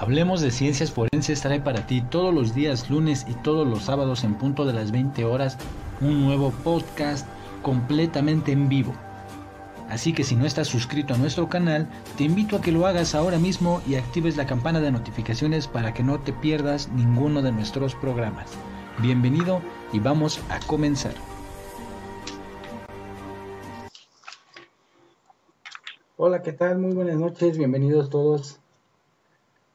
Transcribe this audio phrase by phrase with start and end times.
[0.00, 4.22] Hablemos de Ciencias Forenses trae para ti todos los días lunes y todos los sábados
[4.22, 5.58] en punto de las 20 horas
[6.00, 7.26] un nuevo podcast
[7.62, 8.92] completamente en vivo.
[9.88, 13.16] Así que si no estás suscrito a nuestro canal, te invito a que lo hagas
[13.16, 17.50] ahora mismo y actives la campana de notificaciones para que no te pierdas ninguno de
[17.50, 18.52] nuestros programas.
[18.98, 19.60] Bienvenido
[19.92, 21.14] y vamos a comenzar.
[26.16, 26.78] Hola, ¿qué tal?
[26.78, 28.60] Muy buenas noches, bienvenidos todos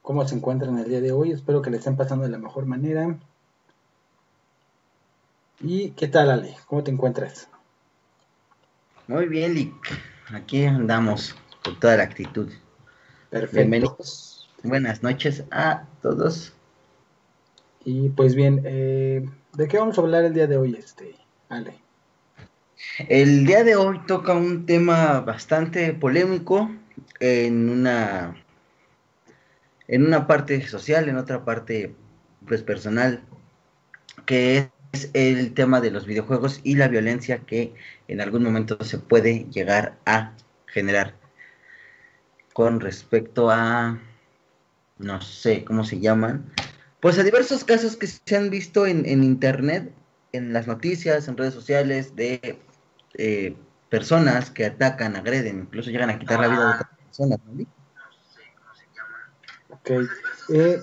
[0.04, 1.32] cómo se encuentran el día de hoy.
[1.32, 3.16] Espero que le estén pasando de la mejor manera.
[5.60, 6.54] ¿Y qué tal, Ale?
[6.66, 7.48] ¿Cómo te encuentras?
[9.08, 9.74] Muy bien, Lick.
[10.28, 12.52] Aquí andamos con toda la actitud.
[13.30, 13.56] Perfecto.
[13.56, 14.50] Bienvenidos.
[14.62, 16.52] Buenas noches a todos.
[17.86, 21.16] Y pues bien, eh, ¿de qué vamos a hablar el día de hoy, este,
[21.48, 21.78] Ale?
[23.08, 26.70] El día de hoy toca un tema bastante polémico
[27.20, 28.43] en una
[29.88, 31.94] en una parte social, en otra parte
[32.46, 33.22] pues personal,
[34.26, 37.74] que es el tema de los videojuegos y la violencia que
[38.08, 40.32] en algún momento se puede llegar a
[40.66, 41.14] generar
[42.52, 43.98] con respecto a,
[44.98, 46.52] no sé cómo se llaman,
[47.00, 49.92] pues a diversos casos que se han visto en, internet,
[50.32, 52.58] en las noticias, en redes sociales, de
[53.14, 53.56] eh,
[53.90, 57.38] personas que atacan, agreden, incluso llegan a quitar la vida de otras personas.
[57.44, 57.66] ¿no?
[59.84, 59.90] Ok.
[60.48, 60.78] Eh,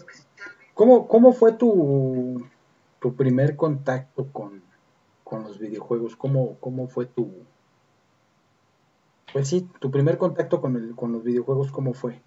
[0.76, 2.48] ¿cómo, fue tu,
[3.00, 4.62] tu primer contacto con,
[5.32, 6.16] los videojuegos?
[6.16, 7.32] ¿Cómo, ¿Cómo fue tu...
[9.34, 12.22] Pues sí, tu primer contacto con, el, con los videojuegos, ¿cómo fue?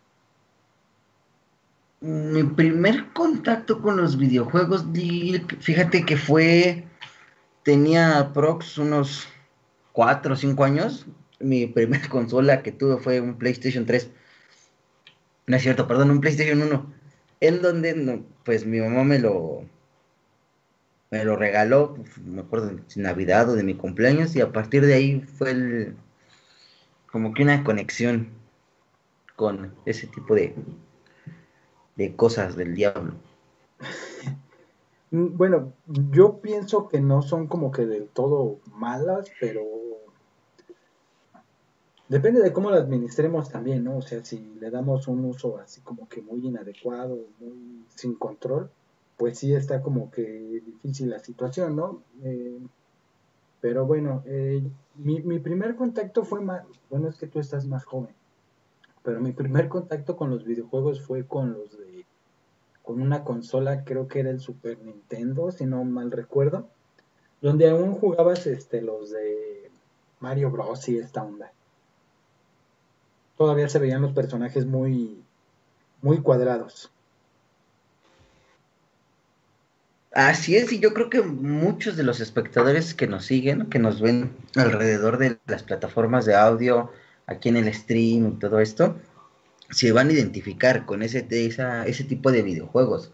[2.00, 4.84] Mi primer contacto con los videojuegos,
[5.60, 6.88] fíjate que fue,
[7.62, 9.28] tenía prox unos
[9.92, 11.06] 4 o 5 años.
[11.38, 14.10] Mi primera consola que tuve fue un PlayStation 3.
[15.46, 16.92] No es cierto, perdón, un PlayStation 1.
[17.40, 19.64] En donde, pues mi mamá me lo,
[21.10, 24.86] me lo regaló, pues, me acuerdo de Navidad o de mi cumpleaños, y a partir
[24.86, 25.96] de ahí fue el,
[27.10, 28.28] como que una conexión
[29.36, 30.54] con ese tipo de,
[31.96, 33.14] de cosas del diablo.
[35.16, 39.62] Bueno, yo pienso que no son como que del todo malas, pero
[42.08, 43.96] Depende de cómo lo administremos también, ¿no?
[43.96, 48.70] O sea, si le damos un uso así como que muy inadecuado, muy sin control,
[49.16, 50.22] pues sí está como que
[50.66, 52.02] difícil la situación, ¿no?
[52.22, 52.58] Eh,
[53.62, 54.62] pero bueno, eh,
[54.96, 58.14] mi, mi, primer contacto fue más, bueno, es que tú estás más joven,
[59.02, 62.04] pero mi primer contacto con los videojuegos fue con los de,
[62.82, 66.68] con una consola, creo que era el Super Nintendo, si no mal recuerdo,
[67.40, 69.70] donde aún jugabas este, los de
[70.20, 70.86] Mario Bros.
[70.90, 71.50] y esta onda
[73.36, 75.22] todavía se veían los personajes muy,
[76.02, 76.90] muy cuadrados.
[80.12, 84.00] Así es, y yo creo que muchos de los espectadores que nos siguen, que nos
[84.00, 86.92] ven alrededor de las plataformas de audio,
[87.26, 88.96] aquí en el stream y todo esto,
[89.70, 93.10] se van a identificar con ese, ese tipo de videojuegos.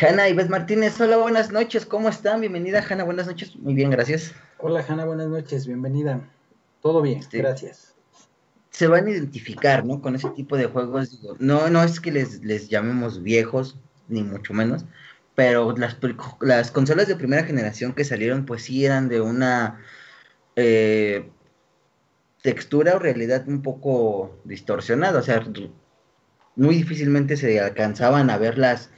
[0.00, 2.40] Hanna Ives Martínez, hola, buenas noches, ¿cómo están?
[2.40, 4.32] Bienvenida, Hanna, buenas noches, muy bien, gracias.
[4.58, 6.20] Hola, Hanna, buenas noches, bienvenida.
[6.82, 7.93] Todo bien, este, gracias
[8.74, 10.02] se van a identificar, ¿no?
[10.02, 11.20] Con ese tipo de juegos.
[11.38, 13.78] no, no es que les, les llamemos viejos,
[14.08, 14.84] ni mucho menos,
[15.36, 15.96] pero las,
[16.40, 19.80] las consolas de primera generación que salieron, pues sí eran de una
[20.56, 21.30] eh,
[22.42, 25.46] textura o realidad un poco distorsionada, o sea,
[26.56, 28.90] muy difícilmente se alcanzaban a ver las,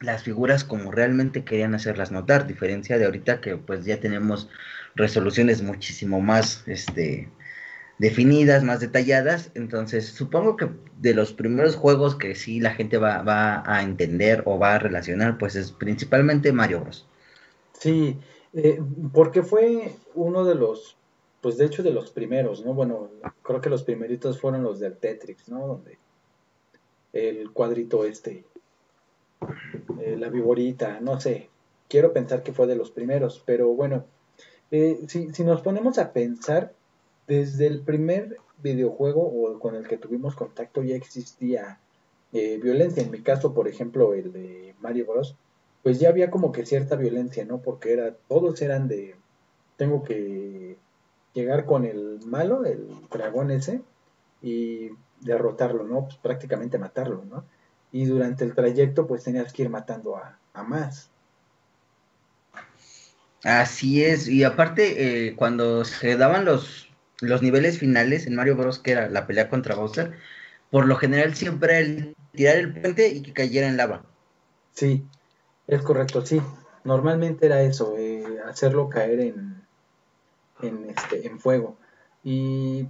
[0.00, 4.48] las figuras como realmente querían hacerlas notar, diferencia de ahorita que pues ya tenemos
[4.96, 7.30] resoluciones muchísimo más, este,
[8.02, 9.52] definidas, más detalladas.
[9.54, 10.68] Entonces, supongo que
[10.98, 15.38] de los primeros juegos que sí la gente va, a entender o va a relacionar,
[15.38, 17.06] pues es principalmente Mario Bros.
[17.78, 18.18] Sí,
[18.54, 18.82] eh,
[19.12, 20.96] porque fue uno de los,
[21.40, 22.74] pues de hecho de los primeros, ¿no?
[22.74, 23.08] Bueno,
[23.42, 25.64] creo que los primeritos fueron los del Tetris, ¿no?
[25.64, 25.96] Donde
[27.12, 28.44] el cuadrito este,
[30.00, 31.50] eh, la viborita, no sé,
[31.88, 34.06] quiero pensar que fue de los primeros, pero bueno,
[34.72, 36.72] eh, si, si nos ponemos a pensar,
[37.26, 41.78] desde el primer videojuego o con el que tuvimos contacto ya existía
[42.32, 43.02] eh, violencia.
[43.02, 45.36] En mi caso, por ejemplo, el de Mario Bros.
[45.82, 47.60] Pues ya había como que cierta violencia, ¿no?
[47.60, 49.16] Porque era, todos eran de,
[49.76, 50.78] tengo que
[51.34, 53.82] llegar con el malo, el dragón ese,
[54.40, 54.90] y
[55.20, 56.04] derrotarlo, ¿no?
[56.04, 57.44] Pues prácticamente matarlo, ¿no?
[57.90, 61.10] Y durante el trayecto, pues tenías que ir matando a, más.
[63.42, 68.78] Así es, y aparte, eh, cuando se daban los, los niveles finales en Mario Bros.
[68.78, 70.12] que era la pelea contra Bowser,
[70.70, 74.04] por lo general siempre el tirar el puente y que cayera en lava.
[74.72, 75.04] Sí,
[75.66, 76.40] es correcto, sí.
[76.84, 79.62] Normalmente era eso, eh, hacerlo caer en,
[80.62, 81.76] en, este, en fuego.
[82.24, 82.88] Y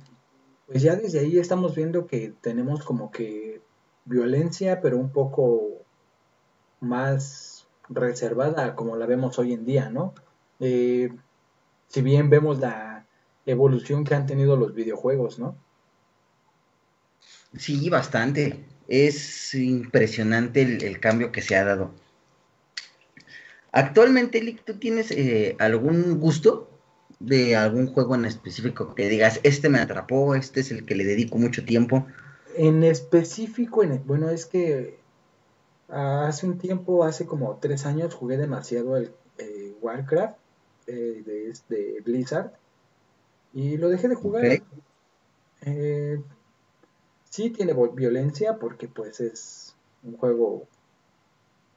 [0.66, 3.60] pues ya desde ahí estamos viendo que tenemos como que
[4.04, 5.82] violencia, pero un poco
[6.80, 10.14] más reservada como la vemos hoy en día, ¿no?
[10.60, 11.12] Eh,
[11.88, 12.91] si bien vemos la
[13.46, 15.56] evolución que han tenido los videojuegos, ¿no?
[17.56, 18.64] Sí, bastante.
[18.88, 21.92] Es impresionante el, cambio que se ha dado.
[23.72, 26.68] Actualmente, Lick, ¿tú tienes eh, algún gusto
[27.18, 31.04] de algún juego en específico que digas, este me atrapó, este es el que le
[31.04, 32.06] dedico mucho tiempo?
[32.56, 34.98] En específico, en, bueno, es que
[35.88, 40.36] hace un tiempo, hace como tres años, jugué demasiado el eh, Warcraft
[40.86, 42.52] eh, de, de, Blizzard
[43.52, 44.62] y lo dejé de jugar.
[45.62, 46.22] Eh,
[47.30, 50.66] sí tiene violencia porque pues es un juego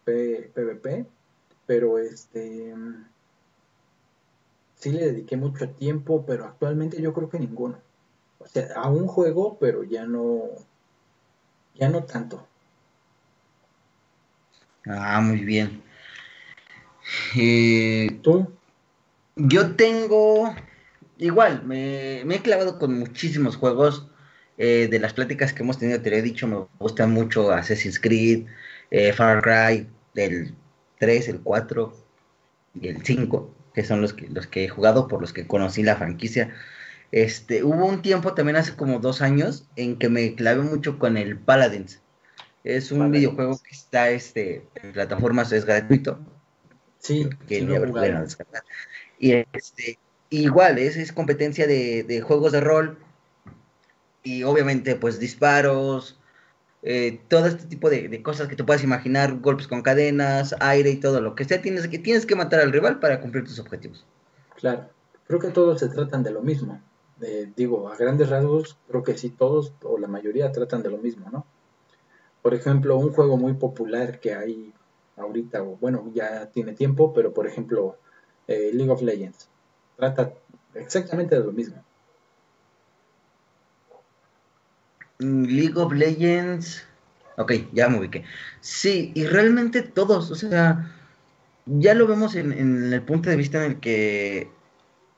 [0.06, 1.06] PvP,
[1.66, 2.74] pero este
[4.76, 7.80] sí le dediqué mucho tiempo, pero actualmente yo creo que ninguno.
[8.40, 10.44] O sea, a un juego, pero ya no,
[11.74, 12.46] ya no tanto.
[14.86, 15.82] Ah, muy bien.
[17.36, 18.52] Eh, ¿Tú?
[19.36, 20.54] Yo tengo,
[21.18, 24.08] igual, me, he clavado con muchísimos juegos.
[24.58, 28.00] Eh, de las pláticas que hemos tenido, te lo he dicho, me gusta mucho Assassin's
[28.00, 28.46] Creed,
[28.90, 29.86] eh, Far Cry,
[30.16, 30.56] el
[30.98, 31.94] 3, el 4
[32.76, 35.84] y el 5 que son los que, los que he jugado, por los que conocí
[35.84, 36.56] la franquicia.
[37.12, 41.18] Este, hubo un tiempo también hace como dos años en que me clavé mucho con
[41.18, 42.02] el Paladins.
[42.64, 46.20] Es un videojuego que está este, en plataformas, es gratuito.
[46.98, 47.60] Sí, que
[49.20, 50.00] Y este,
[50.30, 52.98] igual, es, es competencia de, de, juegos de rol.
[54.24, 56.18] Y obviamente, pues disparos,
[56.88, 61.00] eh, todo este tipo de, cosas que te puedas imaginar, golpes con cadenas, aire y
[61.00, 64.06] todo lo que sea, tienes que, tienes que matar al rival para cumplir tus objetivos.
[64.56, 64.88] Claro,
[65.28, 66.80] creo que todos se tratan de lo mismo.
[67.56, 71.28] digo, a grandes rasgos, creo que sí, todos o la mayoría tratan de lo mismo,
[71.32, 71.48] ¿no?
[72.44, 74.72] Por ejemplo, un juego muy popular que hay
[75.18, 77.98] ahorita, o bueno, ya tiene tiempo, pero por ejemplo,
[78.48, 79.50] eh, League of Legends,
[79.98, 80.34] trata
[80.74, 81.84] exactamente de lo mismo.
[85.20, 86.86] League of Legends.
[87.38, 88.24] Ok, ya me ubiqué.
[88.62, 90.92] Sí, y realmente todos, o sea,
[91.66, 94.50] ya lo vemos en, el punto de vista en el que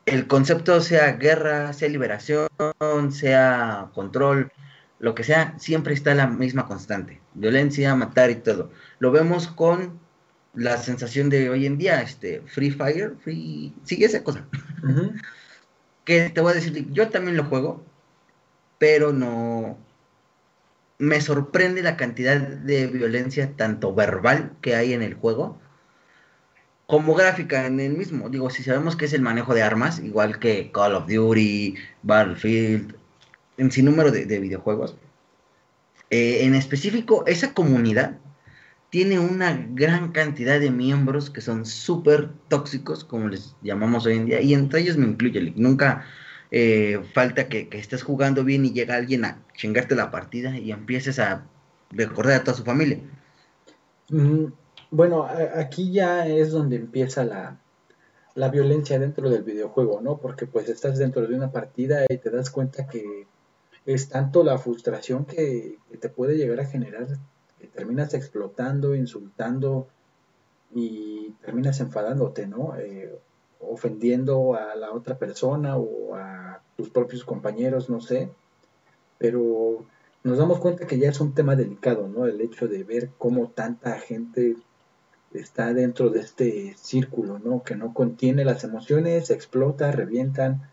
[0.06, 2.48] el concepto sea guerra, sea liberación,
[3.12, 4.52] sea control,
[5.00, 7.22] lo que sea, siempre está la misma constante.
[7.34, 8.72] Violencia, matar y todo.
[9.00, 10.00] Lo vemos con
[10.58, 13.74] la sensación de hoy en día, este, Free Fire, Free...
[13.84, 14.46] Sigue esa cosa.
[16.04, 17.86] que te voy a decir, yo también lo juego,
[18.80, 19.78] pero no,
[20.98, 25.60] me sorprende la cantidad de violencia, tanto verbal que hay en el juego,
[26.88, 28.30] como gráfica en el mismo.
[28.30, 32.96] Digo, si sabemos que es el manejo de armas, igual que Call of Duty, Battlefield,
[33.58, 34.96] en sin número de, videojuegos.
[36.10, 38.18] Eh, en específico, esa comunidad
[38.98, 44.25] tiene una gran cantidad de miembros que son súper tóxicos, como les llamamos hoy en
[44.25, 45.54] día, y entre ellos me incluye.
[45.56, 46.04] Nunca
[46.50, 51.20] eh, falta que, estés jugando bien y llega alguien a chingarte la partida y empieces
[51.20, 51.46] a
[51.92, 53.00] recordar a toda su familia.
[54.10, 54.46] Mm,
[54.89, 57.60] bueno, aquí ya es donde empieza la,
[58.51, 60.18] violencia dentro del videojuego, ¿no?
[60.18, 63.27] Porque pues estás dentro de una partida y te das cuenta que
[63.86, 67.06] es tanto la frustración que, te puede llegar a generar
[67.60, 69.88] que terminas explotando, insultando
[70.74, 72.76] y terminas enfadándote, ¿no?
[72.78, 73.18] Eh,
[73.60, 78.30] ofendiendo a la otra persona o a tus propios compañeros, no sé,
[79.18, 79.84] pero
[80.24, 82.28] nos damos cuenta que ya es un tema delicado, ¿no?
[82.28, 84.56] El hecho de ver cómo tanta gente
[85.34, 87.64] está dentro de este círculo, ¿no?
[87.64, 90.70] Que no contiene las emociones, explota, revientan,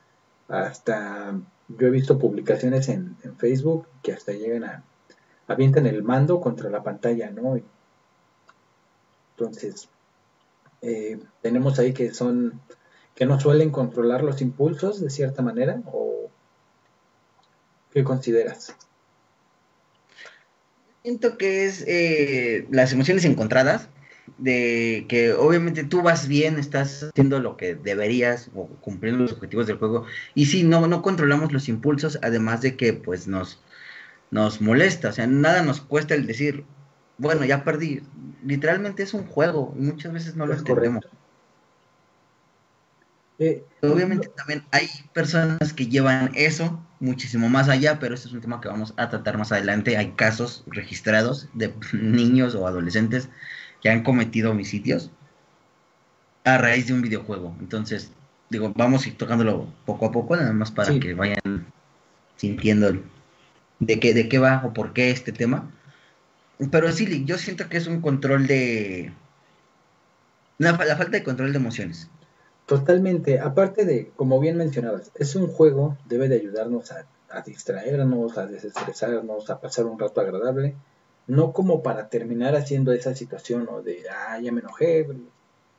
[0.48, 1.34] hasta
[1.68, 4.84] yo he visto publicaciones en, Facebook que hasta llegan a
[5.46, 7.60] avientan el mando contra la pantalla, ¿no?
[9.36, 9.88] Entonces,
[10.82, 12.60] eh, tenemos ahí que son
[13.14, 16.30] que no suelen controlar los impulsos de cierta manera o
[17.92, 18.74] qué consideras?
[21.02, 23.88] Siento que es eh, las emociones encontradas,
[24.38, 29.66] de que obviamente tú vas bien, estás haciendo lo que deberías o cumpliendo los objetivos
[29.66, 33.60] del juego y si no no controlamos los impulsos, además de que pues nos
[34.34, 36.64] nos molesta, o sea, nada nos cuesta el decir,
[37.18, 38.02] bueno, ya perdí.
[38.44, 41.06] Literalmente es un juego y muchas veces no lo entendemos.
[43.38, 48.40] Eh, Obviamente también hay personas que llevan eso muchísimo más allá, pero este es un
[48.40, 49.96] tema que vamos a tratar más adelante.
[49.96, 53.28] Hay casos registrados de niños o adolescentes
[53.82, 55.12] que han cometido homicidios
[56.42, 57.54] a raíz de un videojuego.
[57.60, 58.10] Entonces,
[58.50, 61.66] digo, vamos a ir tocándolo poco a poco, nada más para que vayan
[62.36, 62.88] sintiendo
[63.80, 65.70] de qué, de qué va o por qué este tema.
[66.70, 69.12] Pero sí, yo siento que es un control de...
[70.58, 72.08] La, falta de control de emociones.
[72.66, 73.40] Totalmente.
[73.40, 77.06] Aparte de, como bien mencionabas, es un juego, debe de ayudarnos a,
[77.44, 80.76] distraernos, a desestresarnos, a pasar un rato agradable.
[81.26, 85.08] No como para terminar haciendo esa situación o de, ah, ya me enojé,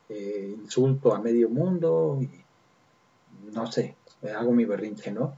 [0.08, 2.30] eh, insulto a medio mundo y
[3.52, 3.96] no sé,
[4.36, 5.36] hago mi berrinche, ¿no?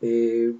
[0.00, 0.54] Eh,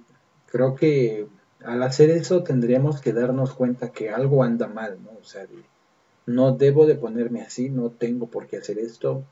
[0.47, 1.27] creo que
[1.63, 5.11] al hacer eso tendríamos que darnos cuenta que algo anda mal, ¿no?
[5.19, 5.45] O sea,
[6.25, 9.23] no debo de ponerme así, no tengo por qué hacer esto,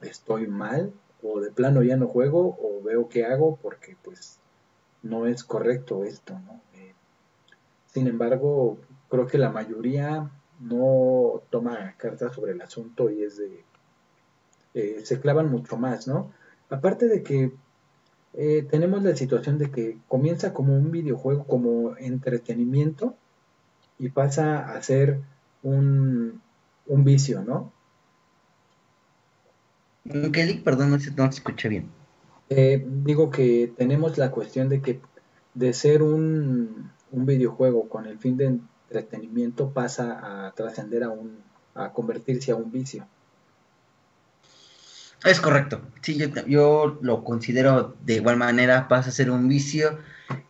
[0.00, 4.38] estoy mal, o de plano ya no juego, o veo qué hago porque pues
[5.02, 6.60] no es correcto esto, ¿no?
[6.74, 6.94] Eh,
[7.92, 8.78] sin embargo,
[9.08, 13.64] creo que la mayoría no toma cartas sobre el asunto y es de...
[14.74, 16.32] Eh, se clavan mucho más, ¿no?
[16.68, 17.52] Aparte de que
[18.36, 23.16] eh, tenemos la situación de que comienza como un videojuego, como entretenimiento,
[23.98, 25.20] y pasa a ser
[25.62, 26.40] un,
[26.86, 27.72] vicio, ¿no?
[30.32, 31.88] Kelly, perdón, no, no te escuché bien.
[32.48, 35.00] Eh, digo que tenemos la cuestión de que
[35.54, 41.38] de ser un, un videojuego con el fin de entretenimiento pasa a trascender a un
[41.76, 43.06] a convertirse a un vicio.
[45.26, 45.80] Es correcto.
[46.02, 46.16] Sí,
[46.46, 49.98] yo, lo considero de igual manera, pasa a ser un vicio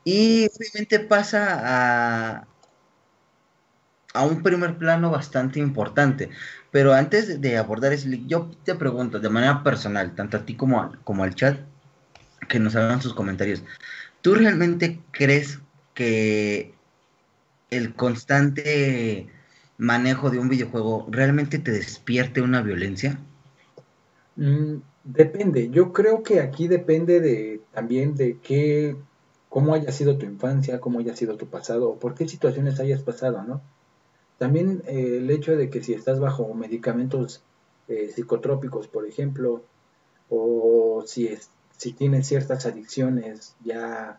[0.04, 2.47] y obviamente pasa a,
[4.12, 6.28] a un primer plano bastante importante.
[6.71, 10.92] Pero antes de abordar ese, yo te pregunto de manera personal, tanto a ti como,
[11.04, 11.59] como al chat,
[12.47, 13.64] que nos hagan sus comentarios.
[14.21, 15.59] ¿Tú realmente crees
[15.95, 16.75] que
[17.71, 19.28] el constante
[19.78, 23.18] manejo de un videojuego realmente te despierte una violencia?
[24.37, 28.97] Mm, depende, yo creo que aquí depende de también de qué,
[29.49, 33.02] cómo haya sido tu infancia, cómo haya sido tu pasado, o por qué situaciones hayas
[33.02, 33.62] pasado, ¿no?
[34.38, 37.43] También eh, el hecho de que si estás bajo medicamentos
[37.88, 39.62] eh, psicotrópicos, por ejemplo,
[40.28, 44.19] o si, es, si tienes ciertas adicciones ya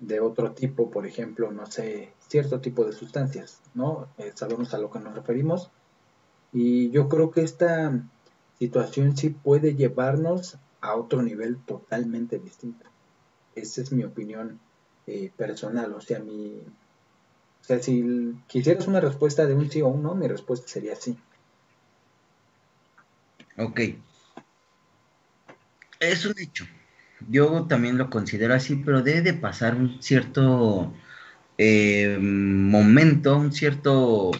[0.00, 4.08] de otro tipo, por ejemplo, no sé, cierto tipo de sustancias, ¿no?
[4.18, 5.70] Eh, sabemos a lo que nos referimos.
[6.52, 7.92] Y yo creo que esta
[8.64, 12.86] situación sí puede llevarnos a otro nivel totalmente distinto.
[13.54, 14.58] Esa es mi opinión
[15.06, 15.92] eh, personal.
[15.92, 16.62] O sea, mi,
[17.60, 20.96] o sea, si quisieras una respuesta de un sí o un no, mi respuesta sería
[20.96, 21.16] sí.
[23.58, 23.80] Ok.
[26.00, 26.64] Es un hecho.
[27.28, 30.92] Yo también lo considero así, pero debe de pasar un cierto
[31.58, 34.30] eh, momento, un cierto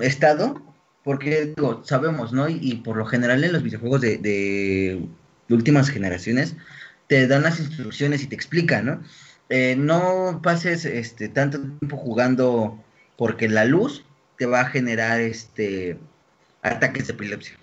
[0.00, 0.73] estado
[1.04, 2.48] porque digo, sabemos, ¿no?
[2.48, 5.06] Y, por lo general en los videojuegos de,
[5.50, 6.56] últimas generaciones
[7.06, 9.02] te dan las instrucciones y te explican, ¿no?
[9.50, 12.82] Eh, no pases este, tanto tiempo jugando
[13.18, 14.04] porque la luz
[14.38, 15.98] te va a generar este
[16.62, 17.58] ataques de epilepsia.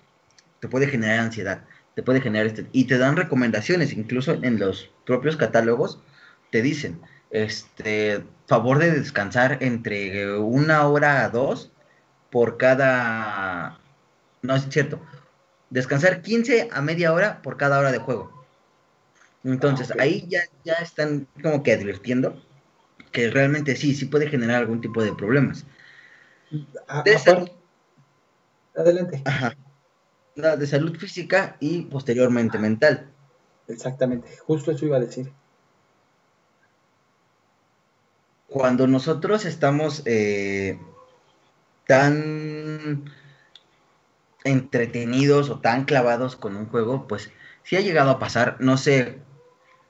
[0.60, 1.64] Te puede generar ansiedad,
[1.96, 6.00] te puede generar este y te dan recomendaciones, incluso en los propios catálogos
[6.52, 11.72] te dicen, este, favor de descansar entre una hora a dos
[12.32, 13.78] por cada...
[14.40, 14.98] No es cierto.
[15.70, 18.32] Descansar 15 a media hora por cada hora de juego.
[19.44, 22.42] Entonces, ah, ahí ya, ya están como que advirtiendo
[23.12, 25.66] que realmente sí, sí puede generar algún tipo de problemas.
[27.04, 27.50] de salud.
[28.74, 29.22] Adelante.
[29.26, 29.54] Ajá.
[30.34, 33.10] De salud física y posteriormente mental.
[33.68, 35.30] Exactamente, justo eso iba a decir.
[38.48, 40.78] Cuando nosotros estamos eh,
[41.86, 43.04] tan
[44.44, 47.30] entretenidos o tan clavados con un juego, pues
[47.64, 49.18] si ha llegado a pasar, no sé,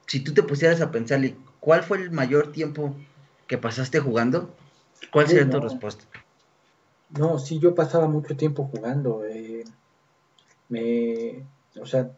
[0.06, 1.20] si tú te pusieras a pensar,
[1.60, 2.94] ¿cuál fue el mayor tiempo
[3.46, 4.54] que pasaste jugando?
[5.10, 6.04] ¿Cuál sería tu respuesta?
[7.10, 9.24] No, sí, yo pasaba mucho tiempo jugando.
[9.24, 9.64] Eh,
[10.68, 11.44] me,
[11.80, 12.10] o sea,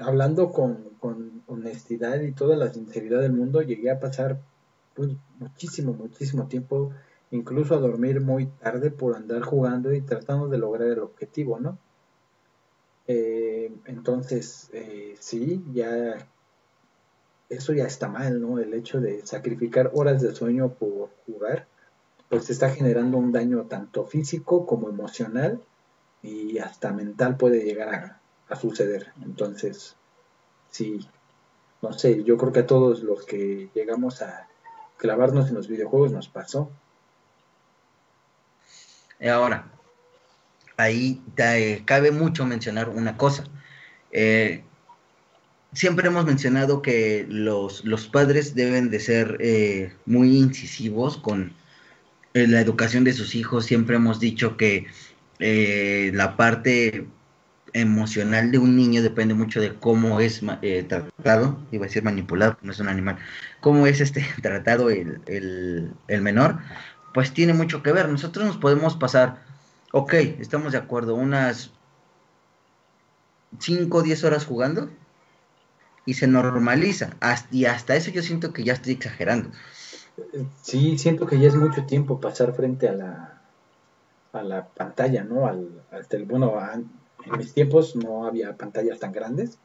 [0.00, 4.40] hablando con, con, honestidad y toda la sinceridad del mundo, llegué a pasar
[4.94, 6.92] pues, muchísimo, muchísimo tiempo
[7.30, 11.78] incluso a dormir muy tarde por andar jugando y tratando de lograr el objetivo, ¿no?
[13.06, 16.26] Eh, entonces, eh, sí, ya
[17.48, 18.58] eso ya está mal, ¿no?
[18.58, 21.66] El hecho de sacrificar horas de sueño por jugar,
[22.28, 25.60] pues está generando un daño tanto físico como emocional
[26.22, 29.12] y hasta mental puede llegar a, a suceder.
[29.22, 29.96] Entonces,
[30.70, 31.06] sí,
[31.82, 34.48] no sé, yo creo que a todos los que llegamos a
[34.96, 36.70] clavarnos en los videojuegos nos pasó.
[39.20, 39.66] Ahora,
[40.76, 41.22] ahí
[41.84, 43.44] cabe mucho mencionar una cosa.
[44.10, 44.62] Eh,
[45.72, 51.52] siempre hemos mencionado que los, los padres deben de ser eh, muy incisivos con
[52.34, 53.66] eh, la educación de sus hijos.
[53.66, 54.86] Siempre hemos dicho que
[55.38, 57.06] la parte
[57.74, 60.40] emocional de un niño depende mucho de cómo es
[60.88, 63.18] tratado, iba a decir manipulado, no es un animal,
[63.60, 66.60] cómo es este tratado el, el menor,
[67.14, 68.08] pues tiene mucho que ver.
[68.10, 69.38] Nosotros nos podemos pasar
[69.94, 71.70] ok, estamos de acuerdo, unas
[73.60, 74.90] 5 o 10 horas jugando
[76.04, 77.10] y se normaliza.
[77.52, 79.50] y hasta eso yo siento que ya estoy exagerando.
[80.62, 83.40] Sí, siento que ya es mucho tiempo pasar frente a la,
[84.32, 85.46] a la pantalla, ¿no?
[85.46, 85.84] Al,
[86.26, 89.58] bueno, en mis tiempos no había pantallas tan grandes,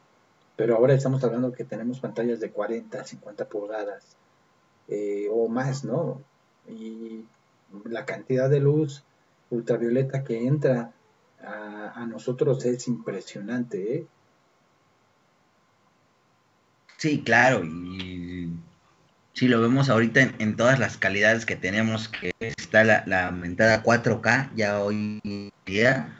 [0.54, 4.16] pero ahora estamos hablando que tenemos pantallas de 40, 50 pulgadas
[4.86, 6.22] eh, o más, ¿no?
[6.68, 7.24] Y
[7.84, 9.04] la cantidad de luz
[9.50, 10.92] ultravioleta que entra
[11.42, 13.96] a, nosotros es impresionante.
[13.96, 14.06] ¿eh?
[16.96, 18.50] Sí, claro, y
[19.32, 23.82] si lo vemos ahorita en, todas las calidades que tenemos, que está la, la aumentada
[23.82, 25.20] 4K ya hoy
[25.64, 26.14] día,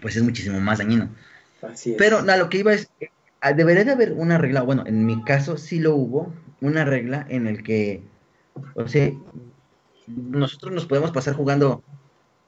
[0.00, 1.08] pues es muchísimo más dañino.
[1.96, 3.10] Pero a lo que iba es, eh,
[3.54, 7.46] debería de haber una regla, bueno, en mi caso sí lo hubo, una regla en
[7.46, 8.02] el que,
[8.74, 9.12] o sea,
[10.06, 11.82] nosotros nos podemos pasar jugando,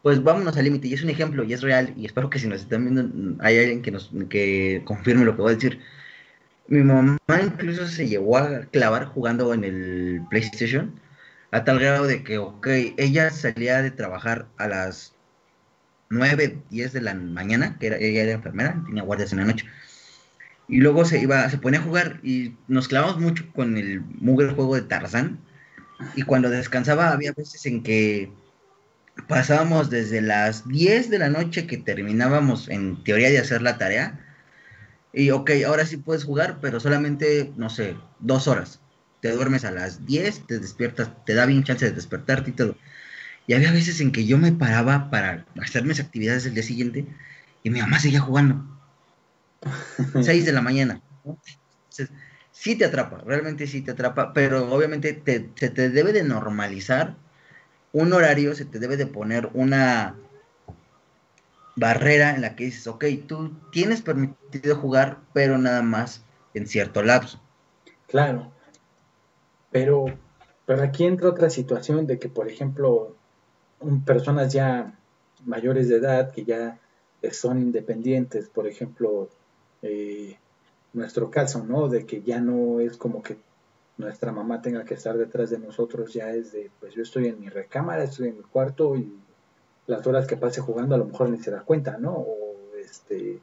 [0.03, 2.47] pues vámonos al límite, y es un ejemplo, y es real, y espero que si
[2.47, 5.81] nos están viendo hay alguien que nos que confirme lo que voy a decir.
[6.67, 10.99] Mi mamá incluso se llegó a clavar jugando en el PlayStation,
[11.51, 15.15] a tal grado de que, ok, ella salía de trabajar a las
[16.11, 19.67] 9, 10 de la mañana, que era, ella era enfermera, tenía guardias en la noche.
[20.69, 24.53] Y luego se iba, se ponía a jugar y nos clavamos mucho con el mugre
[24.55, 25.39] juego de Tarzán
[26.15, 28.33] y cuando descansaba había veces en que
[29.29, 34.21] pasábamos desde las 10 de la noche que terminábamos en teoría de hacer la tarea.
[35.13, 38.81] Y ok, ahora sí puedes jugar, pero solamente, no sé, dos horas.
[39.21, 42.77] Te duermes a las 10, te despiertas, te da bien chance de despertarte y todo.
[43.47, 47.07] Y había veces en que yo me paraba para hacer mis actividades del día siguiente
[47.63, 48.67] y mi mamá seguía jugando.
[50.23, 51.01] 6 de la mañana
[52.55, 55.21] sí te atrapa, realmente sí te atrapa, pero obviamente
[55.57, 57.17] se te debe de normalizar
[57.93, 60.17] un horario, se te debe de poner una
[61.77, 66.23] barrera en la que dices, ok, tú tienes permitido jugar, pero nada más
[66.55, 67.41] en cierto lapso.
[68.07, 68.53] Claro,
[69.73, 70.07] pero,
[70.65, 73.17] pero aquí entra otra situación de que, por ejemplo,
[74.07, 74.97] personas ya
[75.45, 76.79] mayores de edad que ya
[77.33, 79.29] son independientes, por ejemplo,
[79.83, 80.39] eh,
[80.95, 81.89] nuestro caso, ¿no?
[81.89, 83.37] De que ya no es como que
[83.99, 87.41] nuestra mamá tenga que estar detrás de nosotros, ya es de, pues yo estoy en
[87.41, 89.13] mi recámara, estoy en mi cuarto y
[89.87, 92.13] las horas que pase jugando a lo mejor ni se da cuenta, ¿no?
[92.13, 93.41] O este,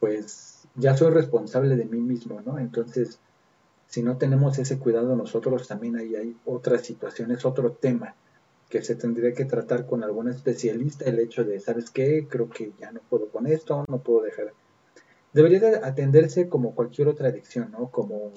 [0.00, 2.58] pues ya soy responsable de mí mismo, ¿no?
[2.58, 3.18] Entonces,
[3.88, 8.14] si no tenemos ese cuidado nosotros, también ahí hay otras situaciones, otro tema
[8.68, 12.26] que se tendría que tratar con algún especialista, el hecho de, ¿sabes qué?
[12.28, 14.54] Creo que ya no puedo con esto, no puedo dejar
[15.32, 17.90] debería atenderse como cualquier otra adicción, ¿no?
[17.90, 18.32] Como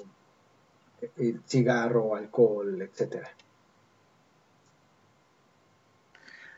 [1.17, 3.29] el cigarro, alcohol, etcétera.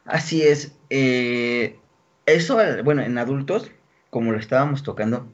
[0.06, 0.74] Así es.
[0.90, 1.80] Eh,
[2.26, 3.72] eso, bueno, en adultos,
[4.10, 5.28] como lo estábamos tocando,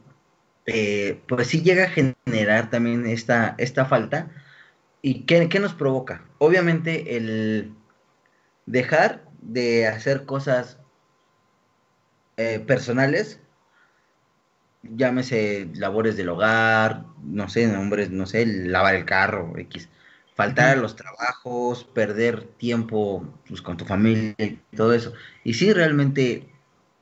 [0.65, 4.31] eh, pues sí llega a generar también esta, esta falta.
[5.01, 6.25] ¿Y qué, nos provoca?
[6.37, 7.73] Obviamente el
[8.65, 10.79] dejar de hacer cosas
[12.37, 13.42] eh, personales
[14.83, 19.89] llámese labores del hogar, no sé, hombres, no sé, lavar el carro, X,
[20.35, 25.13] faltar a los trabajos, perder tiempo pues, con tu familia y todo eso.
[25.43, 26.47] Y sí, realmente,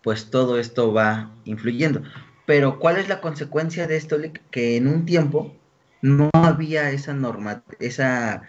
[0.03, 2.03] pues todo esto va influyendo.
[2.45, 4.17] Pero ¿cuál es la consecuencia de esto?
[4.51, 5.55] Que en un tiempo
[6.01, 8.43] no había esa norma, esa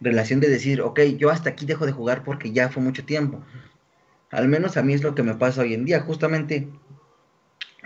[0.00, 3.42] relación de decir, ok, yo hasta aquí dejo de jugar porque ya fue mucho tiempo.
[4.30, 6.00] Al menos a mí es lo que me pasa hoy en día.
[6.00, 6.68] Justamente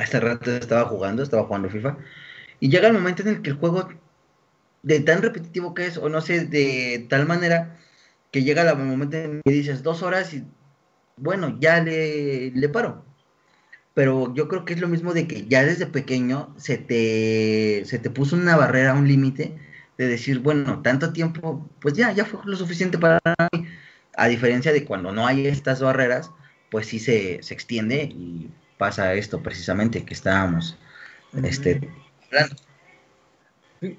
[0.01, 1.99] Hace rato estaba jugando, estaba jugando FIFA.
[2.59, 3.89] Y llega el momento en el que el juego,
[4.83, 7.77] de tan repetitivo que es, o no sé, de tal manera,
[8.33, 10.45] que llega el momento en que dices dos horas y
[11.17, 13.05] bueno, ya le, le paro.
[13.95, 17.99] Pero yo creo que es lo mismo de que ya desde pequeño se te, se
[17.99, 19.59] te puso una barrera, un límite
[19.99, 23.21] de decir, bueno, tanto tiempo, pues ya, ya fue lo suficiente para
[23.53, 23.67] mí.
[24.17, 26.31] A diferencia de cuando no hay estas barreras,
[26.71, 30.75] pues sí se, se extiende y pasa esto precisamente que estábamos
[31.35, 31.93] este,
[32.33, 32.57] hablando.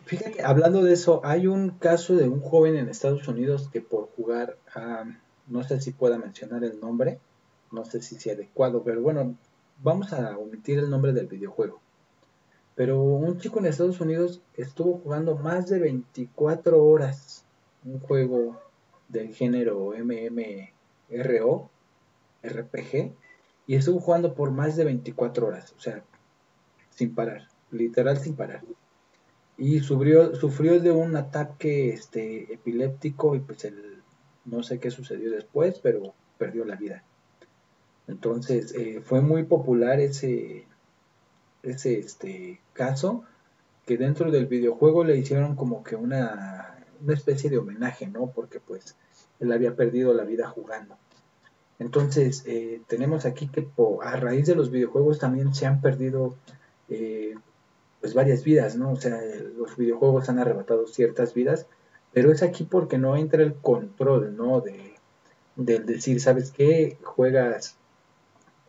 [0.05, 4.09] Fíjate, hablando de eso, hay un caso de un joven en Estados Unidos que por
[4.15, 5.05] jugar a,
[5.45, 7.19] no sé si pueda mencionar el nombre,
[7.71, 9.35] no sé si sea adecuado, pero bueno,
[9.83, 11.79] vamos a omitir el nombre del videojuego.
[12.73, 17.45] Pero un chico en Estados Unidos estuvo jugando más de 24 horas
[17.85, 18.59] un juego
[19.09, 21.69] del género MMRO,
[22.41, 23.13] RPG,
[23.71, 26.03] y estuvo jugando por más de 24 horas, o sea,
[26.89, 28.63] sin parar, literal sin parar.
[29.57, 34.03] Y sufrió, sufrió de un ataque este, epiléptico y pues el,
[34.43, 37.05] no sé qué sucedió después, pero perdió la vida.
[38.09, 40.65] Entonces eh, fue muy popular ese,
[41.63, 43.23] ese este, caso
[43.85, 48.31] que dentro del videojuego le hicieron como que una, una especie de homenaje, ¿no?
[48.31, 48.97] Porque pues
[49.39, 50.97] él había perdido la vida jugando.
[51.81, 53.67] Entonces, eh, tenemos aquí que
[54.03, 56.35] a raíz de los videojuegos también se han perdido
[56.89, 57.33] eh,
[57.99, 58.91] pues varias vidas, ¿no?
[58.91, 59.19] O sea,
[59.57, 61.65] los videojuegos han arrebatado ciertas vidas,
[62.13, 64.61] pero es aquí porque no entra el control, ¿no?
[64.61, 64.93] De,
[65.55, 66.99] del decir, ¿sabes qué?
[67.01, 67.77] Juegas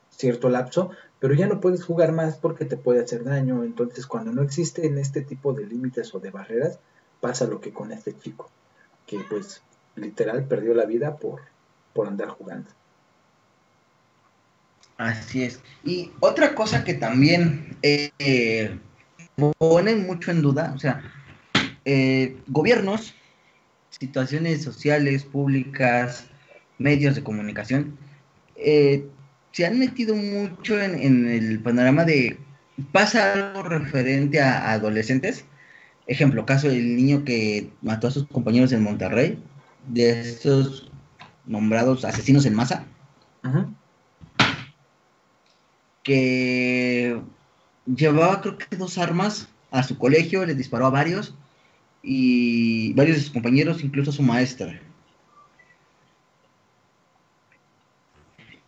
[0.08, 0.88] cierto lapso,
[1.20, 3.62] pero ya no puedes jugar más porque te puede hacer daño.
[3.62, 6.78] Entonces, cuando no existen este tipo de límites o de barreras,
[7.20, 8.48] pasa lo que con este chico,
[9.06, 9.60] que pues
[9.96, 11.42] literal perdió la vida por,
[11.92, 12.70] por andar jugando.
[15.02, 15.60] Así es.
[15.84, 18.78] Y otra cosa que también eh,
[19.58, 21.02] pone mucho en duda, o sea,
[21.84, 23.14] eh, gobiernos,
[23.90, 26.26] situaciones sociales, públicas,
[26.78, 27.98] medios de comunicación,
[28.56, 29.06] eh,
[29.50, 32.38] se han metido mucho en, el panorama de
[32.92, 35.44] pasa algo referente a, adolescentes.
[36.06, 39.42] Ejemplo, caso del niño que mató a sus compañeros en Monterrey,
[39.88, 40.90] de estos
[41.44, 42.86] nombrados asesinos en masa,
[46.02, 47.20] que
[47.86, 51.34] llevaba creo que dos armas a su colegio, le disparó a varios
[52.02, 54.80] y varios de sus compañeros, incluso a su maestra.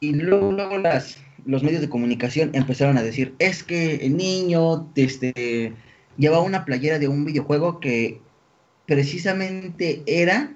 [0.01, 5.73] Y luego, las, los medios de comunicación empezaron a decir, es que el niño este,
[6.17, 8.21] llevaba una playera de un videojuego que
[8.87, 10.53] precisamente era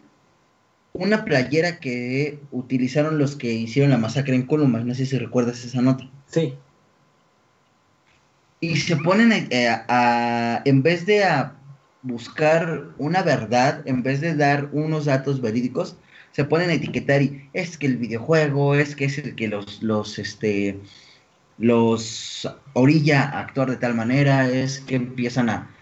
[0.93, 4.85] una playera que utilizaron los que hicieron la masacre en Columbus.
[4.85, 6.11] No sé si recuerdas esa nota.
[6.27, 6.55] Sí.
[8.61, 9.49] Y se ponen
[9.89, 11.55] a, en vez de a
[12.03, 15.97] buscar una verdad, en vez de dar unos datos verídicos,
[16.33, 19.83] se ponen a etiquetar y es que el videojuego, es que es el que los,
[19.83, 20.81] los, este,
[21.59, 25.75] los orilla a actuar de tal manera, es que empiezan a,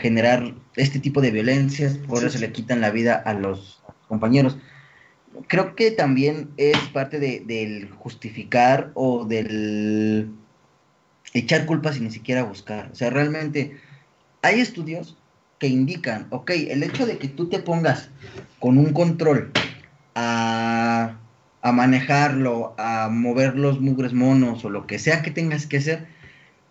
[0.00, 4.56] generar este tipo de violencias, por eso le quitan la vida a los compañeros.
[5.46, 10.30] Creo que también es parte de, del justificar o del
[11.34, 12.90] echar culpas sin ni siquiera buscar.
[12.92, 13.76] O sea, realmente
[14.42, 15.18] hay estudios
[15.58, 18.08] que indican, ok, el hecho de que tú te pongas
[18.60, 19.52] con un control
[20.14, 21.18] a,
[21.62, 26.06] manejarlo, a mover los mugres monos o lo que sea que tengas que hacer,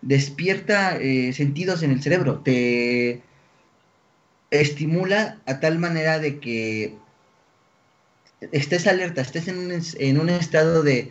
[0.02, 3.22] despierta eh, sentidos en el cerebro, te
[4.50, 6.96] estimula a tal manera de que
[8.52, 11.10] estés alerta, estés en en un estado de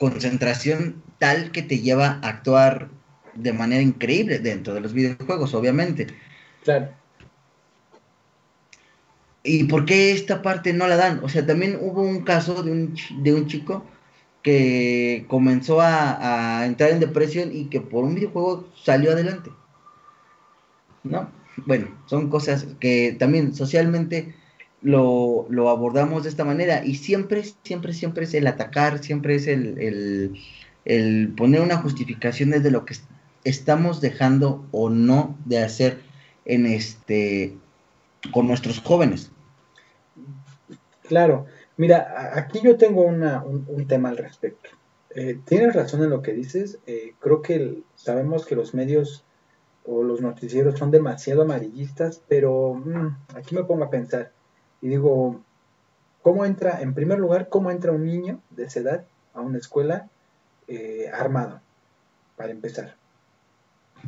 [0.00, 2.88] concentración tal que te lleva a actuar
[3.34, 6.06] de manera increíble dentro de los videojuegos, obviamente.
[6.64, 6.88] Claro.
[9.42, 11.20] ¿Y por qué esta parte no la dan?
[11.22, 13.84] O sea, también hubo un caso de un, de un chico
[14.42, 19.50] que comenzó a, entrar en depresión y que por un videojuego salió adelante.
[21.04, 21.30] ¿No?
[21.66, 24.34] Bueno, son cosas que también socialmente
[24.82, 30.38] lo, abordamos de esta manera y siempre, siempre, siempre es el atacar, siempre es el,
[30.84, 32.94] el poner una justificación desde lo que
[33.44, 36.00] estamos dejando o no de hacer
[36.44, 37.56] en este
[38.32, 39.30] con nuestros jóvenes.
[41.02, 44.70] Claro, mira, aquí yo tengo un, tema al respecto.
[45.14, 46.78] Eh, tienes razón en lo que dices.
[46.86, 49.24] Eh, creo que sabemos que los medios
[49.84, 54.30] o los noticieros son demasiado amarillistas, pero mm, aquí me pongo a pensar
[54.80, 55.40] y digo,
[56.22, 60.08] ¿cómo entra, en primer lugar, cómo entra un niño de esa edad a una escuela
[60.68, 61.60] eh, armado?
[62.36, 62.96] Para empezar.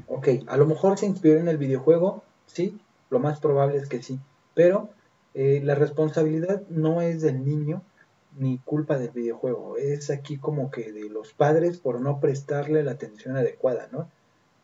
[0.07, 2.81] Ok, a lo mejor se inspiró en el videojuego, sí,
[3.11, 4.19] lo más probable es que sí,
[4.55, 4.89] pero
[5.35, 7.83] eh, la responsabilidad no es del niño
[8.39, 12.93] ni culpa del videojuego, es aquí como que de los padres por no prestarle la
[12.93, 14.09] atención adecuada, ¿no?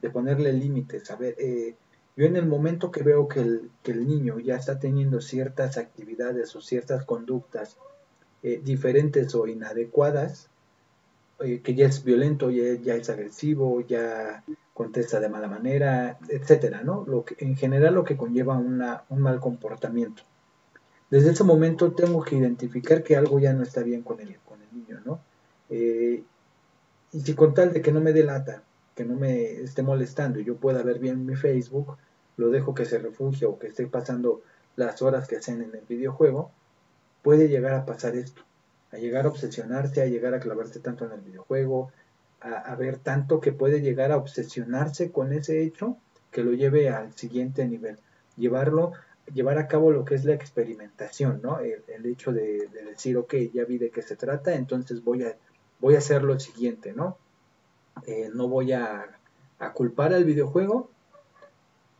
[0.00, 1.10] De ponerle límites.
[1.10, 1.74] A ver, eh,
[2.18, 5.78] yo en el momento que veo que el, que el, niño ya está teniendo ciertas
[5.78, 7.76] actividades o ciertas conductas
[8.42, 10.50] eh, diferentes o inadecuadas,
[11.38, 14.42] que ya es violento, ya, ya es agresivo, ya
[14.74, 17.04] contesta de mala manera, etcétera, ¿no?
[17.06, 20.24] Lo que, en general lo que conlleva una, un mal comportamiento.
[21.10, 24.58] Desde ese momento tengo que identificar que algo ya no está bien con el, con
[24.60, 25.20] el niño, ¿no?
[25.70, 26.24] Eh,
[27.12, 28.64] y si con tal de que no me delata,
[28.96, 31.96] que no me esté molestando y yo pueda ver bien mi Facebook,
[32.38, 34.42] lo dejo que se refugie o que esté pasando
[34.76, 36.52] las horas que hacen en el videojuego,
[37.22, 38.42] puede llegar a pasar esto,
[38.92, 41.92] a llegar a obsesionarse, a llegar a clavarse tanto en el videojuego,
[42.40, 45.96] a, ver tanto que puede llegar a obsesionarse con ese hecho
[46.30, 47.98] que lo lleve al siguiente nivel,
[48.36, 48.92] llevarlo,
[49.34, 51.58] llevar a cabo lo que es la experimentación, ¿no?
[51.58, 55.36] El, hecho de, decir, ok, ya vi de qué se trata, entonces voy a,
[55.80, 57.18] voy a hacer lo siguiente, ¿no?
[58.06, 59.06] Eh, no voy a,
[59.58, 60.88] a culpar al videojuego,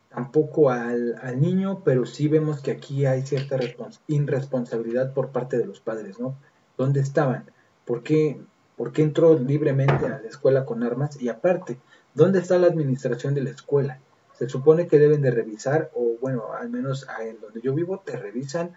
[0.08, 3.58] tampoco al, al, niño, pero sí vemos que aquí hay cierta
[4.06, 6.36] irresponsabilidad por parte de los padres, ¿no?
[6.76, 7.50] ¿Dónde estaban?
[7.84, 8.40] ¿Por qué,
[8.76, 11.20] ¿Por qué entró libremente a la escuela con armas?
[11.20, 11.78] Y aparte,
[12.14, 14.00] ¿dónde está la administración de la escuela?
[14.38, 18.16] Se supone que deben de revisar, o bueno, al menos en donde yo vivo, te
[18.16, 18.76] revisan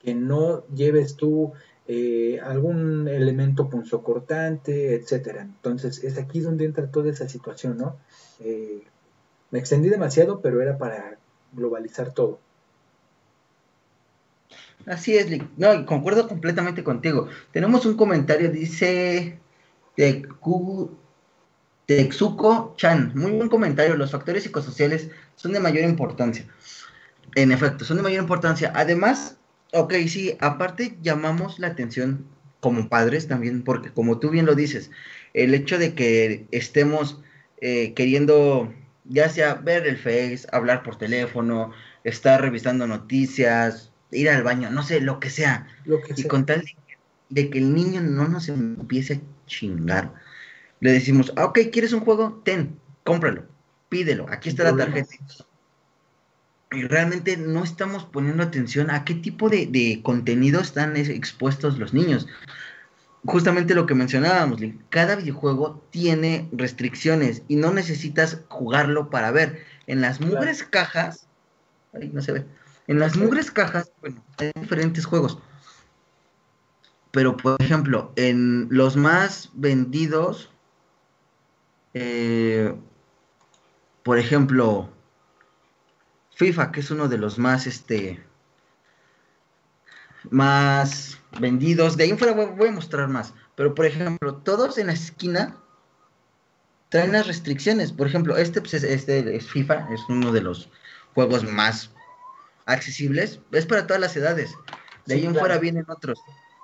[0.00, 1.52] que no lleves tú
[1.88, 5.42] eh, algún elemento punzocortante, etcétera.
[5.42, 7.96] Entonces, es aquí donde entra toda esa situación, ¿no?
[8.40, 8.82] Eh,
[9.52, 11.18] me extendí demasiado, pero era para
[11.52, 12.40] globalizar todo.
[14.86, 17.28] Así es, No, concuerdo completamente contigo.
[17.52, 19.38] Tenemos un comentario, dice
[19.94, 20.90] Texuko
[22.76, 23.12] Chan.
[23.14, 23.96] Muy buen comentario.
[23.96, 26.46] Los factores psicosociales son de mayor importancia.
[27.36, 28.72] En efecto, son de mayor importancia.
[28.74, 29.36] Además,
[29.72, 32.26] ok, sí, aparte llamamos la atención
[32.60, 34.90] como padres también, porque como tú bien lo dices,
[35.34, 37.20] el hecho de que estemos
[37.60, 38.72] eh, queriendo
[39.12, 41.72] ya sea ver el Face, hablar por teléfono,
[42.02, 45.66] estar revisando noticias, ir al baño, no sé, lo que sea.
[46.16, 46.64] y con tal
[47.28, 50.14] de, que el niño no nos empiece a chingar,
[50.80, 52.40] le decimos, ah, ok, ¿quieres un juego?
[52.44, 53.44] Ten, cómpralo,
[53.88, 55.14] pídelo, aquí está la tarjeta.
[56.70, 61.92] Y realmente no estamos poniendo atención a qué tipo de, de contenido están expuestos los
[61.92, 62.26] niños
[63.24, 69.64] justamente lo que mencionábamos, cada videojuego tiene restricciones y no necesitas jugarlo para ver.
[69.86, 71.28] En las mugres cajas,
[71.92, 72.46] ahí no se ve,
[72.86, 75.38] en las mugres cajas, bueno, hay diferentes juegos.
[77.10, 80.50] Pero, por ejemplo, en los más vendidos,
[81.94, 82.74] eh,
[84.02, 84.88] por ejemplo,
[86.34, 88.24] FIFA, que es uno de los más, este,
[90.30, 91.96] más vendidos.
[91.96, 93.34] De ahí en fuera voy, a mostrar más.
[93.54, 95.56] Pero, por ejemplo, todos en la esquina
[96.88, 97.92] traen las restricciones.
[97.92, 100.70] Por ejemplo, este, pues, este es FIFA, es uno de los
[101.14, 101.90] juegos más
[102.66, 103.40] accesibles.
[103.50, 104.54] Es para todas las edades.
[105.06, 106.18] De ahí en fuera vienen otros.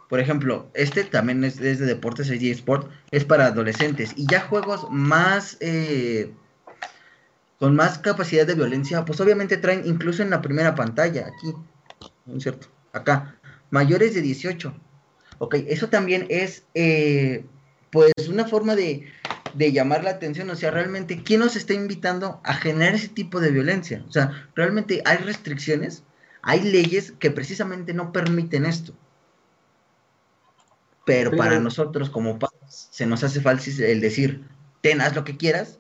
[0.09, 4.13] Por ejemplo, este también es, de deportes, es Sport, es para adolescentes.
[4.17, 5.57] Y ya juegos más...
[5.61, 6.33] Eh,
[7.59, 11.53] con más capacidad de violencia, pues obviamente traen incluso en la primera pantalla, aquí,
[12.27, 12.69] ¿no es cierto?
[12.93, 13.38] Acá,
[13.71, 14.75] mayores de 18.
[15.39, 17.45] Ok, eso también es eh,
[17.91, 19.07] pues una forma de,
[19.55, 23.51] llamar la atención, o sea, realmente, ¿quién nos está invitando a generar ese tipo de
[23.51, 24.05] violencia?
[24.09, 26.05] O sea, realmente hay restricciones,
[26.43, 28.95] hay leyes que precisamente no permiten esto.
[31.05, 34.45] Pero, para nosotros como padres se nos hace falso el decir,
[34.83, 35.79] ten, haz lo que quieras,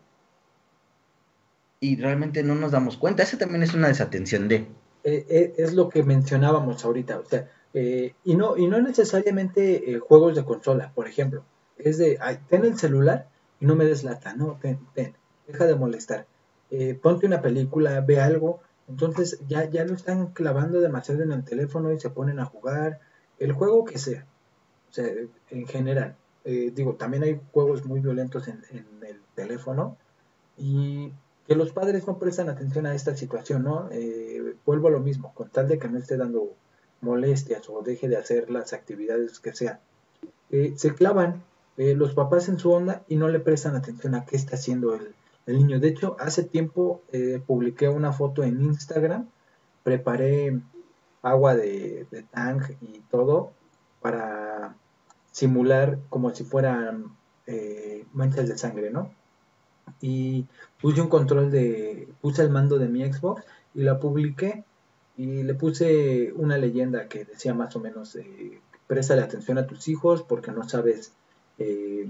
[1.80, 3.22] y realmente no nos damos cuenta.
[3.22, 4.66] Esa también es una desatención de...
[5.04, 9.92] Eh, eh, es lo que mencionábamos ahorita, o sea, eh, y, no, y no necesariamente
[9.92, 11.44] eh, juegos de consola, por ejemplo.
[11.76, 13.28] Es de, ten el celular
[13.60, 15.14] y no me des lata, no, ten, ten,
[15.46, 16.26] deja de molestar.
[16.70, 18.60] Eh, ponte una película, ve algo.
[18.88, 23.00] Entonces ya, ya lo están clavando demasiado en el teléfono y se ponen a jugar
[23.38, 24.26] el juego que sea.
[24.90, 25.06] O sea,
[25.50, 26.16] en general.
[26.44, 29.98] digo, también hay juegos muy violentos en, en, el teléfono
[30.56, 31.12] y
[31.46, 33.90] que los padres no prestan atención a esta situación, ¿no?
[34.64, 36.54] vuelvo a lo mismo, con tal de que no esté dando
[37.00, 39.78] molestias o deje de hacer las actividades que sean.
[40.50, 41.42] Eh, se clavan
[41.76, 44.94] eh, los papás en su onda y no le prestan atención a qué está haciendo
[44.94, 45.14] el,
[45.46, 45.80] niño.
[45.80, 49.28] De hecho, hace tiempo eh, publiqué una foto en Instagram,
[49.82, 50.60] preparé
[51.22, 52.26] agua de, de
[52.82, 53.52] y todo
[54.02, 54.76] para
[55.32, 57.16] simular como si fueran
[58.12, 59.10] manchas de sangre, ¿no?
[60.02, 60.46] Y
[60.82, 63.42] puse un control de, puse el mando de mi Xbox
[63.74, 64.64] y la publiqué
[65.18, 69.88] y le puse una leyenda que decía más o menos, eh, la atención a tus
[69.88, 71.12] hijos porque no sabes
[71.58, 72.08] eh,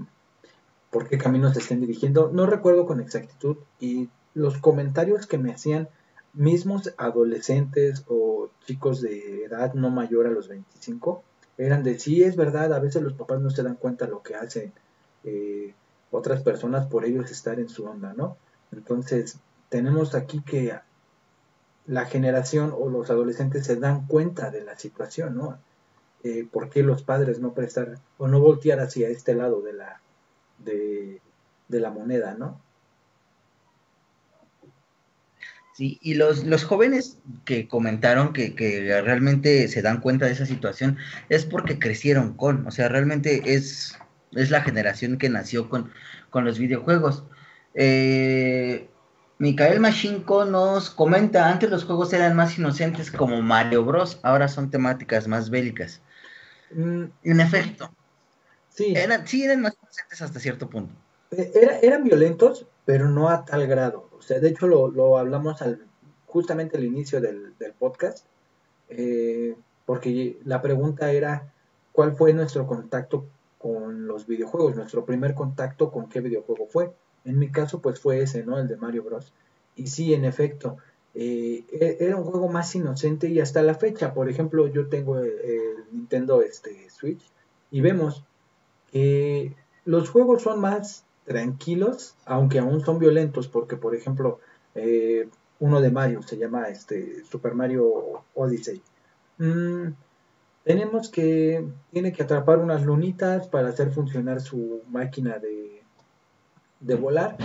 [0.91, 2.29] por qué caminos se estén dirigiendo.
[2.31, 5.89] No recuerdo con exactitud y los comentarios que me hacían
[6.33, 11.23] mismos adolescentes o chicos de edad no mayor a los 25
[11.57, 14.35] eran de sí es verdad, a veces los papás no se dan cuenta lo que
[14.35, 14.71] hacen
[15.23, 15.73] eh,
[16.11, 18.37] otras personas por ellos estar en su onda, ¿no?
[18.71, 20.71] Entonces, tenemos aquí que
[21.89, 25.57] la generación o los adolescentes se dan cuenta de la situación, ¿no?
[26.23, 29.99] Eh, ¿Por qué los padres no prestar o no voltear hacia este lado de la,
[30.59, 31.19] de,
[31.69, 32.61] la moneda, ¿no?
[35.73, 40.45] Sí, y los, los jóvenes que comentaron que, que, realmente se dan cuenta de esa
[40.45, 40.97] situación
[41.29, 43.97] es porque crecieron con, o sea, realmente es,
[44.33, 45.91] es la generación que nació con,
[46.29, 47.23] con los videojuegos.
[47.73, 48.89] Eh,
[49.39, 54.69] Micael Machinko nos comenta, antes los juegos eran más inocentes como Mario Bros, ahora son
[54.69, 56.01] temáticas más bélicas.
[56.71, 57.89] Mm, en efecto.
[58.69, 58.93] Sí.
[58.95, 60.93] Eran, sí, eran más inocentes hasta cierto punto.
[61.31, 64.09] Eh, eran violentos, pero no a tal grado.
[64.17, 65.85] O sea, de hecho lo, hablamos al,
[66.25, 68.25] justamente al inicio del, podcast,
[68.89, 71.53] eh, porque la pregunta era,
[71.93, 73.25] ¿cuál fue nuestro contacto
[73.57, 74.75] con los videojuegos?
[74.75, 76.91] Nuestro primer contacto con qué videojuego fue.
[77.29, 78.57] En mi caso, pues fue ese, ¿no?
[78.57, 79.31] El de Mario Bros.
[79.75, 80.77] Y sí, en efecto,
[81.13, 85.19] eh, e-, era un juego más inocente y hasta la fecha, por ejemplo, yo tengo
[85.19, 85.31] el,
[85.91, 87.21] Nintendo este, Switch
[87.71, 88.23] y vemos
[88.91, 94.39] que los juegos son más tranquilos, aunque aún son violentos, porque por ejemplo,
[94.75, 95.27] eh,
[95.59, 98.81] uno de Mario se llama este, Super Mario Odyssey.
[99.37, 99.89] Mm,
[100.63, 105.78] tenemos que, tiene que atrapar unas lunitas para hacer funcionar su máquina de
[106.79, 107.37] de volar.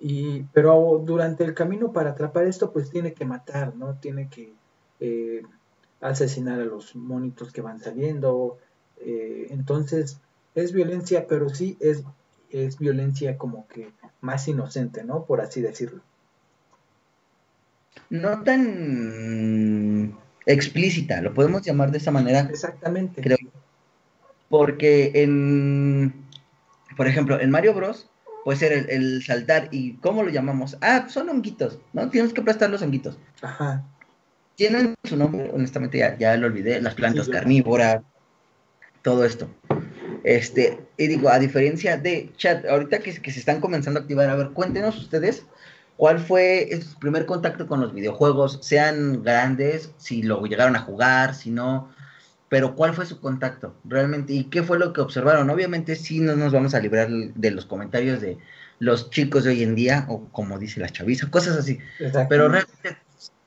[0.00, 3.94] Y, pero durante el camino para atrapar esto, pues tiene que matar, ¿no?
[3.94, 4.52] Tiene que
[5.00, 5.42] eh,
[6.00, 8.58] asesinar a los monitos que van saliendo.
[8.98, 10.20] Eh, entonces,
[10.54, 12.04] es violencia, pero sí es,
[12.50, 15.24] es violencia como que más inocente, ¿no?
[15.24, 16.02] Por así decirlo.
[18.10, 22.40] No tan explícita, lo podemos llamar de esa manera.
[22.40, 23.20] Exactamente.
[23.20, 23.38] Creo.
[24.48, 26.14] Porque en,
[26.96, 28.08] por ejemplo, en Mario Bros
[28.48, 29.68] puede ser el, saltar.
[29.72, 30.78] ¿Y cómo lo llamamos?
[30.80, 32.08] Ah, son honguitos, ¿no?
[32.08, 33.18] Tienes que aplastar los honguitos.
[33.42, 33.84] Ajá.
[34.54, 38.00] Tienen su nombre, honestamente ya, ya lo olvidé, las plantas carnívoras,
[39.02, 39.50] todo esto.
[40.24, 44.30] Este, y digo, a diferencia de chat, ahorita que, que se están comenzando a activar,
[44.30, 45.44] a ver, cuéntenos ustedes
[45.98, 51.34] cuál fue su primer contacto con los videojuegos, sean grandes, si lo llegaron a jugar,
[51.34, 51.90] si no,
[52.48, 54.32] pero ¿cuál fue su contacto realmente?
[54.32, 55.50] ¿Y qué fue lo que observaron?
[55.50, 58.38] Obviamente sí no nos vamos a librar de los comentarios de
[58.78, 61.78] los chicos de hoy en día, o como dice la chaviza, cosas así.
[62.28, 62.96] Pero realmente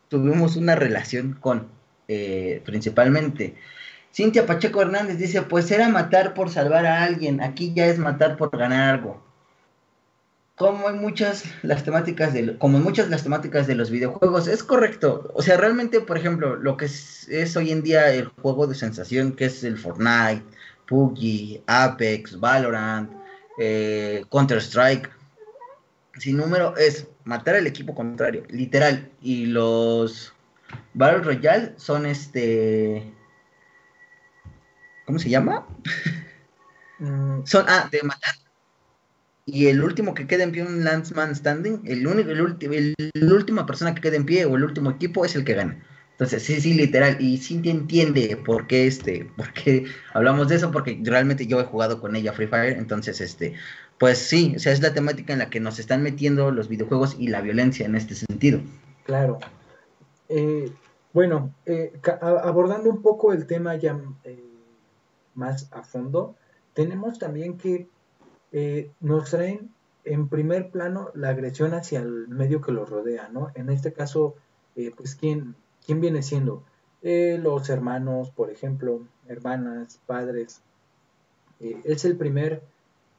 [0.09, 1.69] tuvimos una relación con,
[2.07, 3.55] eh, principalmente.
[4.13, 8.35] Cintia Pacheco Hernández dice, pues era matar por salvar a alguien, aquí ya es matar
[8.35, 9.30] por ganar algo
[10.61, 15.31] como hay muchas las temáticas de como muchas las temáticas de los videojuegos es correcto
[15.33, 19.31] o sea realmente por ejemplo lo que es, hoy en día el juego de sensación
[19.31, 20.43] que es el Fortnite
[20.85, 23.11] PUBG Apex Valorant
[23.57, 25.09] eh, Counter Strike
[26.19, 30.31] sin número es matar al equipo contrario literal y los
[30.93, 33.11] Battle Royale son este
[35.05, 35.65] ¿cómo se llama?
[36.99, 37.45] Mm.
[37.45, 38.35] son ah de matar
[39.45, 42.95] y el último que quede en pie, un Landsman Standing, el único, el último, el,
[43.31, 45.83] última persona que quede en pie o el último equipo es el que gana.
[46.11, 50.71] Entonces, sí, sí, literal, y Cintia entiende por qué este, por qué hablamos de eso,
[50.71, 53.55] porque realmente yo he jugado con ella Free Fire, entonces este,
[53.97, 57.15] pues sí, o sea, es la temática en la que nos están metiendo los videojuegos
[57.17, 58.61] y la violencia en este sentido.
[59.03, 59.39] Claro.
[60.29, 60.71] Eh,
[61.13, 61.91] bueno, eh,
[62.21, 64.43] abordando un poco el tema ya eh,
[65.35, 66.35] más a fondo,
[66.73, 67.89] tenemos también que
[68.51, 69.71] eh, nos traen
[70.03, 73.51] en primer plano la agresión hacia el medio que los rodea, ¿no?
[73.55, 74.35] En este caso,
[74.75, 76.63] eh, pues, ¿quién, ¿quién, viene siendo?
[77.01, 80.61] Eh, los hermanos, por ejemplo, hermanas, padres.
[81.59, 82.63] es el primer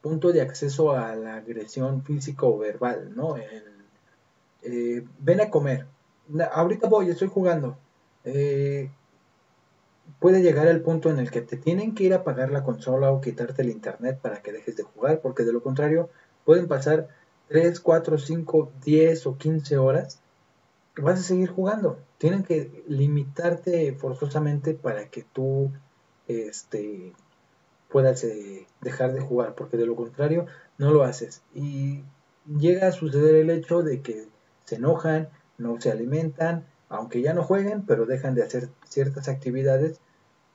[0.01, 3.37] punto de acceso a la agresión física o verbal, ¿no?
[5.19, 5.87] ven a comer.
[6.53, 7.77] Ahorita voy, estoy jugando
[10.23, 13.11] puede llegar al punto en el que te tienen que ir a apagar la consola
[13.11, 16.11] o quitarte el internet para que dejes de jugar, porque de lo contrario
[16.45, 17.09] pueden pasar
[17.49, 20.21] 3, 4, 5, 10 o 15 horas
[20.97, 21.99] vas a seguir jugando.
[22.19, 25.73] Tienen que limitarte forzosamente para que tú
[26.29, 27.13] este,
[27.91, 30.47] puedas eh, dejar de jugar, porque de lo contrario
[30.79, 31.43] no lo haces.
[31.53, 32.05] Y
[32.47, 34.29] llega a suceder el hecho de que
[34.67, 39.99] se enojan, no se alimentan, aunque ya no jueguen, pero dejan de hacer ciertas actividades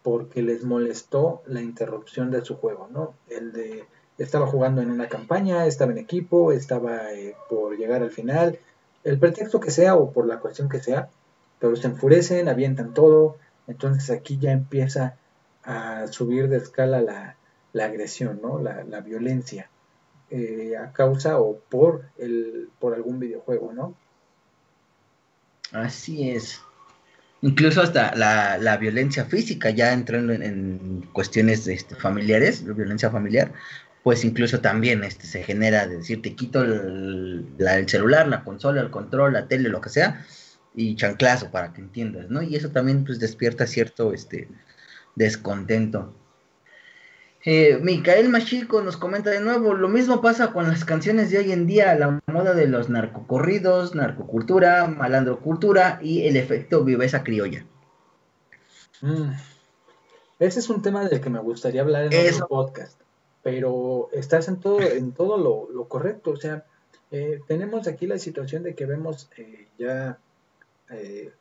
[0.08, 3.14] porque les molestó la interrupción de su juego, ¿no?
[3.30, 3.84] El de
[4.18, 8.58] estaba jugando en una campaña, estaba en equipo, estaba eh, por llegar al final,
[9.04, 11.10] el pretexto que sea o por la cuestión que sea,
[11.60, 13.36] pero se enfurecen, avientan todo,
[13.68, 15.18] entonces aquí ya empieza
[15.66, 17.36] a subir de escala la,
[17.84, 18.60] agresión, ¿no?
[18.62, 19.70] La, la, violencia.
[20.30, 23.94] eh, a causa o por, el, por algún videojuego, ¿no?
[25.74, 26.62] Así es.
[27.42, 33.54] Incluso hasta la, la violencia física, ya entrando en, cuestiones este, familiares, violencia familiar,
[34.04, 38.82] pues incluso también este, se genera de decir, te quito el, el, celular, la consola,
[38.82, 40.26] el control, la tele, lo que sea,
[40.76, 42.42] y chanclazo para que entiendas, ¿no?
[42.42, 44.48] Y eso también pues despierta cierto este,
[45.16, 46.16] descontento.
[47.50, 51.54] Eh, Micael Machico nos comenta de nuevo, lo mismo pasa con las canciones de hoy
[51.54, 57.66] en día, la moda de los narcocorridos, narcocultura, malandrocultura y el efecto viveza criolla.
[59.00, 59.32] Mm.
[60.40, 63.00] Ese es un tema del que me gustaría hablar en otro podcast,
[63.44, 66.66] pero estás en todo, en todo lo, correcto, o sea,
[67.12, 70.20] eh, tenemos aquí la situación de que vemos eh, ya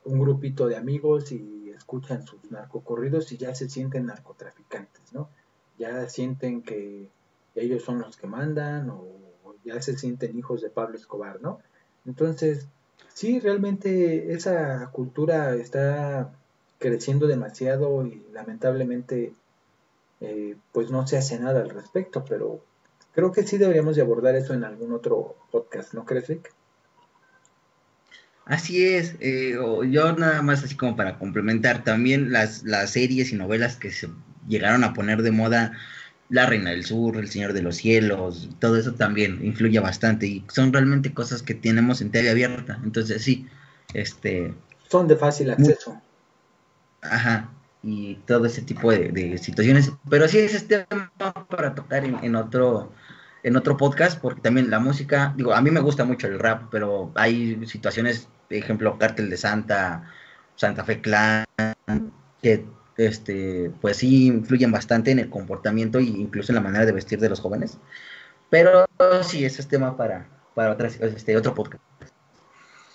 [0.04, 5.30] un grupito de amigos y escuchan sus narcocorridos y ya se sienten narcotraficantes, ¿no?
[5.78, 7.08] Ya sienten que
[7.54, 9.04] ellos son los que mandan o
[9.64, 11.58] ya se sienten hijos de Pablo Escobar, ¿no?
[12.06, 12.66] Entonces,
[13.12, 16.32] sí, realmente esa cultura está
[16.78, 19.34] creciendo demasiado y lamentablemente
[20.20, 22.62] eh, pues no se hace nada al respecto, pero
[23.12, 26.52] creo que sí deberíamos de abordar eso en algún otro podcast, ¿no crees, Rick?
[28.44, 29.56] Así es, eh,
[29.90, 34.08] yo nada más así como para complementar también las, las series y novelas que se
[34.48, 35.72] llegaron a poner de moda
[36.28, 40.44] La Reina del Sur, El Señor de los Cielos, todo eso también influye bastante y
[40.48, 42.80] son realmente cosas que tenemos en tele abierta.
[42.84, 43.46] Entonces sí,
[43.94, 44.54] este...
[44.88, 46.00] Son de fácil acceso.
[47.02, 47.50] Ajá,
[47.82, 49.92] y todo ese tipo de, situaciones.
[50.10, 52.92] Pero sí, ese tema para tocar en, otro
[53.42, 56.64] en otro podcast, porque también la música, digo, a mí me gusta mucho el rap,
[56.70, 60.04] pero hay situaciones, por ejemplo, Cártel de Santa,
[60.56, 61.44] Santa Fe Clan,
[62.42, 62.66] que
[62.96, 67.18] este, pues sí influyen bastante en el comportamiento e incluso en la manera de vestir
[67.18, 67.78] de los jóvenes.
[68.50, 68.86] Pero
[69.22, 71.82] sí, ese es tema para, para este, otro podcast.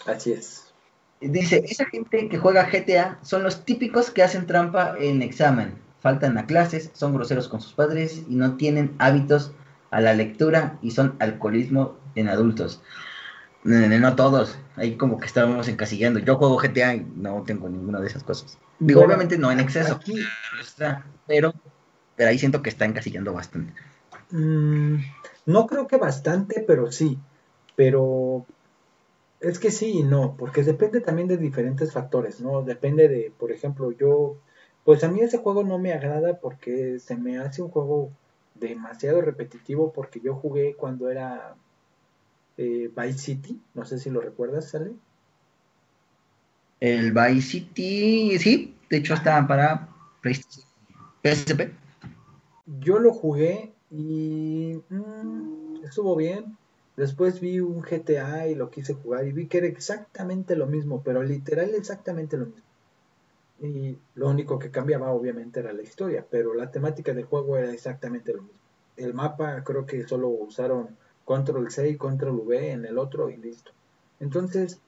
[0.05, 0.73] Así es.
[1.19, 6.37] Dice, esa gente que juega GTA son los típicos que hacen trampa en examen, faltan
[6.39, 9.51] a clases, son groseros con sus padres y no tienen hábitos
[9.91, 12.81] a la lectura y son alcoholismo en adultos.
[13.63, 16.19] No todos, ahí como que estábamos encasillando.
[16.19, 18.57] Yo juego GTA y no tengo ninguna de esas cosas.
[18.83, 19.99] Digo, obviamente no en exceso,
[21.27, 21.53] pero,
[22.15, 23.73] pero ahí siento que está encasillando bastante.
[24.31, 24.95] Mm,
[25.45, 27.19] no creo que bastante, pero sí.
[27.75, 28.43] Pero
[29.39, 32.63] es que sí y no, porque depende también de diferentes factores, ¿no?
[32.63, 34.37] Depende de, por ejemplo, yo,
[34.83, 38.09] pues a mí ese juego no me agrada porque se me hace un juego
[38.55, 41.53] demasiado repetitivo porque yo jugué cuando era
[42.57, 44.91] eh, Vice City, no sé si lo recuerdas, ¿sale?
[46.81, 49.87] El Vice City, sí, de hecho está para
[50.23, 51.71] PSP.
[52.79, 56.57] Yo lo jugué y mm, estuvo bien.
[56.97, 61.03] Después vi un GTA y lo quise jugar y vi que era exactamente lo mismo,
[61.03, 62.67] pero literal exactamente lo mismo.
[63.61, 67.71] Y lo único que cambiaba obviamente era la historia, pero la temática del juego era
[67.71, 68.59] exactamente lo mismo.
[68.97, 73.37] El mapa creo que solo usaron control C y control V en el otro y
[73.37, 73.71] listo.
[74.19, 74.81] Entonces,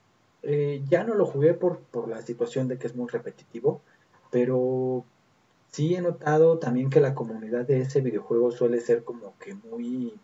[0.46, 3.80] eh, ya no lo jugué por, por la situación de que es muy repetitivo,
[4.30, 5.04] pero
[5.70, 10.14] sí he notado también que la comunidad de ese videojuego suele ser como que muy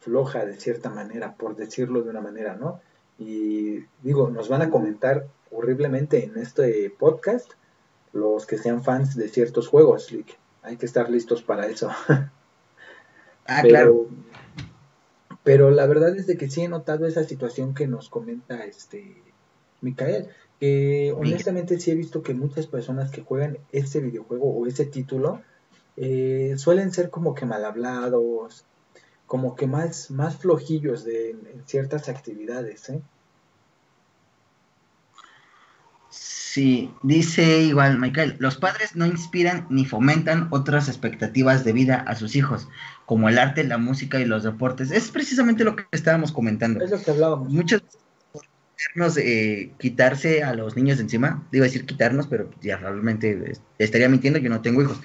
[0.00, 2.80] floja de cierta manera, por decirlo de una manera, ¿no?
[3.18, 7.52] Y digo, nos van a comentar horriblemente en este podcast
[8.12, 10.12] los que sean fans de ciertos juegos,
[10.62, 11.90] Hay que estar listos para eso.
[13.46, 14.08] ah, claro.
[15.44, 19.31] Pero la verdad es de que sí he notado esa situación que nos comenta este
[19.82, 20.28] Micael,
[20.58, 25.42] que honestamente sí he visto que muchas personas que juegan ese videojuego o ese título
[25.96, 28.64] eh, suelen ser como que mal hablados,
[29.26, 33.02] como que más, más flojillos de, en ciertas actividades, ¿eh?
[36.52, 42.14] Sí, dice igual Michael, los padres no inspiran ni fomentan otras expectativas de vida a
[42.14, 42.68] sus hijos,
[43.06, 44.90] como el arte, la música y los deportes.
[44.90, 46.84] Es precisamente lo que estábamos comentando.
[46.84, 47.50] Es lo que hablábamos.
[48.94, 54.08] Muchos eh, quitarse a los niños de encima, digo decir quitarnos, pero ya realmente estaría
[54.08, 55.00] mintiendo, yo no tengo hijos.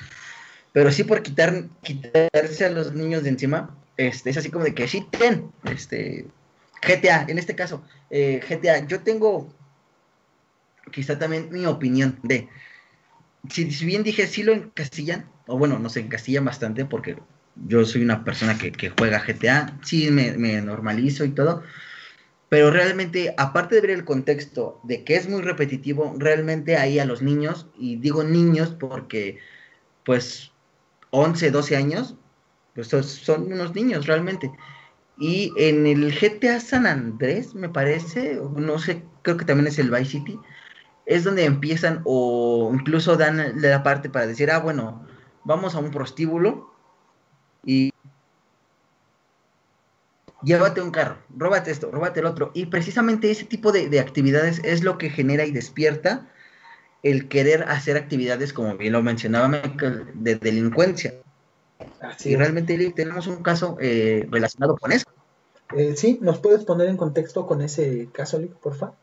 [0.74, 4.74] Pero sí por quitar, quitarse a los niños de encima, este, es así como de
[4.74, 6.28] que sí, ten, este,
[6.82, 9.54] GTA, en este caso, eh, GTA, yo tengo
[10.92, 12.48] quizá también mi opinión de,
[13.50, 17.18] si, bien dije sí lo encastillan, o bueno, no sé, encastillan bastante porque
[17.56, 21.64] yo soy una persona que, juega GTA, sí me, me, normalizo y todo,
[22.50, 27.06] pero realmente, aparte de ver el contexto de que es muy repetitivo, realmente ahí a
[27.06, 29.40] los niños, y digo niños porque
[30.06, 30.52] pues
[31.12, 32.16] 11, 12 años,
[32.74, 34.52] pues son unos niños realmente.
[35.20, 39.90] Y en el GTA San Andrés, me parece, no sé, creo que también es el
[39.90, 40.40] Vice City,
[41.06, 45.06] es donde empiezan o incluso dan la parte para decir, ah, bueno,
[45.44, 46.72] vamos a un prostíbulo
[47.66, 47.92] y
[50.48, 52.52] llévate un carro, róbate esto, róbate el otro.
[52.54, 56.30] Y precisamente ese tipo de, actividades es lo que genera y despierta
[57.04, 59.62] el querer hacer actividades, como bien lo mencionaba,
[60.14, 61.14] de delincuencia.
[62.02, 65.06] Así y realmente tenemos un caso eh, relacionado con eso.
[65.76, 68.96] Eh, sí, ¿nos puedes poner en contexto con ese caso, Lick, por favor?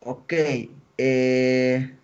[0.00, 0.32] Ok.
[0.98, 1.96] Eh,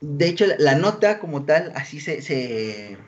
[0.00, 2.98] de hecho, la, nota como tal, así se, se,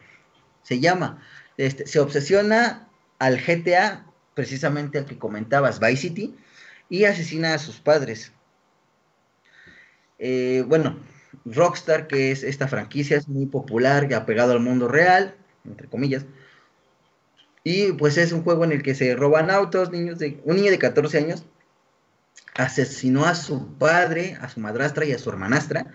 [0.81, 1.23] llama.
[1.57, 2.89] Este, se obsesiona
[3.19, 6.37] al GTA, precisamente al que comentabas, Vice City,
[6.89, 8.33] y asesina a sus padres.
[10.19, 10.99] Eh, bueno,
[11.45, 15.35] Rockstar, que es esta franquicia, es muy popular, ha pegado al mundo real,
[15.65, 16.25] entre comillas.
[17.63, 20.71] Y pues es un juego en el que se roban autos, niños de, un niño
[20.71, 21.45] de 14 años
[22.55, 25.87] asesinó a su padre, a su madrastra y a su hermanastra.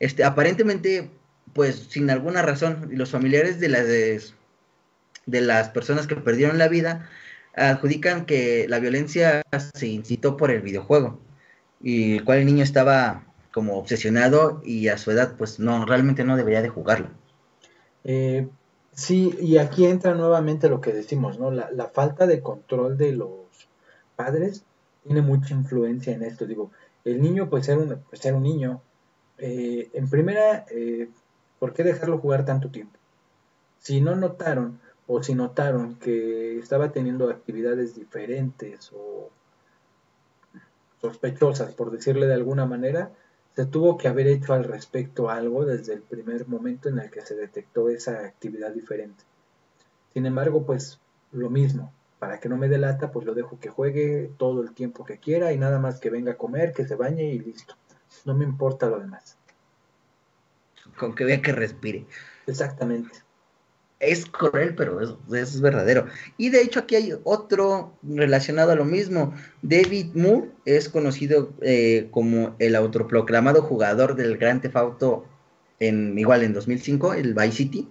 [0.00, 1.10] Este, aparentemente,
[1.52, 7.08] pues sin alguna razón, los familiares de las, de, las personas que perdieron la vida
[7.54, 9.42] adjudican que la violencia
[9.74, 11.20] se incitó por el videojuego,
[11.82, 16.24] y el cual el niño estaba como obsesionado y a su edad, pues no, realmente
[16.24, 17.08] no debería de jugarlo.
[18.04, 18.48] Eh,
[18.92, 21.50] sí, y aquí entra nuevamente lo que decimos, ¿no?
[21.50, 23.30] La, la falta de control de los
[24.16, 24.64] padres
[25.04, 26.46] tiene mucha influencia en esto.
[26.46, 26.70] Digo,
[27.04, 28.82] el niño, pues ser un, pues, un niño.
[29.38, 31.08] Eh, en primera, eh,
[31.62, 32.98] ¿por qué dejarlo jugar tanto tiempo?
[33.78, 39.30] Si no notaron, o si notaron que estaba teniendo actividades diferentes o
[41.00, 43.12] sospechosas, por decirle de alguna manera,
[43.54, 47.20] se tuvo que haber hecho al respecto algo desde el primer momento en el que
[47.20, 49.22] se detectó esa actividad diferente.
[50.14, 50.98] Sin embargo, pues
[51.30, 55.04] lo mismo, para que no me delata, pues lo dejo que juegue todo el tiempo
[55.04, 57.76] que quiera y nada más que venga a comer, que se bañe y listo.
[58.24, 59.38] No me importa lo demás.
[60.96, 62.06] Con que vea que respire.
[62.46, 63.10] Exactamente.
[64.00, 66.06] Es cruel, pero es, es verdadero.
[66.36, 69.32] Y de hecho aquí hay otro relacionado a lo mismo.
[69.62, 75.26] David Moore es conocido eh, como el autoproclamado jugador del Gran Theft Auto
[75.78, 77.88] en, igual en 2005, el Vice City.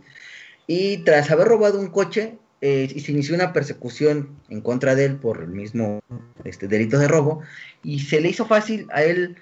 [0.68, 5.06] Y tras haber robado un coche, eh, y se inició una persecución en contra de
[5.06, 6.00] él por el mismo
[6.44, 7.42] este, delito de robo
[7.82, 9.38] y se le hizo fácil a él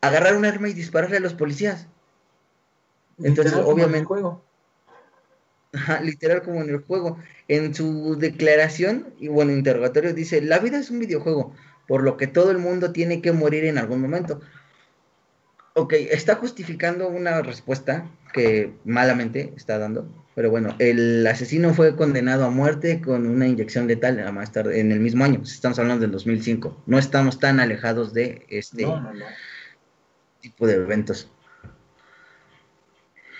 [0.00, 1.86] agarrar un arma y dispararle a los policías.
[3.22, 4.06] Entonces, obviamente...
[4.06, 4.48] Juego.
[6.02, 7.18] literal como en el juego.
[7.46, 11.54] En su declaración y bueno, interrogatorio dice, la vida es un videojuego,
[11.86, 14.40] por lo que todo el mundo tiene que morir en algún momento.
[15.74, 22.44] Ok, está justificando una respuesta que malamente está dando, pero bueno, el asesino fue condenado
[22.44, 25.40] a muerte con una inyección letal a más tarde, en el mismo año.
[25.42, 26.82] Estamos hablando del 2005.
[26.86, 28.86] No estamos tan alejados de este
[30.40, 31.30] tipo de eventos.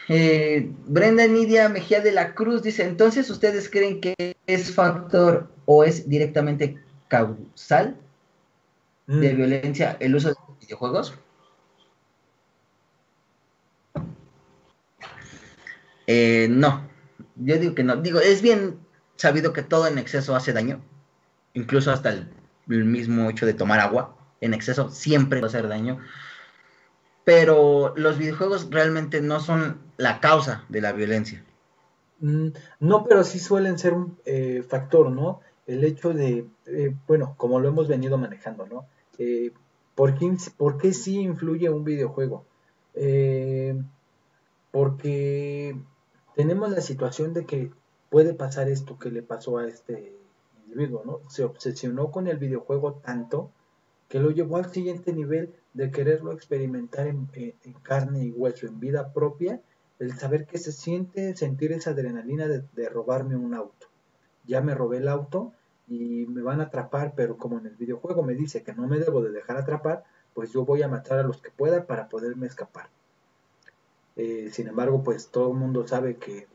[0.09, 5.85] Eh, Brenda Nidia Mejía de la Cruz dice, entonces ustedes creen que es factor o
[5.85, 7.97] es directamente causal
[9.07, 9.37] de mm.
[9.37, 11.15] violencia el uso de videojuegos?
[16.07, 16.89] Eh, no,
[17.37, 17.97] yo digo que no.
[17.97, 18.79] Digo, es bien
[19.17, 20.81] sabido que todo en exceso hace daño.
[21.53, 22.29] Incluso hasta el,
[22.67, 26.01] mismo hecho de tomar agua en exceso siempre va a hacer daño.
[27.29, 31.45] Pero los videojuegos realmente no son la causa de la violencia.
[32.21, 32.49] Mm,
[32.81, 35.43] no, pero sí suelen ser un eh, factor, ¿no?
[35.67, 38.87] El hecho de, eh, bueno, como lo hemos venido manejando, ¿no?
[39.19, 39.53] Eh,
[39.95, 42.47] ¿por, qué, ¿por, qué, sí influye un videojuego?
[44.71, 45.77] porque
[46.35, 47.71] tenemos la situación de que
[48.09, 50.17] puede pasar esto que le pasó a este
[50.65, 51.21] individuo, ¿no?
[51.29, 53.51] Se obsesionó con el videojuego tanto
[54.09, 57.29] que lo llevó al siguiente nivel de quererlo experimentar en,
[57.85, 59.61] carne y hueso, en vida propia,
[60.01, 63.87] el saber que se siente, sentir esa adrenalina de, robarme un auto.
[64.45, 65.53] Ya me robé el auto
[65.87, 68.99] y me van a atrapar, pero como en el videojuego me dice que no me
[68.99, 70.03] debo de dejar atrapar,
[70.35, 72.89] pues yo voy a matar a los que pueda para poderme escapar.
[74.17, 76.49] Eh, sin embargo, pues todo el mundo sabe que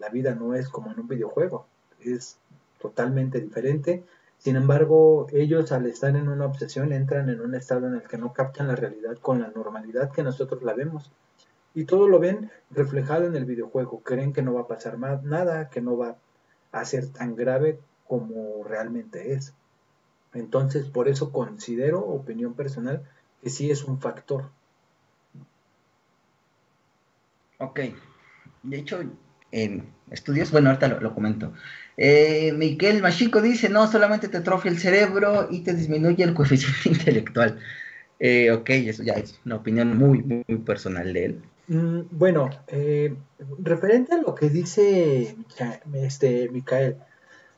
[0.00, 1.68] la vida no es como en un videojuego,
[2.00, 2.38] es
[2.80, 4.02] totalmente diferente.
[4.44, 8.18] Sin embargo, ellos al estar en una obsesión entran en un estado en el que
[8.18, 11.10] no captan la realidad con la normalidad que nosotros la vemos.
[11.74, 14.00] Y todo lo ven reflejado en el videojuego.
[14.00, 16.18] Creen que no va a pasar más, nada, que no va
[16.72, 19.54] a ser tan grave como realmente es.
[20.34, 23.02] Entonces, por eso considero, opinión personal,
[23.42, 24.50] que sí es un factor.
[27.58, 27.80] Ok.
[28.62, 29.00] De hecho,
[29.52, 30.50] en estudios.
[30.50, 31.52] Bueno, ahorita lo, comento.
[31.96, 36.88] Eh, Miquel Machico dice, no, solamente te atrofia el cerebro y te disminuye el coeficiente
[36.88, 37.58] intelectual.
[38.18, 41.42] Eh, ok, eso ya es una opinión muy, muy, personal de él.
[41.68, 43.14] Mm, bueno, eh,
[43.58, 45.36] referente a lo que dice
[45.94, 46.96] este, Micael,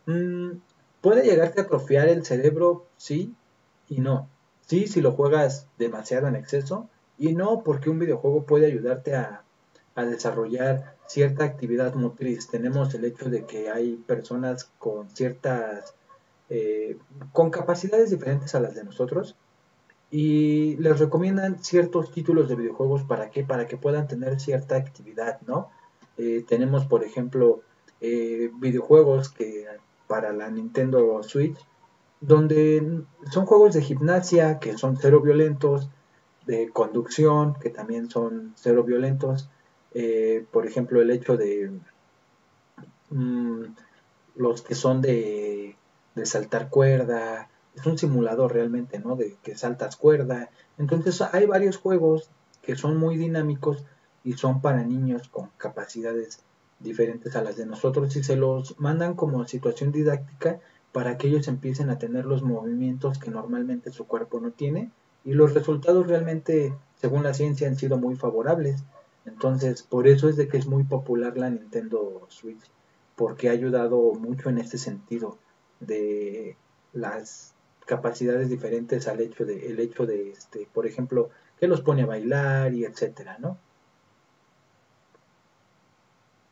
[0.06, 0.50] mm,
[1.00, 3.34] puede llegarte a atrofiar el cerebro, sí
[3.88, 4.28] y no.
[4.62, 6.88] Sí, si lo juegas demasiado en exceso,
[7.18, 9.42] y no porque un videojuego puede ayudarte a,
[9.94, 12.48] a desarrollar cierta actividad motriz.
[12.48, 15.94] Tenemos el hecho de que hay personas con ciertas,
[16.48, 16.98] eh,
[17.32, 19.36] con capacidades diferentes a las de nosotros
[20.10, 25.40] y les recomiendan ciertos títulos de videojuegos para que, para que puedan tener cierta actividad,
[25.46, 25.70] ¿no?
[26.16, 27.60] Eh, tenemos, por ejemplo,
[28.00, 29.66] eh, videojuegos que
[30.06, 31.58] para la Nintendo Switch,
[32.20, 35.88] donde son juegos de gimnasia que son cero violentos,
[36.46, 39.50] de conducción que también son cero violentos,
[39.94, 41.70] eh, por ejemplo, el hecho de
[43.10, 43.62] mm,
[44.36, 45.76] los que son de,
[46.14, 49.16] de, saltar cuerda, es un simulador realmente, ¿no?
[49.16, 50.50] De que saltas cuerda.
[50.78, 52.30] Entonces hay varios juegos
[52.62, 53.84] que son muy dinámicos
[54.24, 56.40] y son para niños con capacidades
[56.80, 60.60] diferentes a las de nosotros y se los mandan como situación didáctica
[60.92, 64.90] para que ellos empiecen a tener los movimientos que normalmente su cuerpo no tiene
[65.24, 68.84] y los resultados realmente, según la ciencia, han sido muy favorables.
[69.26, 72.62] Entonces, por eso es de que es muy popular la Nintendo Switch,
[73.16, 75.38] porque ha ayudado mucho en este sentido
[75.80, 76.56] de
[76.92, 77.52] las
[77.86, 82.06] capacidades diferentes al hecho de el hecho de este, por ejemplo, que los pone a
[82.06, 83.58] bailar y etcétera, ¿no?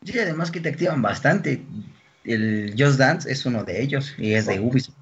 [0.03, 1.65] Sí, además que te activan bastante.
[2.23, 4.95] El Just Dance es uno de ellos y es de Ubisoft.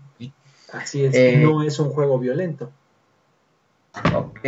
[0.72, 2.72] Así es, eh, no es un juego violento.
[4.16, 4.40] Ok.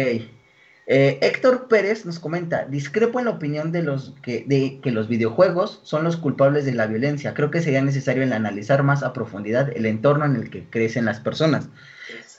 [0.88, 5.08] Eh, Héctor Pérez nos comenta, discrepo en la opinión de los que, de que los
[5.08, 7.34] videojuegos son los culpables de la violencia.
[7.34, 11.20] Creo que sería necesario analizar más a profundidad el entorno en el que crecen las
[11.20, 11.70] personas.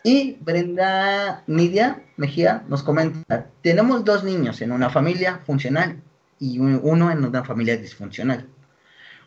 [0.05, 6.01] Y Brenda Nidia Mejía nos comenta, tenemos dos niños en una familia funcional
[6.39, 8.47] y uno en una familia disfuncional.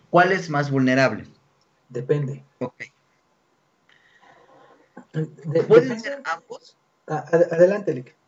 [0.10, 1.26] ¿Cuál es más vulnerable?
[1.90, 2.44] Depende.
[2.60, 2.84] Ok.
[5.68, 6.78] ¿Pueden ser ambos?
[7.08, 8.19] adelante, Lick.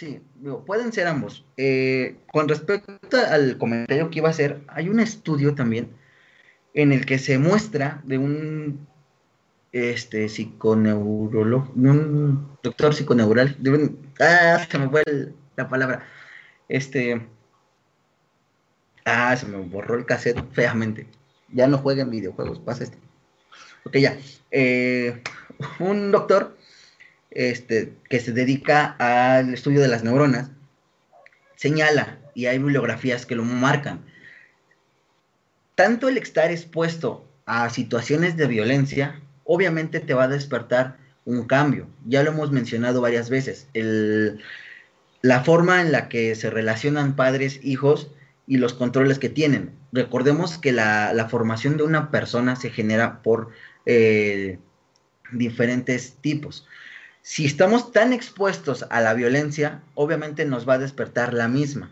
[0.00, 0.18] Sí,
[0.64, 1.44] pueden ser ambos.
[1.58, 5.90] Eh, con respecto al comentario que iba a hacer, hay un estudio también
[6.72, 8.88] en el que se muestra de un
[9.72, 13.58] este psiconeurólogo, un doctor psiconeural,
[14.20, 15.02] ah, se me fue
[15.56, 16.02] la palabra,
[16.70, 17.28] este,
[19.04, 21.08] ah, se me borró el cassette feamente,
[21.52, 22.96] ya no jueguen videojuegos, pasa este,
[23.84, 24.18] ok, ya,
[24.50, 25.22] eh,
[25.78, 26.56] un doctor
[27.30, 30.50] este, que se dedica al estudio de las neuronas,
[31.56, 34.04] señala, y hay bibliografías que lo marcan,
[35.74, 41.86] tanto el estar expuesto a situaciones de violencia, obviamente te va a despertar un cambio.
[42.06, 43.68] Ya lo hemos mencionado varias veces.
[45.22, 48.10] la forma en la que se relacionan padres, hijos
[48.46, 49.72] y los controles que tienen.
[49.92, 53.50] Recordemos que la, formación de una persona se genera por
[53.86, 54.58] eh,
[55.32, 56.66] diferentes tipos
[57.22, 61.90] si estamos tan expuestos a la violencia, obviamente nos va a despertar la misma,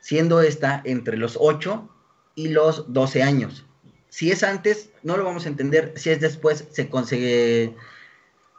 [0.00, 1.88] siendo esta entre los 8
[2.34, 3.66] y los 12 años.
[4.08, 5.92] Si es antes, no lo vamos a entender.
[5.96, 7.74] Si es después, se consigue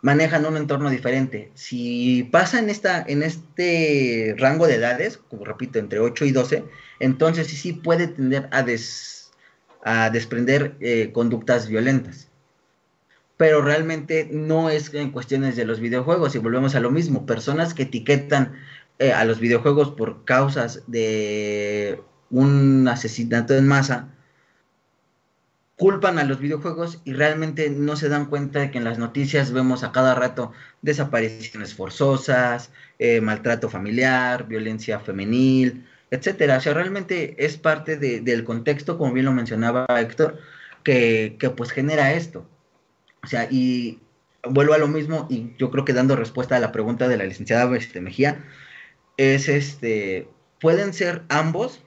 [0.01, 1.49] manejan un entorno diferente.
[1.55, 6.65] Si pasa en, esta, en este rango de edades, como repito, entre 8 y 12,
[6.99, 8.65] entonces sí, sí puede tender a,
[9.83, 12.29] a desprender eh, conductas violentas
[13.43, 17.73] pero realmente no es en cuestiones de los videojuegos y volvemos a lo mismo, personas
[17.73, 18.53] que etiquetan
[18.99, 24.07] eh, a los videojuegos por causas de un asesinato en masa,
[25.75, 29.51] culpan a los videojuegos y realmente no se dan cuenta de que en las noticias
[29.51, 36.59] vemos a cada rato desapariciones forzosas, eh, maltrato familiar, violencia femenil, etcétera.
[36.59, 40.39] O sea, realmente es parte del contexto, como bien lo mencionaba Héctor,
[40.85, 42.47] que, que pues genera esto.
[43.23, 44.01] O sea, y
[44.43, 47.23] vuelvo a lo mismo, y yo creo que dando respuesta a la pregunta de la
[47.23, 48.43] licenciada este, Mejía,
[49.17, 50.27] es este,
[50.59, 51.81] pueden ser ambos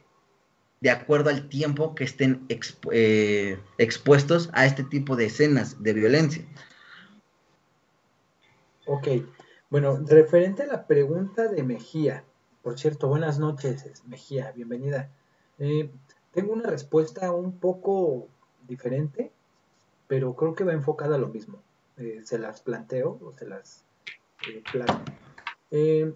[0.80, 2.46] de acuerdo al tiempo que estén
[2.90, 6.44] eh, expuestos a este tipo de escenas de violencia.
[8.86, 9.08] Ok,
[9.68, 12.24] bueno, referente a la pregunta de Mejía,
[12.62, 15.10] por cierto, buenas noches, Mejía, bienvenida.
[15.58, 15.90] Eh,
[16.32, 18.28] tengo una respuesta un poco
[18.66, 19.32] diferente
[20.08, 21.62] pero creo que va enfocada a lo mismo.
[21.96, 23.86] Eh, se las planteo o se las
[24.46, 24.62] eh.
[25.70, 26.14] Eh,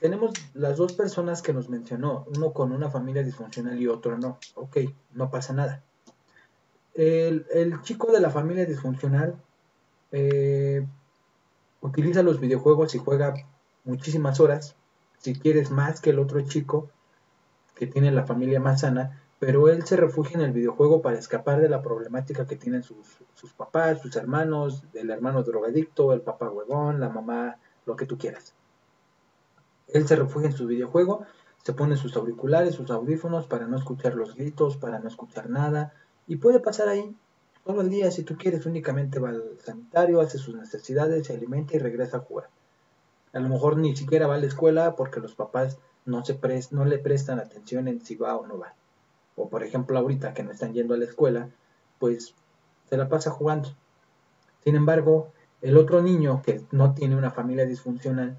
[0.00, 4.38] tenemos las dos personas que nos mencionó, uno con una familia disfuncional y otro no.
[4.54, 4.78] Ok,
[5.12, 5.82] no pasa nada.
[6.94, 7.46] El,
[7.82, 9.36] chico de la familia disfuncional
[10.10, 10.84] eh,
[11.80, 13.34] utiliza los videojuegos y juega
[13.84, 14.74] muchísimas horas,
[15.18, 16.90] si quieres más que el otro chico
[17.76, 21.60] que tiene la familia más sana, pero él se refugia en el videojuego para escapar
[21.60, 27.00] de la problemática que tienen sus, papás, sus hermanos, el hermano drogadicto, el papá huevón,
[27.00, 28.54] la mamá, lo que tú quieras.
[29.88, 31.26] Él se refugia en su videojuego,
[31.60, 35.92] se pone sus auriculares, sus audífonos para no escuchar los gritos, para no escuchar nada,
[36.28, 37.12] y puede pasar ahí
[37.64, 41.74] todo el día si tú quieres, únicamente va al sanitario, hace sus necesidades, se alimenta
[41.74, 42.48] y regresa a jugar.
[43.32, 46.38] A lo mejor ni siquiera va a la escuela porque los papás no, se
[46.70, 48.76] no le prestan atención en si va o no va.
[49.36, 51.48] O por ejemplo ahorita que no están yendo a la escuela,
[51.98, 52.34] pues
[52.88, 53.74] se la pasa jugando.
[54.64, 58.36] Sin embargo, el otro niño que no tiene una familia disfuncional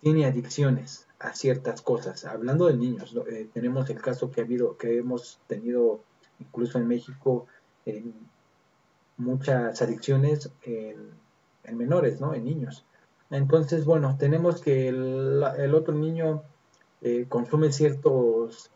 [0.00, 2.24] tiene adicciones a ciertas cosas.
[2.24, 6.00] Hablando de niños, eh, tenemos el caso que ha habido, que hemos tenido
[6.38, 7.46] incluso en México,
[7.86, 8.12] en
[9.16, 11.14] muchas adicciones en,
[11.72, 12.34] menores, ¿no?
[12.34, 12.84] En niños.
[13.30, 16.42] Entonces, bueno, tenemos que el, otro niño
[17.00, 18.70] eh, consume ciertos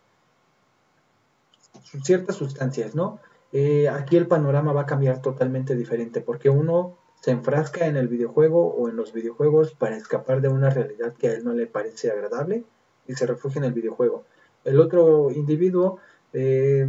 [2.02, 3.20] ciertas sustancias, ¿no?
[3.52, 8.08] Eh, aquí el panorama va a cambiar totalmente diferente porque uno se enfrasca en el
[8.08, 11.66] videojuego o en los videojuegos para escapar de una realidad que a él no le
[11.66, 12.64] parece agradable
[13.06, 14.24] y se refugia en el videojuego.
[14.64, 15.98] El otro individuo
[16.32, 16.88] eh,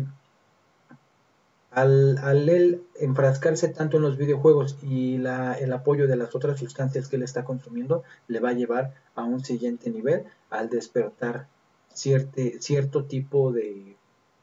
[1.72, 6.60] al, al, él enfrascarse tanto en los videojuegos y la, el apoyo de las otras
[6.60, 11.48] sustancias que él está consumiendo, le va a llevar a un siguiente nivel al despertar
[11.94, 13.96] cierto tipo de,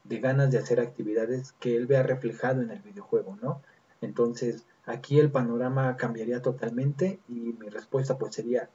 [0.07, 3.61] de ganas de hacer actividades que él vea reflejado en el videojuego, ¿no?
[4.01, 8.69] Entonces, aquí el panorama cambiaría totalmente y mi respuesta pues sería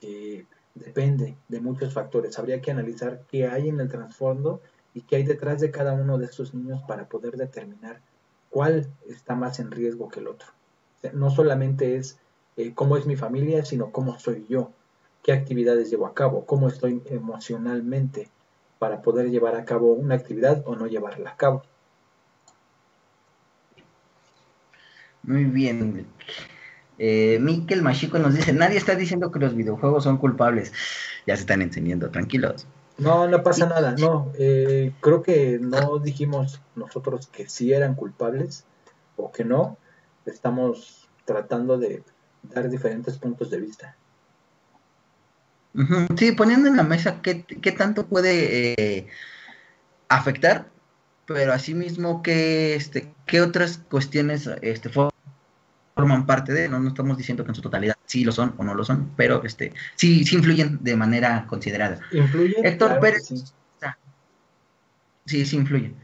[0.00, 2.38] que depende de muchos factores.
[2.38, 4.60] Habría que analizar qué hay en el trasfondo
[4.94, 8.00] y qué hay detrás de cada uno de estos niños para poder determinar
[8.50, 10.48] cuál está más en riesgo que el otro.
[11.14, 12.18] no solamente es
[12.56, 14.70] eh, cómo es mi familia, sino cómo soy yo,
[15.22, 18.28] qué actividades llevo a cabo, cómo estoy emocionalmente
[18.82, 21.62] para poder llevar a cabo una actividad o no llevarla a cabo.
[25.22, 26.04] Muy bien.
[26.98, 30.72] Eh, Miquel Machico nos dice, nadie está diciendo que los videojuegos son culpables.
[31.28, 32.66] Ya se están encendiendo, tranquilos.
[32.98, 34.32] No, no pasa nada, no.
[34.36, 38.64] Eh, creo que no dijimos nosotros que sí eran culpables
[39.16, 39.78] o que no.
[40.26, 42.02] Estamos tratando de
[42.42, 43.96] dar diferentes puntos de vista.
[46.18, 49.06] Sí, poniendo en la mesa qué, qué tanto puede eh,
[50.08, 50.68] afectar,
[51.26, 54.90] pero asimismo qué, este, qué otras cuestiones este,
[55.94, 58.64] forman parte de, no, no estamos diciendo que en su totalidad sí lo son o
[58.64, 62.00] no lo son, pero este, sí, sí influyen de manera considerada.
[62.12, 62.66] ¿Influyen?
[62.66, 63.28] Héctor Pérez.
[65.24, 65.44] Sí.
[65.46, 65.94] sí, influyen.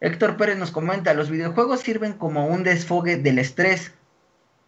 [0.00, 3.92] Héctor Pérez nos comenta, los videojuegos sirven como un desfogue del estrés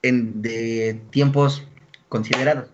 [0.02, 1.66] en, de tiempos
[2.08, 2.74] considerados.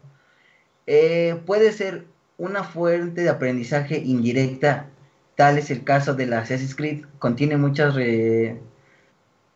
[0.93, 4.91] Eh, puede ser una fuente de aprendizaje indirecta,
[5.37, 7.93] tal es el caso de la Assassin's Creed, contiene mucha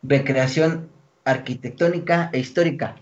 [0.04, 0.88] recreación
[1.24, 2.94] arquitectónica e histórica.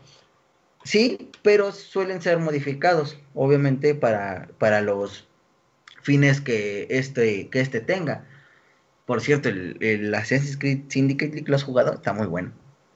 [0.82, 5.28] Sí, pero suelen ser modificados, obviamente, para, para los
[6.00, 8.24] fines que este, que este tenga.
[9.04, 11.92] Por cierto, el, el Assassin's Creed Syndicate ¿lo has jugado?
[11.92, 12.52] Está muy bueno.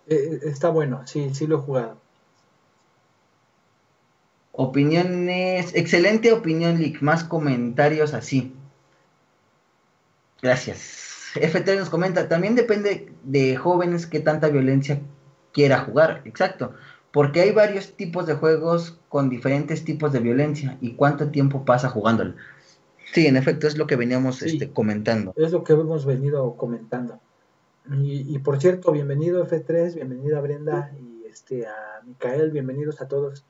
[0.06, 2.05] Eh, está bueno, sí, sí lo he jugado.
[4.58, 7.02] Opiniones, excelente opinión, Lick.
[7.02, 8.54] Más comentarios así.
[10.40, 11.32] Gracias.
[11.34, 15.00] F3 nos comenta, también depende de jóvenes que tanta violencia
[15.52, 16.74] quiera jugar, exacto,
[17.12, 21.88] porque hay varios tipos de juegos con diferentes tipos de violencia y cuánto tiempo pasa
[21.90, 22.34] jugándolo.
[23.12, 25.32] Sí, en efecto, es lo que veníamos este, comentando.
[25.36, 27.20] Es lo que hemos venido comentando.
[27.90, 33.44] Y, por cierto, bienvenido F3, bienvenida Brenda y este a Micael, bienvenidos a todos.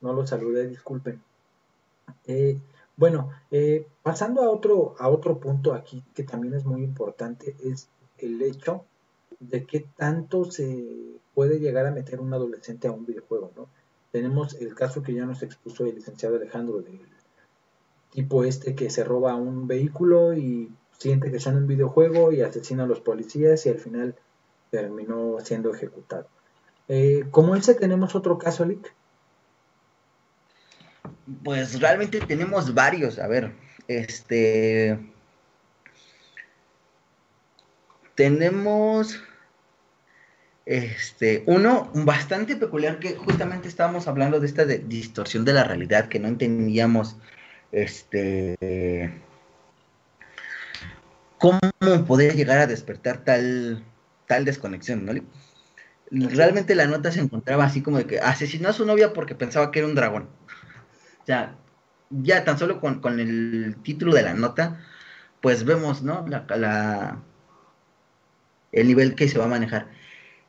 [0.00, 1.22] No los saludé, disculpen.
[2.26, 2.58] Eh,
[2.96, 7.88] bueno, eh, pasando a otro, a otro punto aquí que también es muy importante, es
[8.18, 8.84] el hecho
[9.38, 13.68] de qué tanto se puede llegar a meter un adolescente a un videojuego, ¿no?
[14.12, 17.00] Tenemos el caso que ya nos expuso el licenciado Alejandro del
[18.10, 22.84] tipo este que se roba un vehículo y siente que en un videojuego y asesina
[22.84, 24.14] a los policías y al final
[24.70, 26.26] terminó siendo ejecutado.
[26.88, 28.92] Eh, como ese tenemos otro caso, Lick.
[31.44, 33.18] Pues realmente tenemos varios.
[33.18, 33.52] A ver,
[33.88, 34.98] este.
[38.14, 39.18] Tenemos
[40.66, 46.20] este, uno bastante peculiar que justamente estábamos hablando de esta distorsión de la realidad, que
[46.20, 47.16] no entendíamos
[47.72, 48.56] este,
[51.38, 51.58] cómo
[52.06, 53.84] poder llegar a despertar tal,
[54.28, 55.12] tal desconexión, ¿no?
[56.12, 59.70] Realmente la nota se encontraba así como de que asesinó a su novia porque pensaba
[59.70, 60.28] que era un dragón.
[61.30, 61.54] Sea,
[62.10, 64.80] ya tan solo con, el título de la nota,
[65.40, 66.26] pues vemos, ¿no?
[68.72, 69.86] El nivel que se va a manejar.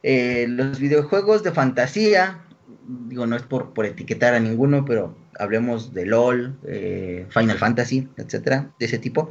[0.02, 2.46] Eh, los videojuegos de fantasía,
[2.88, 8.10] digo, no es por, por, etiquetar a ninguno, pero hablemos de LOL, eh, Final Fantasy,
[8.18, 9.30] etcétera, de ese tipo,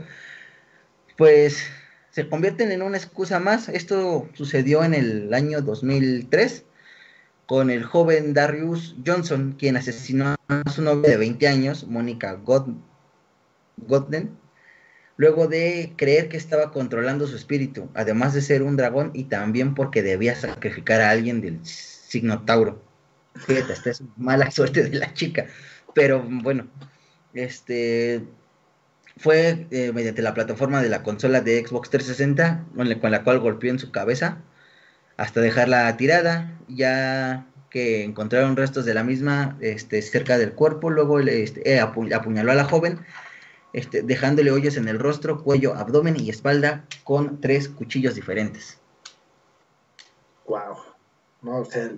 [1.16, 1.68] pues
[2.10, 3.68] se convierten en una excusa más.
[3.68, 6.64] Esto sucedió en el año 2003
[7.50, 14.30] con el joven Darius Johnson, quien asesinó a su novia de 20 años, Mónica Godden,
[15.16, 19.74] luego de creer que estaba controlando su espíritu, además de ser un dragón y también
[19.74, 22.84] porque debía sacrificar a alguien del signo Tauro.
[23.34, 25.46] Fíjate, esta es mala suerte de la chica.
[25.92, 26.68] Pero bueno,
[27.34, 28.28] este
[29.16, 33.72] fue eh, mediante la plataforma de la consola de Xbox 360 con la, cual golpeó
[33.72, 34.40] en su cabeza
[35.20, 41.20] hasta dejarla tirada, ya que encontraron restos de la misma este, cerca del cuerpo, luego
[41.20, 43.00] este, eh, apuñaló a la joven,
[43.74, 48.78] este, dejándole hoyos en el rostro, cuello, abdomen y espalda con tres cuchillos diferentes.
[50.46, 50.78] Wow.
[51.42, 51.90] No, o sea,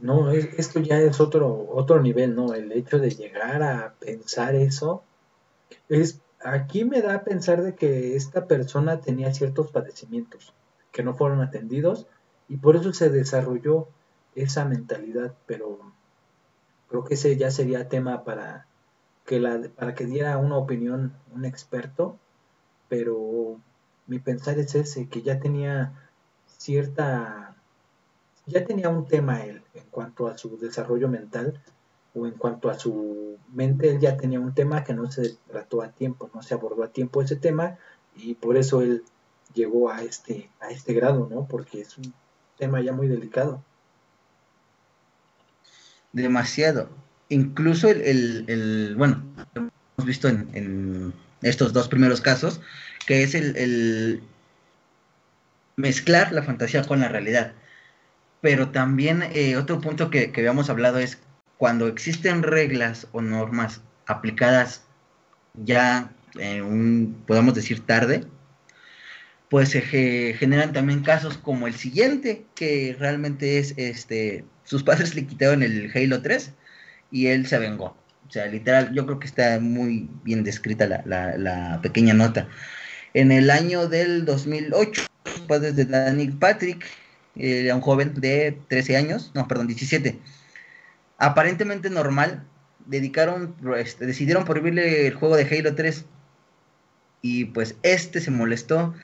[0.00, 2.54] no, esto ya es otro, otro nivel, ¿no?
[2.54, 5.04] El hecho de llegar a pensar eso
[5.88, 10.52] es, aquí me da a pensar de que esta persona tenía ciertos padecimientos
[10.90, 12.08] que no fueron atendidos
[12.48, 13.88] y por eso se desarrolló
[14.34, 15.78] esa mentalidad, pero
[16.88, 18.66] creo que ese ya sería tema para
[19.24, 22.18] que la para que diera una opinión un experto,
[22.88, 23.58] pero
[24.06, 25.92] mi pensar es ese que ya tenía
[26.46, 27.56] cierta
[28.46, 31.60] ya tenía un tema él en cuanto a su desarrollo mental
[32.14, 35.82] o en cuanto a su mente, él ya tenía un tema que no se trató
[35.82, 37.78] a tiempo, no se abordó a tiempo ese tema
[38.14, 39.04] y por eso él
[39.54, 41.46] llegó a este, a este grado, ¿no?
[41.46, 42.14] Porque es un
[42.58, 43.62] tema ya muy delicado.
[46.12, 46.90] Demasiado.
[47.28, 49.22] Incluso el, bueno,
[49.54, 52.60] hemos visto en, estos dos primeros casos,
[53.06, 54.22] que es el, el
[55.76, 57.52] mezclar la fantasía con la realidad
[58.46, 61.18] pero también eh, otro punto que, habíamos hablado es
[61.58, 64.84] cuando existen reglas o normas aplicadas
[65.54, 68.24] ya en un, podemos decir, tarde,
[69.50, 75.26] pues se generan también casos como el siguiente, que realmente es, este, sus padres le
[75.26, 76.52] quitaron el Halo 3
[77.10, 77.96] y él se vengó.
[78.28, 82.48] O sea, literal, yo creo que está muy bien descrita la, la pequeña nota.
[83.14, 86.84] En el año del 2008, los padres de Danny Patrick
[87.36, 90.18] era un joven de 13 años, no, perdón, 17.
[91.18, 92.44] Aparentemente normal,
[92.86, 96.04] dedicaron, este, decidieron prohibirle el juego de Halo 3
[97.22, 98.94] y pues este se molestó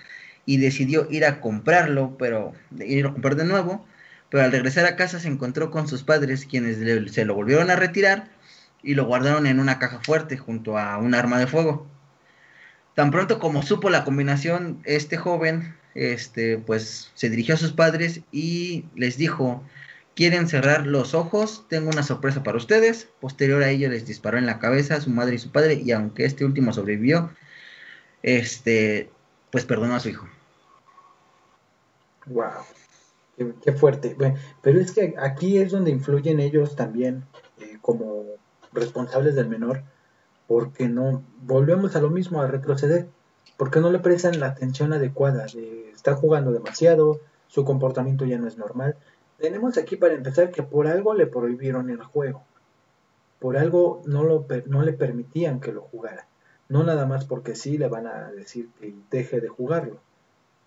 [0.47, 3.87] y decidió ir a comprarlo, pero ir a comprar de nuevo,
[4.31, 6.79] pero al regresar a casa se encontró con sus padres quienes
[7.13, 8.31] se lo volvieron a retirar
[8.83, 11.87] y lo guardaron en una caja fuerte junto a un arma de fuego.
[12.95, 18.21] Tan pronto como supo la combinación, este joven este, pues se dirigió a sus padres
[18.33, 19.63] y les dijo,
[20.15, 23.09] quieren cerrar los ojos, tengo una sorpresa para ustedes.
[23.21, 25.93] Posterior a ello les disparó en la cabeza a su madre y su padre y
[25.93, 27.31] aunque este último sobrevivió,
[28.23, 29.11] este,
[29.53, 30.27] pues perdonó a su hijo.
[32.27, 32.65] Wow,
[33.63, 34.17] qué, fuerte.
[34.63, 37.25] pero es que aquí es donde influyen ellos también
[37.59, 38.25] eh, como
[38.73, 39.85] responsables del menor,
[40.49, 43.09] porque no volvemos a lo mismo, a retroceder
[43.63, 48.49] porque no le prestan la atención adecuada, de estar jugando demasiado, su comportamiento ya no
[48.49, 48.97] es normal.
[49.39, 52.45] Tenemos aquí para empezar que por algo le prohibieron el juego,
[53.39, 56.27] por algo no, lo, no le permitían que lo jugara,
[56.73, 59.99] no nada más porque sí le van a decir que deje de jugarlo.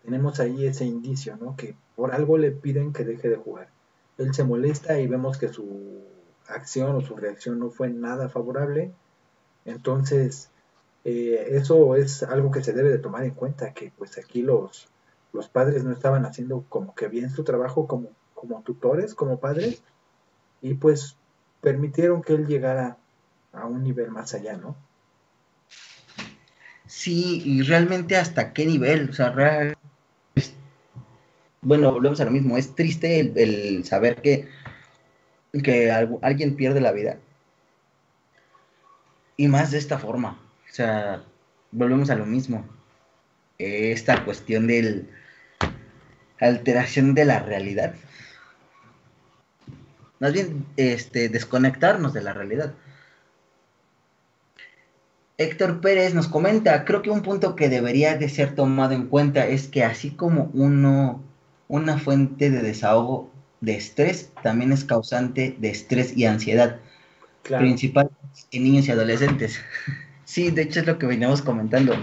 [0.03, 1.55] Tenemos ahí ese indicio, ¿no?
[1.57, 3.69] Que por algo le piden que deje de jugar.
[4.19, 6.03] Él se molesta y vemos que su
[6.47, 8.91] acción o su reacción no fue nada favorable.
[9.65, 10.51] Entonces,
[11.05, 14.87] eh, eso es algo que se debe de tomar en cuenta, que pues aquí los,
[15.33, 19.81] los padres no estaban haciendo como que bien su trabajo como, como tutores, como padres,
[20.61, 21.17] y pues
[21.61, 22.97] permitieron que él llegara
[23.53, 24.75] a un nivel más allá, ¿no?
[26.95, 29.75] Sí, y realmente hasta qué nivel, o sea,
[31.61, 34.47] bueno, volvemos a lo mismo, es triste el, saber que,
[35.61, 37.17] que alguien pierde la vida.
[39.35, 40.39] Y más de esta forma.
[40.71, 41.21] O sea,
[41.71, 42.65] volvemos a lo mismo.
[43.57, 45.09] Esta cuestión del
[46.39, 47.93] alteración de la realidad.
[50.19, 52.73] Más bien, este, desconectarnos de la realidad.
[55.37, 59.45] Héctor Pérez nos comenta, creo que un punto que debería de ser tomado en cuenta
[59.45, 61.21] es que así como uno,
[61.67, 63.29] una fuente de desahogo
[63.59, 66.79] de estrés, también es causante de estrés y ansiedad,
[67.43, 68.15] principalmente
[68.51, 69.59] en niños y adolescentes.
[70.23, 71.93] sí, de hecho es lo que veníamos comentando.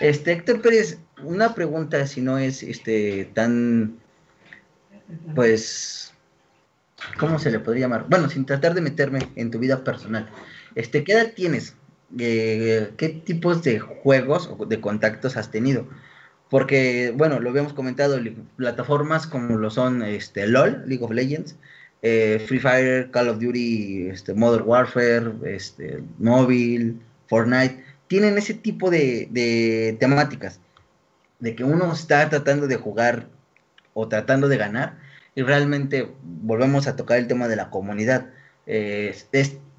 [0.00, 3.98] Este, Héctor Pérez, una pregunta, si no es este tan,
[5.34, 6.14] pues,
[7.18, 8.06] ¿cómo se le podría llamar?
[8.08, 10.30] Bueno, sin tratar de meterme en tu vida personal.
[10.74, 11.76] Este, ¿qué edad tienes?
[12.18, 15.86] Eh, qué tipos de juegos o de contactos has tenido.
[16.50, 18.18] Porque, bueno, lo habíamos comentado,
[18.56, 21.56] plataformas como lo son este, LOL, League of Legends,
[22.02, 26.96] eh, Free Fire, Call of Duty, este, Modern Warfare, este, Mobile,
[27.28, 30.60] Fortnite, tienen ese tipo de, temáticas,
[31.38, 33.28] de que uno está tratando de jugar
[33.94, 34.98] o tratando de ganar,
[35.34, 38.26] y realmente volvemos a tocar el tema de la comunidad.
[38.66, 39.16] Eh,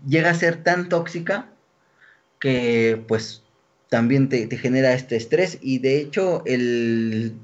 [0.07, 1.52] llega a ser tan tóxica
[2.43, 3.41] que pues
[3.87, 7.37] también te, genera este estrés y de hecho el,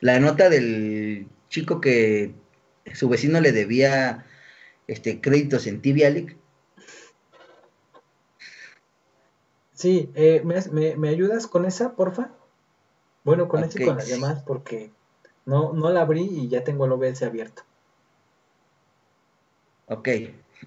[0.00, 2.34] la nota del chico que
[2.94, 4.26] su vecino le debía
[4.88, 6.36] este créditos en Tibialic.
[9.72, 12.32] Sí, eh, ¿me, ayudas con esa, porfa?
[13.22, 14.90] Bueno, con esa y con las demás porque
[15.46, 17.62] no, no la abrí y ya tengo el OBS abierto.
[19.86, 20.08] Ok,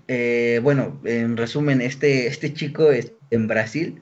[0.08, 4.02] eh, bueno, en resumen, este, este chico es, en Brasil,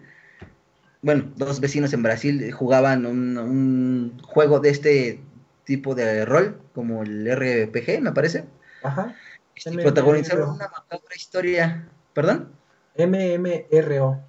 [1.01, 5.21] bueno, dos vecinos en Brasil jugaban un, juego de este
[5.63, 8.45] tipo de rol, como el RPG, me parece.
[8.83, 9.15] Ajá.
[9.55, 11.87] Y protagonizaron una macabra historia.
[12.13, 12.51] ¿Perdón?
[12.97, 14.21] MMRO.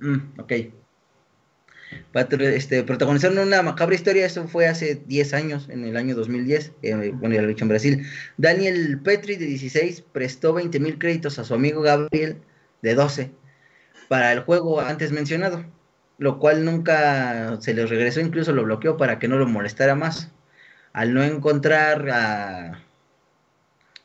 [0.00, 0.52] Mm, ok.
[2.14, 7.12] Este, protagonizaron una macabra historia, eso fue hace 10 años, en el año 2010, eh,
[7.14, 8.06] bueno, ya lo he dicho en Brasil.
[8.36, 12.36] Daniel Petri, de 16, prestó 20 mil créditos a su amigo Gabriel,
[12.82, 13.30] de 12,
[14.08, 15.64] para el juego antes mencionado,
[16.18, 20.30] lo cual nunca se le regresó, incluso lo bloqueó para que no lo molestara más.
[20.92, 22.80] Al no encontrar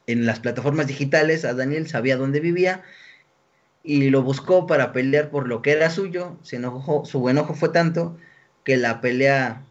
[0.08, 2.84] en las plataformas digitales a Daniel, sabía dónde vivía
[3.84, 6.38] y lo buscó para pelear por lo que era suyo.
[6.44, 8.18] Se enojó, su enojo fue tanto
[8.64, 9.66] que la pelea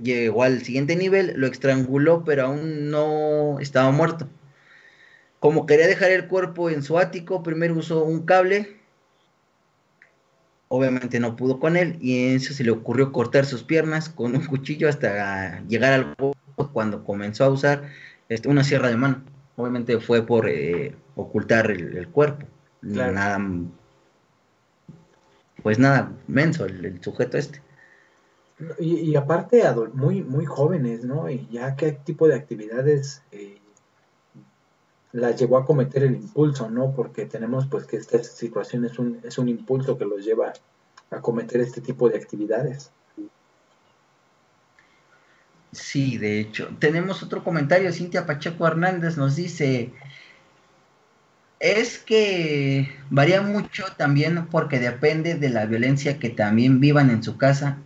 [0.00, 4.28] llegó al siguiente nivel, lo estranguló, pero aún no estaba muerto.
[5.40, 8.76] Como quería dejar el cuerpo en su ático, primero usó un cable
[10.68, 14.44] obviamente no pudo con él y eso se le ocurrió cortar sus piernas con un
[14.44, 16.16] cuchillo hasta llegar al
[16.72, 17.84] cuando comenzó a usar
[18.28, 19.22] este, una sierra de mano.
[19.56, 22.46] Obviamente fue por eh, ocultar el, cuerpo.
[22.84, 23.40] Nada,
[25.62, 27.62] pues nada, menso el, sujeto este.
[28.78, 29.64] Y, aparte,
[29.94, 31.28] muy, muy jóvenes, ¿no?
[31.28, 33.58] Y ya qué tipo de actividades eh,
[35.12, 36.92] las llevó a cometer el impulso, ¿no?
[36.94, 40.52] Porque tenemos pues que esta situación es un, es un impulso que los lleva
[41.10, 42.90] a cometer este tipo de actividades.
[45.72, 46.68] Sí, de hecho.
[46.78, 49.92] Tenemos otro comentario, Cintia Pacheco Hernández nos dice,
[51.64, 57.38] es que varía mucho también porque depende de la violencia que también vivan en su
[57.38, 57.78] casa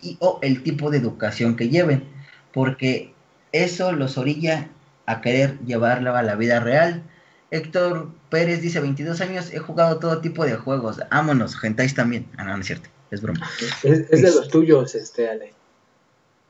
[0.00, 2.04] y o el tipo de educación que lleven,
[2.52, 3.12] porque
[3.50, 4.68] eso los orilla
[5.06, 7.02] a querer llevarla a la vida real.
[7.50, 11.00] Héctor Pérez dice, 22 años, he jugado todo tipo de juegos.
[11.10, 12.28] Vámonos, gentáis también.
[12.36, 13.50] Ah, no, no es cierto, es broma.
[13.82, 15.54] Es, de los tuyos, este, Ale.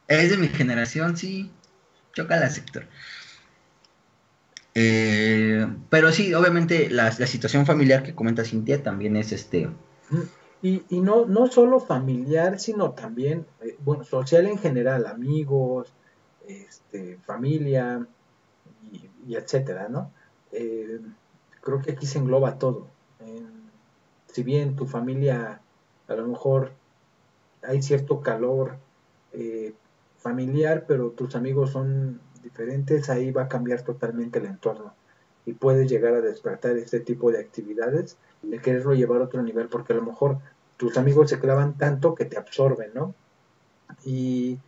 [0.07, 1.51] Es de mi generación, sí.
[2.13, 2.85] Chócalas, Héctor.
[4.81, 9.69] Eh, pero sí, obviamente la, situación familiar que comenta Cintia también es este...
[10.61, 15.93] Y, y no, no solo familiar, sino también, eh, bueno, social en general, amigos,
[16.47, 18.07] este, familia,
[19.27, 20.13] y, etcétera, ¿no?
[20.53, 21.01] Eh,
[21.61, 22.89] creo que aquí se engloba todo.
[24.27, 25.61] si bien tu familia
[26.07, 26.73] a lo mejor
[27.63, 28.79] hay cierto calor
[29.33, 29.75] eh,
[30.19, 34.95] familiar, pero tus amigos son diferentes, ahí va a cambiar totalmente el entorno
[35.45, 39.69] y puedes llegar a despertar este tipo de actividades, de quererlo llevar a otro nivel,
[39.69, 40.39] porque a lo mejor
[40.77, 43.15] tus amigos se clavan tanto que te absorben, ¿no?
[44.05, 44.59] Y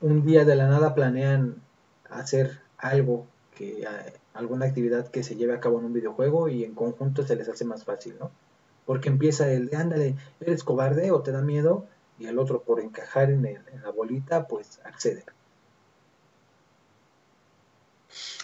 [0.00, 1.56] un día de la nada planean
[2.10, 3.26] hacer algo,
[3.56, 3.86] que
[4.34, 7.48] alguna actividad que se lleve a cabo en un videojuego y en conjunto se les
[7.48, 8.30] hace más fácil, ¿no?
[8.86, 11.86] Porque empieza el de, ándale, eres cobarde o te da miedo,
[12.20, 13.42] y el otro por encajar en,
[13.82, 15.24] la bolita, pues accede.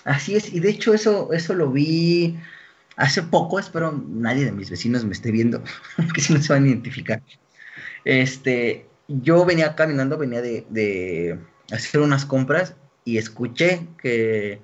[0.06, 2.38] Así es, y de hecho eso, eso lo vi
[2.96, 5.64] hace poco, espero nadie de mis vecinos me esté viendo,
[6.14, 7.22] que si no se van a identificar.
[8.04, 11.40] Este, yo venía caminando, venía de, de
[11.72, 14.60] hacer unas compras y escuché que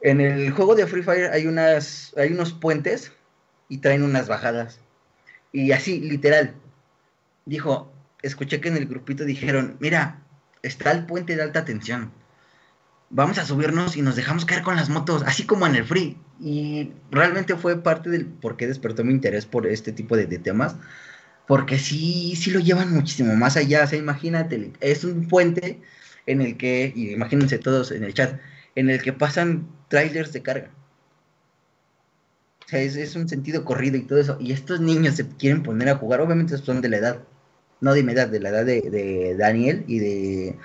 [0.00, 3.12] en el juego de Free Fire hay unas hay unos puentes
[3.68, 4.80] y traen unas bajadas.
[5.52, 6.54] Y así, literal.
[7.46, 7.92] Dijo,
[8.22, 10.22] escuché que en el grupito dijeron, mira,
[10.62, 12.12] está el puente de alta tensión.
[13.10, 16.16] Vamos a subirnos y nos dejamos caer con las motos, así como en el free.
[16.40, 20.38] Y realmente fue parte del por qué despertó mi interés por este tipo de, de
[20.38, 20.76] temas.
[21.46, 23.84] Porque sí, sí lo llevan muchísimo más allá.
[23.84, 25.80] O sea, imagínate, es un puente
[26.28, 28.38] en el que, y imagínense todos en el chat,
[28.74, 30.70] en el que pasan trailers de carga.
[32.66, 34.36] O sea, es, un sentido corrido y todo eso.
[34.38, 37.22] Y estos niños se quieren poner a jugar, obviamente son de la edad,
[37.80, 40.56] no de mi edad, de la edad de, Daniel y de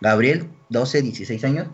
[0.00, 1.68] Gabriel, 12, 16 años.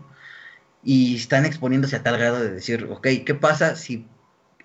[0.84, 4.06] Y están exponiéndose a tal grado de decir, ok, ¿qué pasa si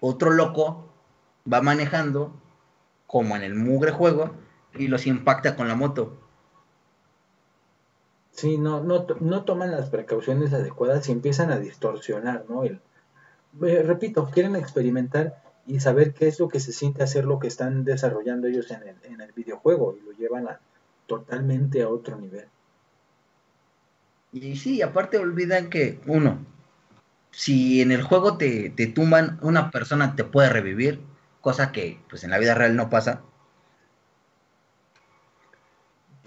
[0.01, 0.91] otro loco
[1.51, 2.33] va manejando
[3.07, 4.31] como en el mugre juego
[4.73, 6.17] y los impacta con la moto?
[8.31, 12.63] Sí, no, no, no toman las precauciones adecuadas y empiezan a distorsionar, ¿no?
[12.63, 12.81] El,
[13.65, 17.47] eh, repito, quieren experimentar y saber qué es lo que se siente hacer lo que
[17.47, 20.59] están desarrollando ellos en el, en el videojuego y lo llevan a,
[21.07, 22.47] totalmente a otro nivel.
[24.31, 26.45] Y sí, aparte olvidan que, uno,
[27.31, 31.01] si en el juego te, te tumban, una persona te puede revivir,
[31.41, 33.21] cosa que pues en la vida real no pasa.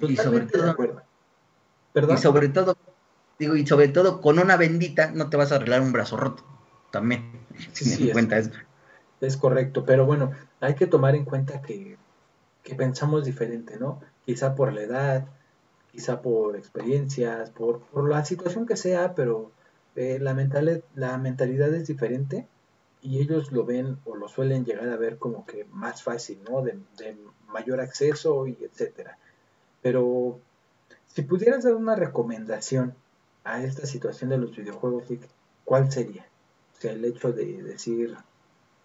[0.01, 0.77] y sobre todo,
[1.95, 2.77] y sobre todo,
[3.39, 6.45] digo, y sobre todo con una bendita no te vas a arreglar un brazo roto.
[6.91, 8.51] También, sí, cuenta es,
[9.21, 11.97] Es correcto, pero bueno, hay que tomar en cuenta que,
[12.77, 14.01] pensamos diferente, ¿no?
[14.25, 15.27] Quizá por la edad,
[15.93, 19.53] quizá por experiencias, por, la situación que sea, pero
[19.95, 22.49] eh, la, mental, la mentalidad es diferente
[23.03, 26.63] y ellos lo ven o lo suelen llegar a ver como que más fácil, ¿no?
[26.63, 26.79] De,
[27.49, 29.19] mayor acceso y etcétera.
[29.83, 30.41] Pero
[31.09, 32.95] si pudieras dar una recomendación
[33.45, 35.05] a esta situación de los videojuegos,
[35.67, 36.25] ¿cuál sería?
[36.79, 38.17] O sea, el hecho de decir,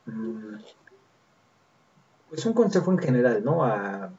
[0.05, 0.55] mm,
[2.27, 3.63] pues un consejo en general, ¿no?
[3.63, 4.11] A,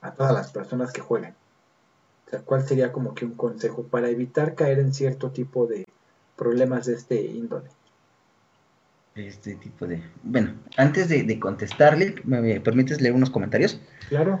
[0.00, 1.34] a todas las personas que jueguen.
[2.34, 5.84] Sea, ¿cuál sería como que un consejo para evitar caer en cierto tipo de
[6.36, 7.68] problemas de este índole?
[9.14, 10.02] Este tipo de...
[10.24, 13.80] Bueno, antes de, de contestarle, ¿me permites leer unos comentarios?
[14.08, 14.40] Claro.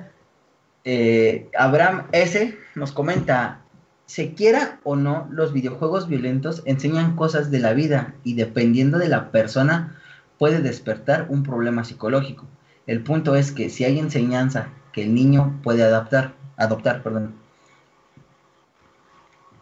[0.84, 2.58] Eh, Abraham S.
[2.74, 3.60] nos comenta,
[4.06, 9.08] se quiera o no, los videojuegos violentos enseñan cosas de la vida y dependiendo de
[9.08, 10.00] la persona
[10.40, 12.44] puede despertar un problema psicológico.
[12.88, 17.43] El punto es que si hay enseñanza que el niño puede adaptar, adoptar, perdón.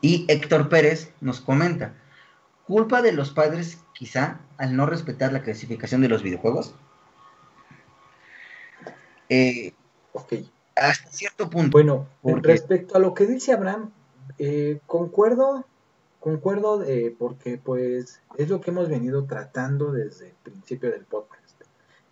[0.02, 1.94] Y Héctor Pérez nos comenta,
[2.66, 6.74] culpa de los padres quizá al no respetar la clasificación de los videojuegos.
[9.30, 9.72] Eh,
[10.12, 10.34] ok
[10.76, 11.78] hasta cierto punto.
[11.78, 12.08] Bueno,
[12.42, 13.90] respecto a lo que dice Abraham,
[14.38, 15.66] eh, concuerdo,
[16.20, 21.60] concuerdo eh, porque pues es lo que hemos venido tratando desde el principio del podcast.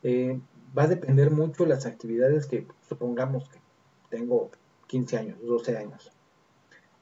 [0.03, 0.41] Eh,
[0.77, 3.59] va a depender mucho las actividades que supongamos que
[4.11, 4.51] tengo
[4.87, 6.13] 15 años, 12 años.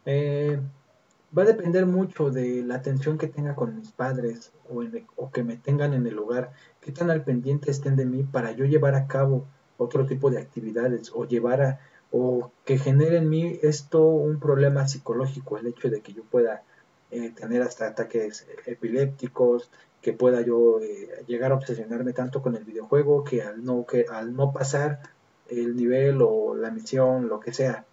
[0.09, 4.83] Va a depender mucho de la atención que tenga con mis padres o,
[5.17, 8.53] o que me tengan en el hogar, qué tan al pendiente estén de mí para
[8.53, 11.81] yo llevar a cabo otro tipo de actividades o llevar a
[12.11, 16.63] o que genere en mí esto un problema psicológico, el hecho de que yo pueda
[17.11, 19.71] eh, tener hasta ataques epilépticos,
[20.01, 24.07] que pueda yo eh, llegar a obsesionarme tanto con el videojuego que al no que
[24.11, 25.01] al no pasar
[25.49, 27.85] el nivel o la misión, lo que sea,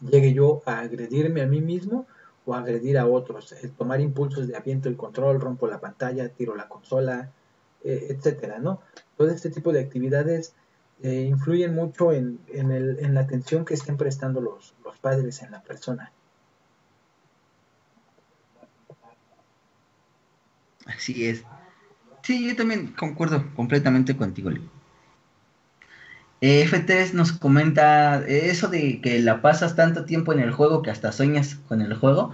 [0.00, 2.06] llegue yo a agredirme a mí mismo
[2.46, 6.54] o a agredir a otros, tomar impulsos de aviento el control, rompo la pantalla, tiro
[6.54, 7.30] la consola,
[7.84, 8.80] eh, etcétera, ¿no?
[9.16, 10.54] Todo este tipo de actividades
[11.02, 12.38] eh, influyen mucho en,
[13.14, 16.12] la atención que estén prestando los padres en la persona.
[20.88, 21.44] Así es.
[22.22, 24.50] Sí, yo también concuerdo completamente contigo,
[26.40, 30.90] eh, F3 nos comenta eso de que la pasas tanto tiempo en el juego que
[30.90, 32.32] hasta sueñas con el juego.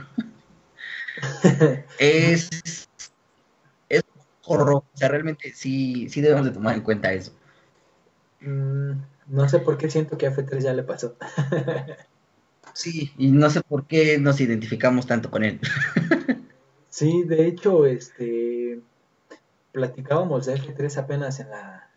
[1.98, 2.88] es,
[3.88, 4.04] es
[4.44, 4.84] horror.
[4.92, 7.32] O sea, realmente sí, sí debemos de tomar en cuenta eso.
[8.40, 8.92] Mm,
[9.28, 11.16] no sé por qué siento que a F3 ya le pasó.
[12.74, 15.60] sí, y no sé por qué nos identificamos tanto con él.
[16.90, 18.80] sí, de hecho, este
[19.72, 21.90] platicábamos de F3 apenas en la,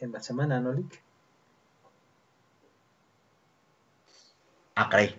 [0.00, 1.02] en la semana, ¿no, Lick?
[4.80, 5.12] Ah, caray.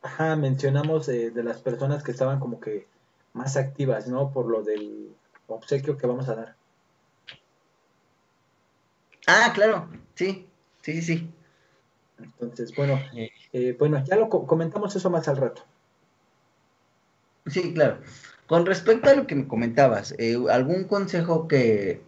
[0.00, 2.86] Ajá, mencionamos de las personas que estaban como que
[3.34, 4.32] más activas, ¿no?
[4.32, 5.14] Por lo del
[5.46, 6.56] obsequio que vamos a dar.
[9.26, 10.48] Ah, claro, sí,
[10.80, 11.30] sí, sí, sí.
[12.18, 12.98] Entonces, bueno,
[13.52, 15.62] eh, bueno, ya lo comentamos eso más al rato.
[17.46, 18.00] Sí, claro.
[18.46, 22.00] Con respecto a lo que me comentabas, eh, ¿algún consejo que,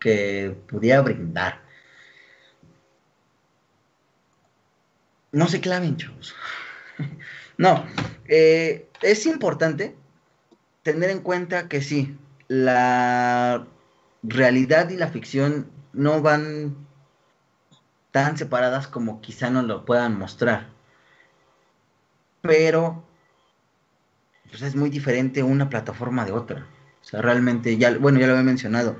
[0.00, 1.67] que pudiera brindar
[5.32, 6.34] no se claven, chavos.
[7.58, 7.84] no,
[8.26, 9.94] eh, es importante
[10.82, 12.16] tener en cuenta que sí,
[12.48, 13.66] la
[14.22, 16.76] realidad y la ficción no van
[18.10, 20.68] tan separadas como quizá nos lo puedan mostrar.
[22.42, 23.04] Pero
[24.48, 26.66] pues es muy diferente una plataforma de otra.
[27.02, 28.96] O sea, realmente, ya, bueno, ya lo he mencionado,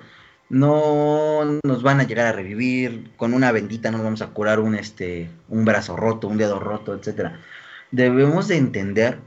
[0.48, 4.74] no nos van a llegar a revivir, con una bendita nos vamos a curar un,
[4.74, 7.40] este, un brazo roto, un dedo roto, etcétera.
[7.90, 9.20] Debemos de entender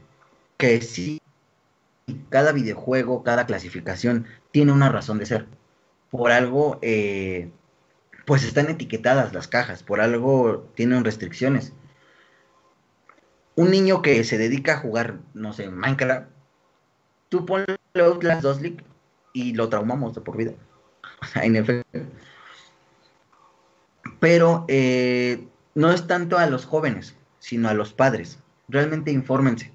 [0.56, 1.20] que sí,
[2.28, 5.46] cada videojuego, cada clasificación tiene una razón de ser.
[6.10, 7.50] Por algo, eh,
[8.26, 11.72] pues están etiquetadas las cajas, por algo tienen restricciones.
[13.54, 16.28] Un niño que se dedica a jugar, no sé, Minecraft,
[17.28, 18.84] tú ponle las dos League
[19.32, 20.52] y lo traumamos de por vida.
[21.42, 22.00] en efecto.
[24.20, 28.38] Pero eh, no es tanto a los jóvenes, sino a los padres.
[28.68, 29.72] Realmente infórmense,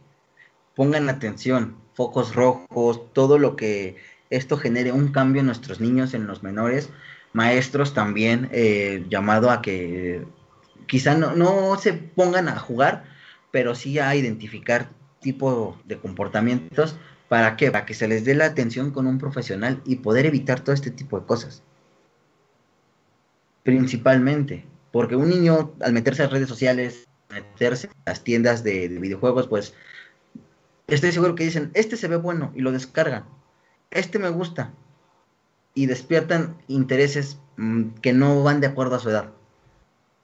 [0.76, 3.98] pongan atención, focos rojos, todo lo que
[4.30, 6.90] esto genere un cambio en nuestros niños, en los menores,
[7.34, 10.26] maestros también, eh, llamado a que
[10.88, 13.06] quizá no, no se pongan a jugar,
[13.52, 16.98] pero sí a identificar tipo de comportamientos
[17.30, 17.72] ¿Para qué?
[17.72, 20.92] Para que se les dé la atención con un profesional y poder evitar todo este
[20.92, 21.64] tipo de cosas.
[23.64, 29.48] Principalmente, porque un niño al meterse a redes sociales, meterse a las tiendas de, videojuegos,
[29.48, 29.74] pues
[30.88, 33.26] estoy seguro que dicen, este se ve bueno y lo descargan,
[33.92, 34.74] este me gusta
[35.74, 39.32] y despiertan intereses mm, que no van de acuerdo a su edad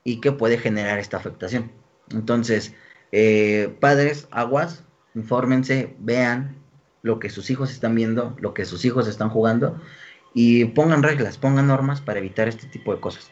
[0.05, 1.71] y que puede generar esta afectación.
[2.11, 2.73] Entonces,
[3.11, 4.84] eh, padres, aguas,
[5.15, 6.62] infórmense, vean,
[7.03, 9.80] lo que sus hijos están viendo, lo que sus hijos están jugando
[10.34, 13.30] y pongan reglas, pongan normas para evitar este tipo de cosas.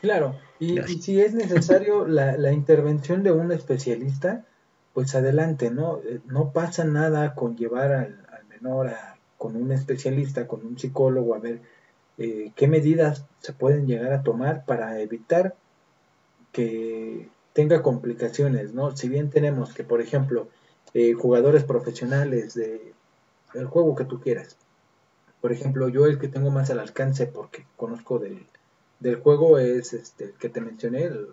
[0.00, 4.44] Claro, y, si es necesario la, intervención de un especialista,
[4.92, 6.00] pues adelante, ¿no?
[6.04, 8.92] Eh, no pasa nada con llevar al, menor
[9.38, 11.60] con un especialista, con un psicólogo, a ver
[12.18, 15.54] eh, qué medidas se pueden llegar a tomar para evitar
[16.52, 18.96] que tenga complicaciones, ¿no?
[18.96, 20.48] Si bien tenemos que, por ejemplo,
[20.94, 22.94] eh, jugadores profesionales de
[23.54, 24.56] el juego que tú quieras.
[25.40, 28.46] Por ejemplo, yo el que tengo más al alcance porque conozco del,
[29.22, 31.28] juego es este que te mencioné, el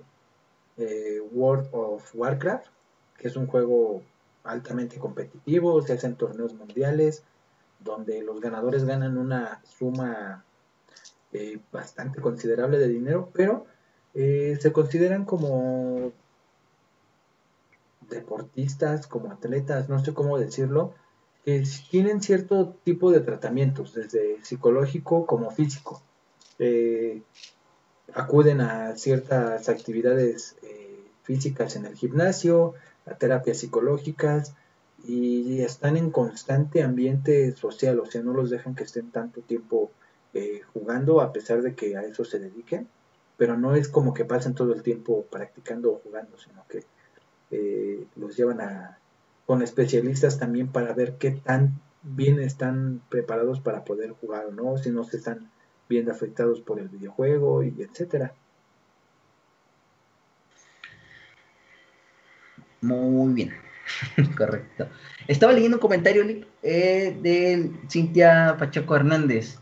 [0.77, 2.68] eh, World of Warcraft,
[3.18, 4.03] que es un juego
[4.44, 7.23] altamente competitivo, se hacen torneos mundiales,
[7.80, 10.44] donde los ganadores ganan una suma
[11.34, 13.65] eh, bastante considerable de dinero, pero
[14.14, 16.14] se consideran como
[18.10, 20.94] deportistas, como atletas, no sé cómo decirlo,
[21.44, 26.02] que tienen cierto tipo de tratamientos, desde psicológico como físico.
[26.60, 27.22] Eh,
[28.14, 32.73] acuden a ciertas actividades eh, físicas en el gimnasio,
[33.06, 34.53] a terapias psicológicas
[35.07, 39.91] y están en constante ambiente social, o sea, no los dejan que estén tanto tiempo
[40.34, 42.88] eh, jugando a pesar de que a eso se dediquen,
[43.38, 46.84] pero no es como que pasen todo el tiempo practicando o jugando, sino que
[47.52, 49.00] eh, los llevan a,
[49.46, 54.78] con especialistas también para ver qué tan bien están preparados para poder jugar o no,
[54.78, 55.50] si no se están
[55.90, 58.34] viendo afectados por el videojuego y etcétera.
[62.82, 63.54] Muy bien,
[64.38, 64.88] correcto.
[65.28, 66.24] Estaba leyendo un comentario
[66.62, 69.58] eh, de Cintia Pacheco Hernández.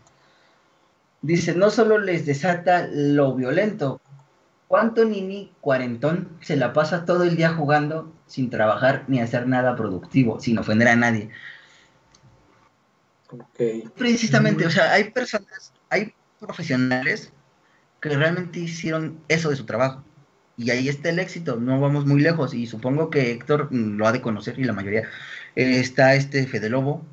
[1.22, 4.02] Dice, no solo les desata lo violento,
[4.68, 9.76] ¿Cuánto nini cuarentón se la pasa todo el día jugando sin trabajar ni hacer nada
[9.76, 11.30] productivo, sin ofender a nadie?
[13.96, 17.32] Precisamente, o sea, hay personas, hay profesionales
[18.00, 20.04] que realmente hicieron eso de su trabajo.
[20.56, 22.54] Y ahí está el éxito, no vamos muy lejos.
[22.54, 25.08] Y supongo que Héctor lo ha de conocer y la mayoría.
[25.56, 27.04] Eh, está este Fede Lobo,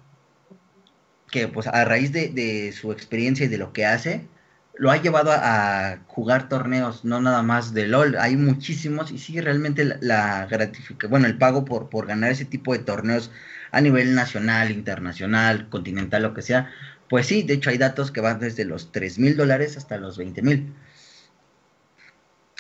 [1.32, 4.28] que pues a raíz de, de su experiencia y de lo que hace,
[4.76, 9.40] lo ha llevado a, jugar torneos, no nada más de LOL, hay muchísimos y sí
[9.40, 13.32] realmente la, gratifica, bueno, el pago por, por ganar ese tipo de torneos
[13.72, 16.72] a nivel nacional, internacional, continental, lo que sea,
[17.10, 20.18] pues sí, de hecho hay datos que van desde los 3 mil dólares hasta los
[20.18, 20.74] 20 mil.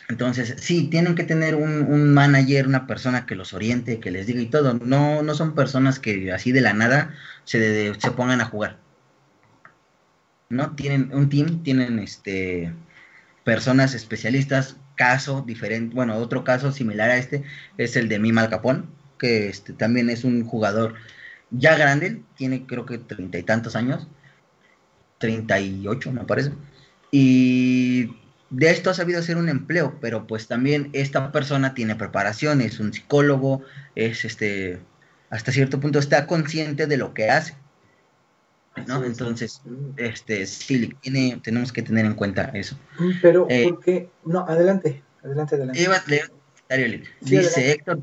[0.09, 4.27] Entonces, sí, tienen que tener un, un, manager, una persona que los oriente, que les
[4.27, 4.73] diga y todo.
[4.73, 7.15] No, no son personas que así de la nada
[7.45, 8.77] se, se pongan a jugar.
[10.51, 10.75] ¿No?
[10.75, 12.73] Tienen un team, tienen este
[13.43, 17.43] personas especialistas, caso diferente, bueno, otro caso similar a este
[17.77, 20.93] es el de Mima Capón, que este, también es un jugador
[21.49, 24.07] ya grande, tiene creo que treinta y tantos años,
[25.17, 26.51] treinta y ocho me parece,
[27.11, 28.15] y
[28.51, 32.79] de esto ha sabido hacer un empleo, pero pues también esta persona tiene preparación, es
[32.79, 33.63] un psicólogo,
[33.95, 34.79] es este,
[35.29, 37.55] hasta cierto punto está consciente de lo que hace.
[38.87, 39.03] ¿No?
[39.03, 39.61] Entonces,
[39.97, 42.77] este, sí, tiene, tenemos que tener en cuenta eso.
[43.21, 44.09] Pero, eh, ¿por qué?
[44.25, 47.03] No, adelante, adelante, adelante.
[47.19, 48.01] Dice Héctor,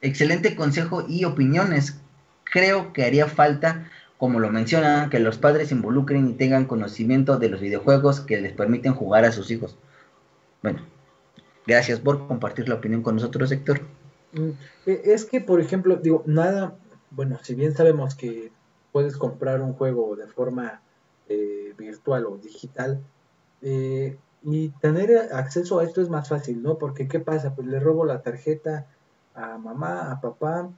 [0.00, 2.00] excelente consejo y opiniones.
[2.44, 7.38] Creo que haría falta como lo menciona, que los padres se involucren y tengan conocimiento
[7.38, 9.76] de los videojuegos que les permiten jugar a sus hijos.
[10.62, 10.80] Bueno,
[11.66, 13.82] gracias por compartir la opinión con nosotros, Héctor.
[14.32, 14.50] Mm,
[14.86, 16.76] e, es que, por ejemplo, digo, nada,
[17.10, 18.50] bueno, si bien sabemos que
[18.96, 20.80] puedes comprar un juego de forma
[21.28, 22.98] eh, virtual o digital,
[23.60, 26.78] eh, y tener acceso a esto es más fácil, ¿no?
[26.78, 27.54] Porque, ¿qué pasa?
[27.54, 28.86] Pues le robo la tarjeta
[29.34, 30.70] a mamá, a papá,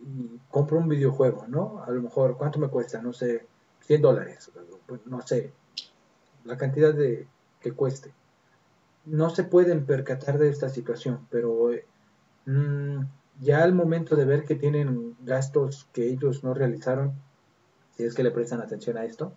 [0.00, 1.84] y compro un videojuego, ¿no?
[1.86, 3.02] A lo mejor, ¿cuánto me cuesta?
[3.02, 3.46] No sé,
[3.82, 4.50] 100 dólares,
[4.86, 5.52] pues, no sé,
[6.46, 7.28] la cantidad de
[7.60, 8.14] que cueste.
[9.04, 11.68] No se pueden percatar de esta situación, pero
[12.46, 13.00] mm,
[13.40, 17.14] ya al momento de ver que tienen gastos que ellos no realizaron,
[17.96, 19.32] si es que le prestan atención a esto,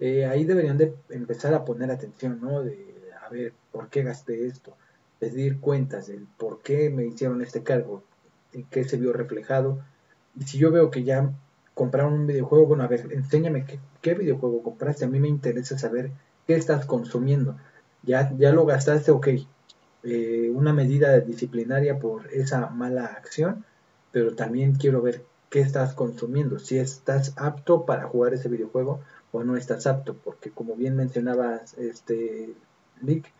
[0.00, 2.62] eh, ahí deberían de empezar a poner atención, ¿no?
[2.62, 2.94] De,
[3.24, 4.76] a ver, ¿por qué gasté esto?
[5.18, 8.02] Pedir cuentas del por qué me hicieron este cargo,
[8.52, 9.80] en qué se vio reflejado,
[10.38, 11.32] y si yo veo que ya
[11.74, 13.64] compraron un videojuego, bueno, a ver, enséñame
[14.02, 15.04] qué, videojuego compraste.
[15.04, 16.10] A mí me interesa saber
[16.46, 17.56] qué estás consumiendo.
[18.02, 19.28] Ya, ya lo gastaste, ok.
[20.10, 23.66] Eh, una medida disciplinaria por esa mala acción,
[24.10, 29.00] pero también quiero ver qué estás consumiendo, si estás apto para jugar ese videojuego
[29.32, 32.54] o no estás apto, porque como bien mencionabas, este,
[33.02, 33.30] Nick,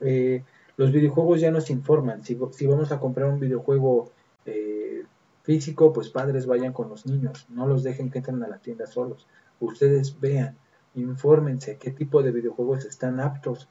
[0.00, 0.44] eh,
[0.76, 4.12] los videojuegos ya nos informan, si, si vamos a comprar un videojuego
[4.44, 5.04] eh,
[5.44, 8.86] físico, pues padres vayan con los niños, no los dejen que entren a la tienda
[8.86, 9.26] solos.
[9.60, 10.58] Ustedes vean,
[10.94, 13.66] infórmense qué tipo de videojuegos están aptos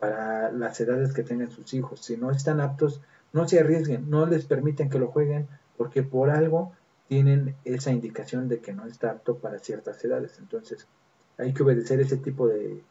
[0.00, 2.00] para las edades que tengan sus hijos.
[2.00, 3.00] Si no están aptos,
[3.32, 5.46] no se arriesguen, no les permiten que lo jueguen
[5.76, 6.72] porque por algo
[7.08, 10.38] tienen esa indicación de que no está apto para ciertas edades.
[10.38, 10.86] Entonces,
[11.38, 12.82] hay que obedecer ese tipo de,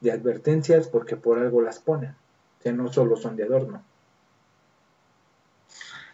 [0.00, 2.14] de advertencias porque por algo las ponen,
[2.62, 3.82] que no solo son de adorno.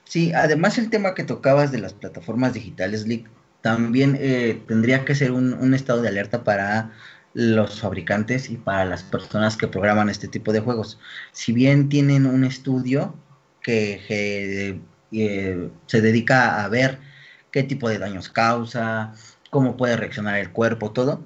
[0.05, 3.29] Sí, además el tema que tocabas de las plataformas digitales, Lick,
[3.61, 6.93] también eh, tendría que ser un, estado de alerta para
[7.37, 10.99] los fabricantes y para las personas que programan este tipo de juegos.
[11.33, 13.15] Si bien tienen un estudio
[13.61, 14.81] que
[15.13, 16.99] eh, se dedica a ver
[17.51, 19.13] qué tipo de daños causa,
[19.51, 21.23] cómo puede reaccionar el cuerpo, todo,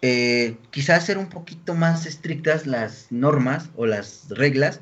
[0.00, 4.80] eh, quizás ser un poquito más estrictas las normas o las reglas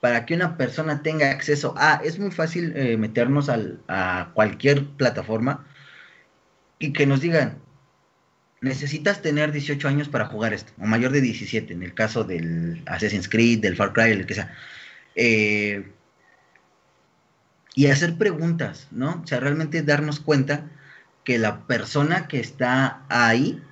[0.00, 5.66] para que una persona tenga acceso a, es muy fácil eh, meternos a cualquier plataforma
[6.78, 7.63] y que nos digan,
[8.64, 12.82] necesitas tener 18 años para jugar esto, o mayor de 17, en el caso del
[12.86, 14.54] Assassin's Creed, del Far Cry, el que sea.
[15.14, 15.92] Eh,
[17.74, 19.20] y hacer preguntas, ¿no?
[19.22, 20.70] O sea, realmente darnos cuenta
[21.24, 23.62] que la persona que está ahí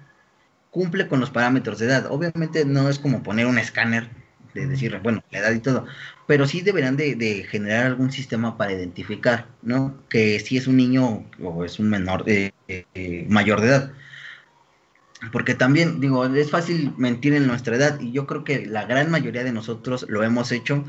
[0.70, 2.06] cumple con los parámetros de edad.
[2.10, 4.10] Obviamente no es como poner un escáner
[4.54, 5.86] de decir, bueno, la edad y todo,
[6.26, 9.96] pero sí deberán de, generar algún sistema para identificar, ¿no?
[10.10, 13.92] Que si es un niño o es un menor, de eh, mayor de edad.
[15.30, 19.10] Porque también, digo, es fácil mentir en nuestra edad y yo creo que la gran
[19.10, 20.84] mayoría de nosotros lo hemos hecho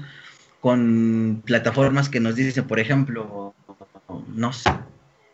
[0.60, 3.54] con plataformas que nos dicen, por ejemplo,
[4.28, 4.72] no sé,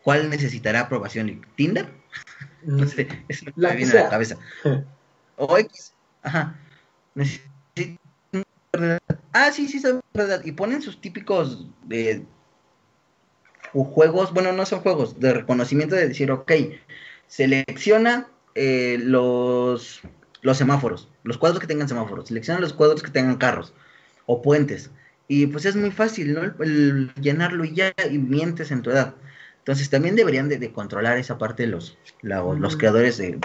[0.01, 1.45] ¿cuál necesitará aprobación?
[1.55, 1.87] ¿Tinder?
[2.63, 4.37] no sé, eso me viene a la cabeza.
[5.41, 6.53] O X, ajá.
[9.31, 10.41] Ah, sí, sí, es verdad.
[10.43, 12.25] Y ponen sus típicos eh,
[13.71, 16.51] juegos, bueno, no son juegos, de reconocimiento de decir, ok,
[17.27, 18.27] selecciona
[18.61, 20.01] eh, los,
[20.41, 23.73] los semáforos, los cuadros que tengan semáforos, selecciona los cuadros que tengan carros
[24.25, 24.91] o puentes.
[25.29, 26.41] Y pues es muy fácil, ¿no?
[26.63, 29.15] El, llenarlo y ya y mientes en tu edad.
[29.59, 32.77] Entonces también deberían de, controlar esa parte los, los mm.
[32.77, 33.39] creadores de,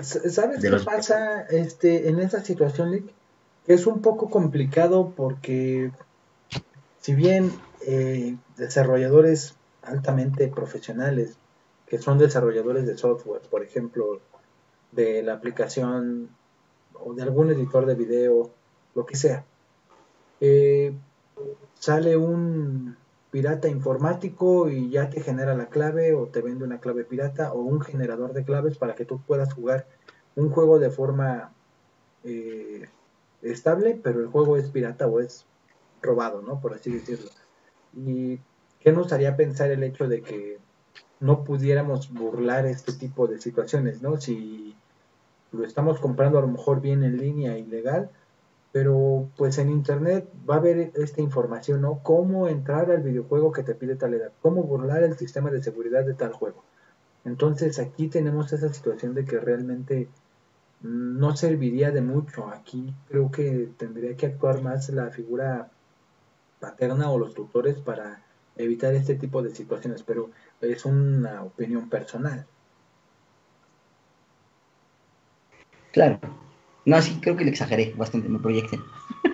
[0.00, 3.04] ¿Sabes qué pasa este, en esa situación, Lick?
[3.66, 5.90] es un poco complicado porque
[7.00, 7.52] si bien
[7.86, 11.36] eh, desarrolladores altamente profesionales,
[11.86, 14.20] que son desarrolladores de software, por ejemplo,
[14.92, 16.30] de la aplicación
[16.94, 18.50] o de algún editor de video,
[18.94, 19.44] lo que sea,
[20.40, 20.94] eh,
[21.78, 22.96] sale un
[23.30, 27.60] pirata informático y ya te genera la clave o te vende una clave pirata o
[27.60, 29.86] un generador de claves para que tú puedas jugar
[30.36, 31.52] un juego de forma
[32.22, 32.88] eh,
[33.42, 35.46] estable, pero el juego es pirata o es
[36.00, 36.60] robado, ¿no?
[36.60, 37.30] Por así decirlo.
[37.96, 38.38] ¿Y
[38.80, 40.58] qué nos haría pensar el hecho de que
[41.20, 44.20] no pudiéramos burlar este tipo de situaciones, ¿no?
[44.20, 44.74] Si
[45.52, 48.10] lo estamos comprando a lo mejor bien en línea ilegal,
[48.72, 52.00] pero pues en internet va a haber esta información, ¿no?
[52.02, 56.04] Cómo entrar al videojuego que te pide tal edad, cómo burlar el sistema de seguridad
[56.04, 56.64] de tal juego.
[57.24, 60.08] Entonces aquí tenemos esa situación de que realmente
[60.82, 62.48] no serviría de mucho.
[62.48, 65.70] Aquí creo que tendría que actuar más la figura
[66.60, 68.22] paterna o los tutores para
[68.56, 70.30] evitar este tipo de situaciones, pero
[70.64, 72.46] es una opinión personal.
[75.92, 76.18] Claro.
[76.84, 78.78] No, sí, creo que le exageré bastante, me proyecté.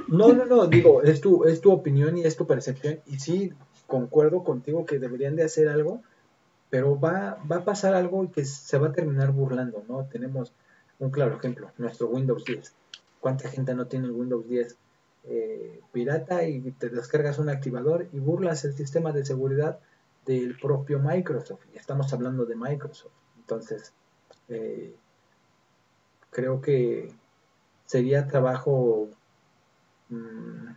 [0.08, 3.00] No, no, no, digo, es tu, es tu opinión y es tu percepción.
[3.06, 3.52] Y sí,
[3.86, 6.02] concuerdo contigo que deberían de hacer algo,
[6.68, 10.04] pero va, va a pasar algo que se va a terminar burlando, ¿no?
[10.04, 10.52] Tenemos
[10.98, 12.72] un claro ejemplo, nuestro Windows 10.
[13.20, 14.76] ¿Cuánta gente no tiene el Windows 10
[15.24, 19.78] eh, pirata y te descargas un activador y burlas el sistema de seguridad
[20.26, 21.64] del propio Microsoft?
[21.74, 23.12] Estamos hablando de Microsoft.
[23.38, 23.92] Entonces,
[24.48, 24.94] eh,
[26.30, 27.12] creo que
[27.86, 29.08] sería trabajo
[30.08, 30.68] mm,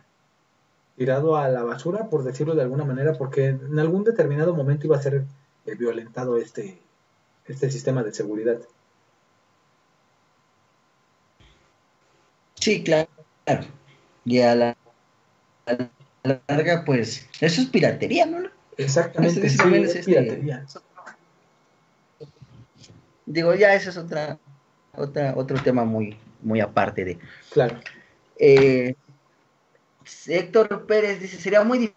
[0.96, 4.96] tirado a la basura, por decirlo de alguna manera, porque en algún determinado momento iba
[4.96, 5.24] a ser
[5.66, 6.80] eh, violentado este,
[7.46, 8.60] este sistema de seguridad.
[12.54, 13.08] Sí, claro.
[14.24, 14.76] Y a la,
[16.48, 18.48] larga, pues, eso es piratería, ¿no?
[18.76, 20.64] Exactamente, es, este, piratería.
[23.26, 24.38] Digo, ya eso es otra,
[24.94, 27.18] otra, otro tema muy, muy aparte de.
[27.50, 27.80] Claro.
[28.38, 28.94] Eh,
[30.26, 31.94] Héctor Pérez dice, sería muy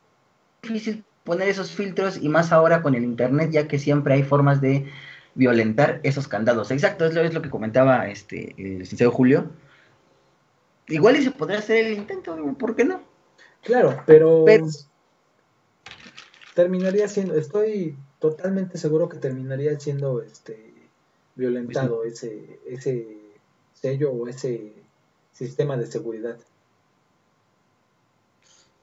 [0.61, 4.61] difícil poner esos filtros y más ahora con el internet, ya que siempre hay formas
[4.61, 4.85] de
[5.35, 6.71] violentar esos candados.
[6.71, 9.51] Exacto, es lo, es lo que comentaba este el licenciado Julio
[10.87, 13.01] igual y se podría hacer el intento, ¿por qué no?
[13.61, 14.45] Claro, pero,
[16.57, 20.73] terminaría siendo, estoy totalmente seguro que terminaría siendo este
[21.35, 23.05] violentado ese, ese
[23.79, 24.73] sello o ese
[25.33, 26.39] sistema de seguridad.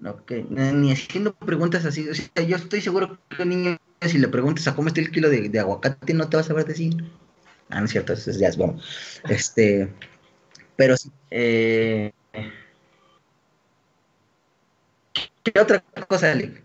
[0.06, 4.28] Ok, ni haciendo preguntas así, o sea, yo estoy seguro que un niño, si le
[4.28, 6.94] preguntas a cómo está el kilo de, aguacate, no te vas a saber decir.
[7.70, 8.78] Ah, no es cierto, eso ya es bueno.
[9.28, 9.92] Este,
[10.76, 11.10] pero sí.
[11.28, 12.12] Eh,
[15.42, 16.63] ¿Qué otra cosa, Ale?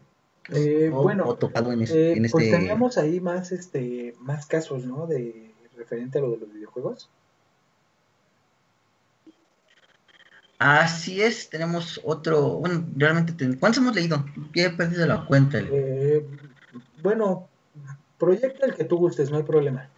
[0.52, 2.58] Eh, bueno, tocado en, eh, pues este...
[2.58, 5.06] teníamos ahí más, este, más casos, ¿no?
[5.06, 7.10] De referente a lo de los videojuegos.
[10.60, 14.26] Así es, tenemos otro, bueno, realmente, ¿cuántos hemos leído?
[14.54, 15.58] Ya he perdido la cuenta.
[15.62, 16.26] Eh,
[17.02, 17.48] bueno,
[18.18, 19.90] proyecta el que tú gustes, no hay problema.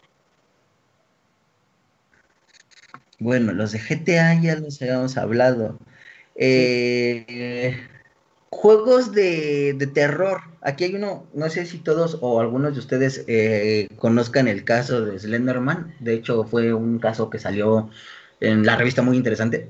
[3.18, 5.80] Bueno, los de GTA ya los habíamos hablado.
[6.36, 7.76] Eh,
[8.52, 10.42] juegos de, terror.
[10.62, 15.04] Aquí hay uno, no sé si todos o algunos de ustedes eh, conozcan el caso
[15.04, 15.96] de Slenderman.
[16.00, 17.90] De hecho, fue un caso que salió
[18.40, 19.70] en la revista muy interesante.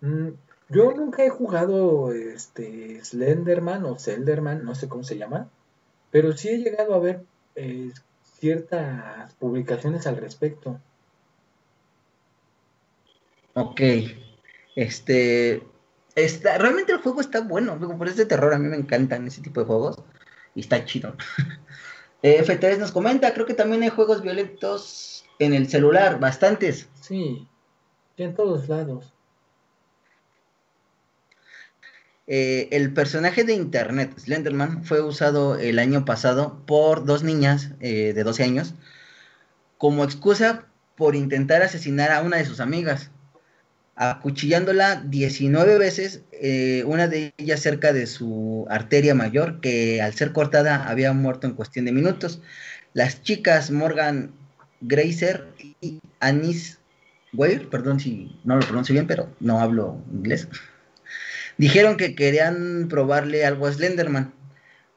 [0.00, 0.28] Mm,
[0.70, 5.48] yo nunca he jugado este Slenderman o Zelderman, no sé cómo se llama,
[6.10, 7.24] pero sí he llegado a ver
[7.56, 7.90] eh,
[8.38, 10.80] ciertas publicaciones al respecto.
[13.54, 13.80] Ok.
[14.76, 15.62] Este.
[16.18, 17.78] Está, realmente el juego está bueno.
[17.78, 19.96] Por ese terror a mí me encantan ese tipo de juegos.
[20.54, 21.14] Y está chido.
[22.20, 26.88] Eh, F3 nos comenta, creo que también hay juegos violentos en el celular, bastantes.
[27.00, 27.46] Sí,
[28.16, 29.12] en todos lados.
[32.26, 38.12] Eh, el personaje de internet, Slenderman, fue usado el año pasado por dos niñas eh,
[38.12, 38.74] de 12 años
[39.78, 40.66] como excusa
[40.96, 43.10] por intentar asesinar a una de sus amigas
[43.98, 50.32] acuchillándola 19 veces, eh, una de ellas cerca de su arteria mayor, que al ser
[50.32, 52.40] cortada había muerto en cuestión de minutos.
[52.92, 54.32] Las chicas Morgan
[54.80, 55.48] Grazer
[55.80, 56.78] y Anis
[57.32, 60.46] Weir, perdón si no lo pronuncio bien, pero no hablo inglés,
[61.56, 64.32] dijeron que querían probarle algo a Slenderman,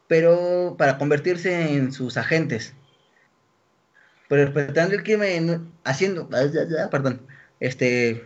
[0.08, 2.76] pero para convertirse en sus agentes.
[4.30, 6.30] Perpetrando el crimen, haciendo,
[6.90, 7.22] perdón,
[7.60, 8.24] este,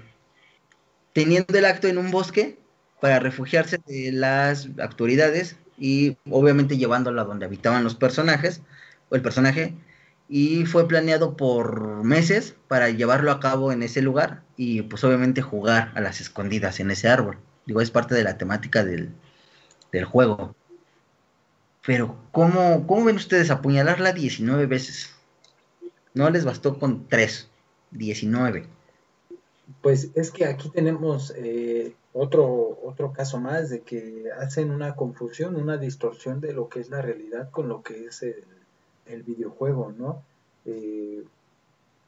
[1.15, 2.59] teniendo el acto en un bosque
[2.99, 8.61] para refugiarse de las autoridades y obviamente llevándolo a donde habitaban los personajes
[9.07, 9.73] o el personaje
[10.27, 15.41] y fue planeado por meses para llevarlo a cabo en ese lugar y pues obviamente
[15.41, 17.37] jugar a las escondidas en ese árbol.
[17.65, 19.13] Digo, es parte de la temática del,
[20.03, 20.53] juego.
[21.85, 25.15] Pero, ¿cómo, ¿cómo ven ustedes apuñalarla 19 veces?
[26.13, 27.49] No les bastó con 3,
[27.91, 28.74] 19.
[29.81, 35.55] Pues es que aquí tenemos eh, otro, otro caso más de que hacen una confusión,
[35.55, 38.43] una distorsión de lo que es la realidad con lo que es el,
[39.23, 40.23] videojuego, ¿no?
[40.65, 41.23] Eh,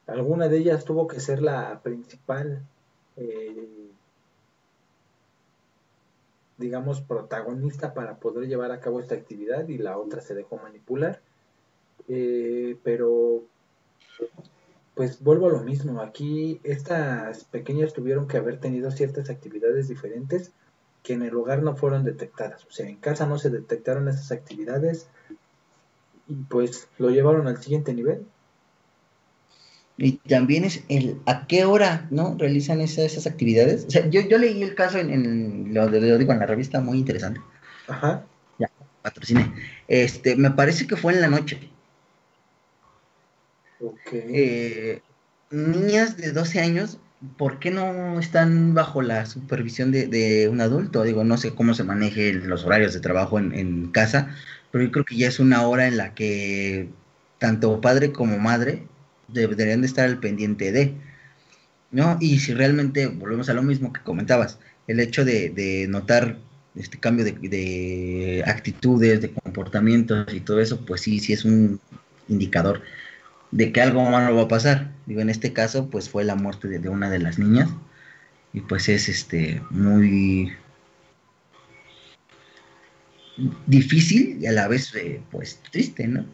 [0.07, 2.63] alguna de ellas tuvo que ser la principal,
[3.17, 3.89] eh,
[6.57, 11.21] digamos, protagonista para poder llevar a cabo esta actividad y la otra se dejó manipular.
[12.07, 13.43] Pero,
[14.97, 20.51] pues vuelvo a lo mismo, aquí estas pequeñas tuvieron que haber tenido ciertas actividades diferentes
[21.03, 22.65] que en el hogar no fueron detectadas.
[22.65, 25.07] O sea, en casa no se detectaron esas actividades
[26.27, 28.25] y pues lo llevaron al siguiente nivel.
[29.97, 32.35] Y también es el a qué hora, ¿no?
[32.35, 33.85] Realizan esas, actividades.
[33.85, 37.39] O sea, yo, yo leí el caso en, lo, digo en la revista, muy interesante.
[37.87, 38.25] Ajá.
[38.57, 38.71] Ya,
[39.03, 39.53] patrociné.
[39.87, 41.69] Este, me parece que fue en la noche.
[44.11, 45.01] Eh,
[45.51, 46.99] niñas de 12 años,
[47.37, 51.03] ¿por qué no están bajo la supervisión de, un adulto?
[51.03, 54.35] Digo, no sé cómo se maneje los horarios de trabajo en, en casa,
[54.71, 56.89] pero yo creo que ya es una hora en la que
[57.39, 58.87] tanto padre como madre
[59.27, 60.93] deberían de estar al pendiente de,
[61.91, 62.17] ¿no?
[62.19, 66.37] Y si realmente, volvemos a lo mismo que comentabas, el hecho de, notar
[66.75, 71.79] este cambio de, actitudes, de comportamientos y todo eso, pues sí, sí es un
[72.27, 72.81] indicador
[73.51, 74.91] de que algo malo va a pasar.
[75.05, 77.69] Digo, en este caso, pues fue la muerte de, una de las niñas
[78.53, 80.53] y pues es este muy
[83.65, 86.25] difícil y a la vez eh, pues triste, ¿no?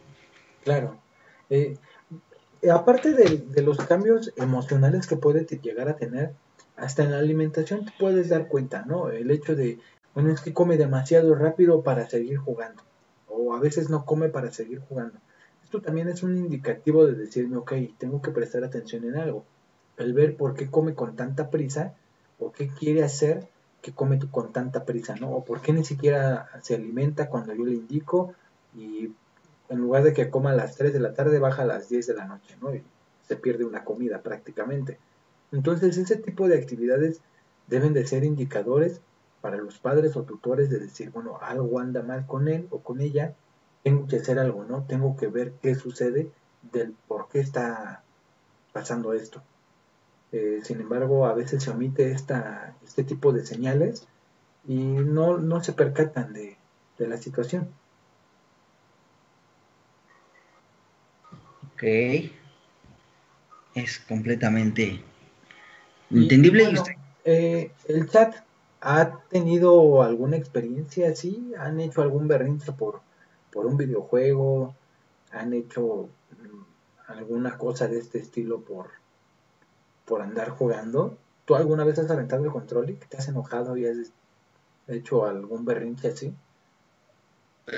[0.64, 0.98] Claro.
[1.50, 1.78] Eh,
[2.72, 6.34] aparte de, los cambios emocionales que puede llegar a tener,
[6.78, 9.10] hasta en la alimentación te puedes dar cuenta, ¿no?
[9.10, 9.80] El hecho de,
[10.14, 12.84] bueno, es que come demasiado rápido para seguir jugando,
[13.28, 15.20] o a veces no come para seguir jugando.
[15.74, 19.44] Esto también es un indicativo de decirme, ok, tengo que prestar atención en algo.
[19.98, 21.96] El ver por qué come con tanta prisa,
[22.38, 23.48] o qué quiere hacer
[23.82, 25.32] que come con tanta prisa, ¿no?
[25.32, 28.36] O por qué ni siquiera se alimenta cuando yo le indico
[28.76, 29.14] y
[29.68, 32.06] en lugar de que coma a las 3 de la tarde, baja a las 10
[32.06, 32.76] de la noche, ¿no?
[32.76, 32.84] Y
[33.28, 35.00] se pierde una comida prácticamente.
[35.52, 37.20] Entonces, ese tipo de actividades
[37.66, 39.02] deben de ser indicadores
[39.42, 43.02] para los padres o tutores de decir, bueno, algo anda mal con él o con
[43.02, 43.34] ella,
[43.84, 44.84] tengo que hacer algo, ¿no?
[44.84, 46.32] Tengo que ver qué sucede,
[46.72, 48.04] del por qué está
[48.72, 49.44] pasando esto.
[50.32, 54.08] Eh, sin embargo, a veces se omite esta, este tipo de señales
[54.68, 56.58] y no, no se percatan de
[56.98, 57.70] la situación.
[63.76, 65.04] Es completamente
[66.10, 66.74] entendible.
[67.26, 68.36] Eh, ¿El chat
[68.80, 71.52] ha tenido alguna experiencia así?
[71.58, 73.02] ¿Han hecho algún berrinche por,
[73.54, 74.76] por un videojuego?
[75.32, 78.88] ¿Han hecho mm, alguna cosa de este estilo por,
[80.06, 81.18] por andar jugando?
[81.46, 84.12] ¿Tú alguna vez has aventado el control y te has enojado y has
[84.88, 86.34] hecho algún berrinche así?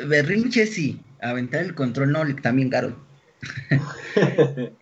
[0.08, 2.96] Berrinche sí, aventar el control no, también caro.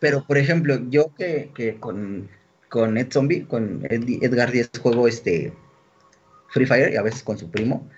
[0.00, 2.28] Pero, por ejemplo, yo que, con,
[2.68, 5.52] con Ed Zombie, con Edgar Díaz juego este
[6.48, 7.88] Free Fire y a veces con su primo,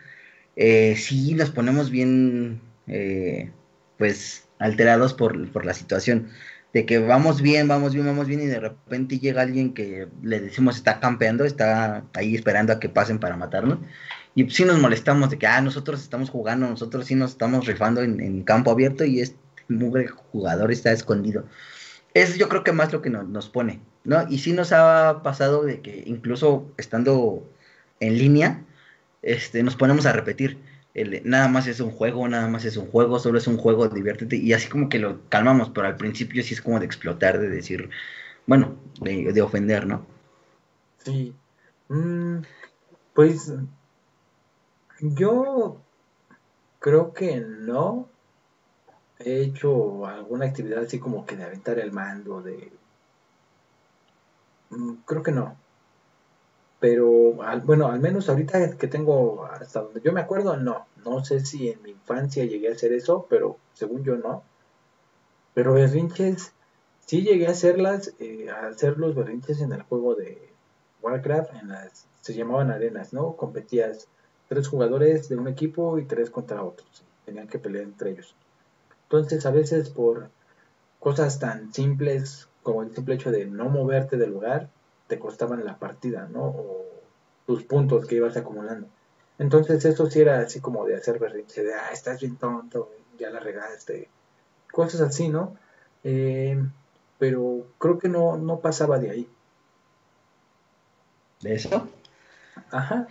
[0.57, 3.53] eh, sí nos ponemos bien, eh,
[3.99, 6.29] pues, alterados por, por la situación
[6.73, 10.41] de que vamos bien, vamos bien, vamos bien y de repente llega alguien que le
[10.41, 13.79] decimos está campeando, está ahí esperando a que pasen para matarnos.
[14.35, 18.03] Y sí nos molestamos de que, ah, nosotros estamos jugando, nosotros sí nos estamos rifando
[18.03, 19.35] en, en campo abierto y es
[19.69, 21.45] mugre jugador está escondido.
[22.15, 24.27] Es yo creo que más lo que nos pone, ¿no?
[24.29, 27.51] Y sí nos ha pasado de que incluso estando
[28.01, 28.63] en línea,
[29.27, 30.59] este, nos ponemos a repetir.
[31.25, 34.37] Nada más es un juego, nada más es un juego, solo es un juego, diviértete.
[34.37, 37.49] Y así como que lo calmamos, pero al principio sí es como de explotar, de
[37.49, 37.91] decir,
[38.47, 40.07] bueno, de, ofender, ¿no?
[41.05, 41.35] Sí.
[41.89, 42.39] Mm,
[43.15, 43.53] pues
[45.01, 45.81] yo
[46.79, 48.09] creo que no,
[49.19, 52.73] he hecho alguna actividad así como que de aventar el mando, de...
[54.71, 55.57] Mm, creo que no.
[56.79, 57.33] Pero
[57.65, 60.87] bueno, al menos ahorita que tengo, hasta donde yo me acuerdo, no.
[61.05, 64.43] No sé si en mi infancia llegué a hacer eso, pero según yo no.
[65.55, 66.53] Pero berrinches,
[67.07, 70.51] sí llegué a hacerlas, eh, a hacer los berrinches en el juego de
[71.01, 73.37] Warcraft, en las, se llamaban arenas, ¿no?
[73.37, 74.09] Competías
[74.49, 77.05] tres jugadores de un equipo y tres contra otros.
[77.25, 78.35] Tenían que pelear entre ellos.
[79.05, 80.29] Entonces, a veces por
[81.01, 84.69] cosas tan simples como el simple hecho de no moverte del lugar,
[85.07, 86.45] te costaban la partida, ¿no?
[86.45, 86.87] O
[87.47, 88.89] tus puntos que ibas acumulando.
[89.39, 93.31] Entonces, eso sí era así como de hacer berrinche, de, ah, estás bien tonto, ya
[93.31, 94.09] la regaste.
[94.73, 95.57] Cosas así, ¿no?
[96.05, 96.59] Eh,
[97.19, 99.29] pero creo que no, no pasaba de ahí.
[101.41, 101.89] ¿De eso?
[102.71, 103.07] Ajá.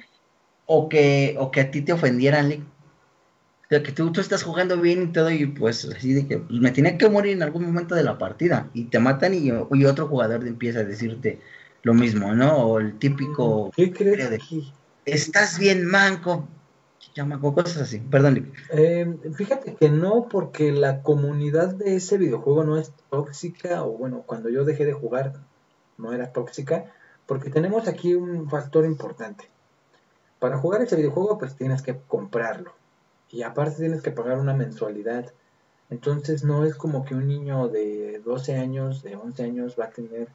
[0.65, 2.65] O que, o que a ti te ofendieran,
[3.69, 6.59] sea, que tú, tú estás jugando bien y todo, y pues así de que pues,
[6.59, 8.69] me tenía que morir en algún momento de la partida.
[8.73, 11.39] Y te matan y, y otro jugador empieza a decirte
[11.85, 12.57] lo mismo, ¿no?
[12.57, 13.69] O el típico...
[13.75, 14.31] ¿Qué crees?
[14.31, 14.41] de,
[15.05, 16.47] Estás bien manco,
[17.13, 17.99] chamaco, cosas así.
[17.99, 18.51] Perdón.
[18.71, 24.23] Eh, fíjate que no, porque la comunidad de ese videojuego no es tóxica, o bueno,
[24.25, 25.33] cuando yo dejé de jugar
[25.99, 26.91] no era tóxica,
[27.27, 29.47] porque tenemos aquí un factor importante.
[30.39, 32.73] Para jugar ese videojuego, pues tienes que comprarlo
[33.29, 35.31] y aparte tienes que pagar una mensualidad.
[35.91, 39.91] Entonces no es como que un niño de 12 años, de 11 años va a
[39.91, 40.29] tener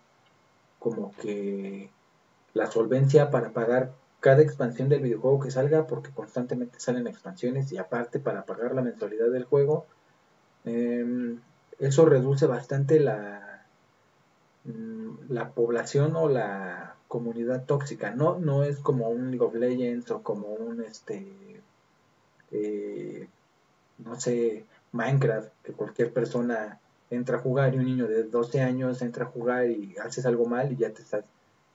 [0.81, 1.91] como que
[2.55, 7.79] la solvencia para pagar cada expansión del videojuego que salga porque constantemente salen expansiones y
[7.79, 9.87] aparte para pagar la mensualidad del juego.
[10.65, 11.41] Em,
[11.79, 13.65] eso reduce bastante la,
[14.65, 18.11] mm, la población o la comunidad tóxica.
[18.11, 21.63] No, no es como un League of Legends o como un este
[22.51, 23.29] eh,
[24.05, 26.81] no sé, Minecraft, que cualquier persona
[27.11, 30.47] entra a jugar y un niño de 12 años entra a jugar y haces algo
[30.47, 31.25] mal y ya te estás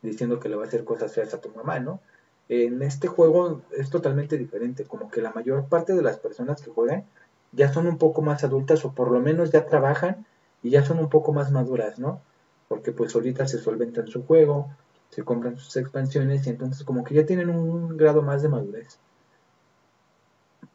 [0.01, 1.99] diciendo que le va a hacer cosas feas a tu mamá, ¿no?
[2.47, 6.71] En este juego es totalmente diferente, como que la mayor parte de las personas que
[6.71, 7.03] juegan
[7.51, 10.25] ya son un poco más adultas o por lo menos ya trabajan
[10.61, 12.21] y ya son un poco más maduras, ¿no?
[12.67, 14.69] Porque pues solitas se solventan su juego,
[15.09, 18.99] se compran sus expansiones y entonces como que ya tienen un grado más de madurez.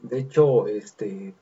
[0.02, 1.34] De hecho, este,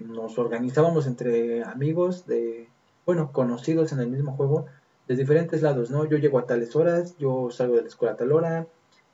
[0.00, 2.68] nos organizábamos entre amigos de,
[3.06, 4.66] bueno, conocidos en el mismo juego,
[5.08, 6.04] de diferentes lados, ¿no?
[6.04, 8.66] Yo llego a tales horas, yo salgo de la escuela a tal hora,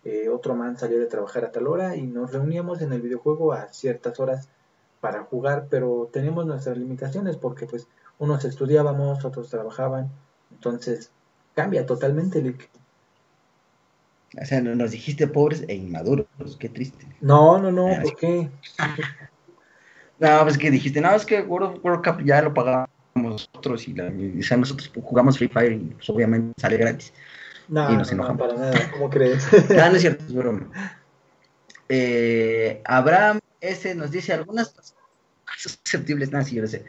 [0.05, 3.53] eh, otro man salió de trabajar a tal hora y nos reuníamos en el videojuego
[3.53, 4.49] a ciertas horas
[5.01, 7.89] para jugar, pero teníamos nuestras limitaciones porque pues
[8.19, 10.11] unos estudiábamos, otros trabajaban,
[10.53, 11.11] entonces
[11.55, 12.69] cambia totalmente, Lick.
[14.41, 16.27] O sea, nos dijiste pobres e inmaduros,
[16.59, 17.07] qué triste.
[17.21, 18.51] No, no, no, ¿por qué?
[20.19, 24.07] no, pues que dijiste, no, es que World, Cup ya lo pagamos nosotros y, la,
[24.07, 27.13] o sea, nosotros jugamos Free Fire y pues, obviamente sale gratis.
[27.69, 28.39] No, y nos enojamos.
[28.39, 29.47] no, para nada, ¿cómo crees?
[29.71, 30.69] no, no es cierto, es broma.
[31.89, 34.75] Eh, Abraham S nos dice algunas
[35.57, 36.85] susceptibles, nada, sí, yo lo sé.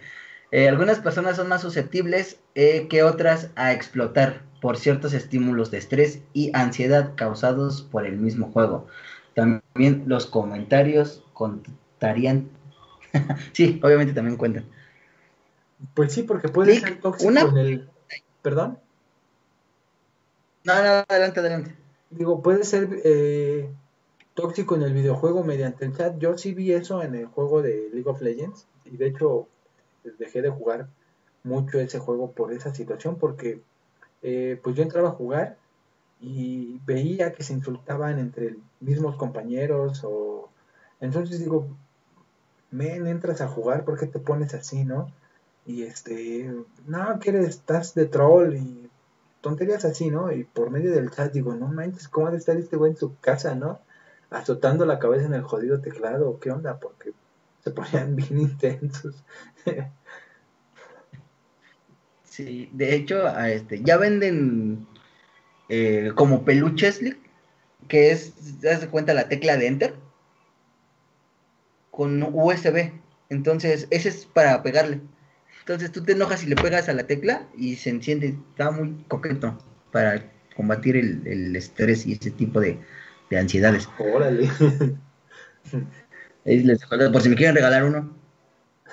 [0.51, 5.77] Eh, algunas personas son más susceptibles eh, que otras a explotar por ciertos estímulos de
[5.77, 8.87] estrés y ansiedad causados por el mismo juego.
[9.35, 12.49] También los comentarios contarían.
[13.53, 14.65] sí, obviamente también cuentan.
[15.93, 17.89] Pues sí, porque puede ser tóxico en el.
[18.41, 18.79] ¿Perdón?
[20.63, 21.75] No, no, adelante, adelante.
[22.09, 23.69] Digo, puede ser eh,
[24.33, 26.17] tóxico en el videojuego mediante el chat.
[26.17, 28.67] Yo sí vi eso en el juego de League of Legends.
[28.85, 29.47] Y de hecho,
[30.17, 30.87] dejé de jugar
[31.43, 33.61] mucho ese juego por esa situación, porque
[34.21, 35.57] eh, pues yo entraba a jugar
[36.19, 40.49] y veía que se insultaban entre mismos compañeros o
[40.99, 41.77] entonces digo
[42.71, 45.11] men entras a jugar ¿por qué te pones así no?
[45.65, 46.53] y este
[46.85, 48.89] no que estás de troll y
[49.41, 52.57] tonterías así no y por medio del chat digo no manches cómo ha de estar
[52.57, 53.79] este güey en su casa no
[54.29, 57.13] azotando la cabeza en el jodido teclado qué onda porque
[57.63, 59.23] se ponían bien intensos
[62.37, 64.85] Sí, de hecho, este, ya venden
[65.69, 67.01] eh, como peluches,
[67.87, 69.95] que es, te das cuenta la tecla de Enter
[71.97, 72.91] con USB.
[73.29, 75.01] Entonces, ese es para pegarle.
[75.61, 78.37] Entonces tú te enojas y le pegas a la tecla y se enciende.
[78.51, 79.57] Está muy coqueto
[79.91, 80.23] para
[80.55, 82.77] combatir el, estrés y ese tipo de,
[83.35, 83.89] ansiedades.
[83.97, 84.47] Órale.
[87.11, 88.15] por si me quieren regalar uno,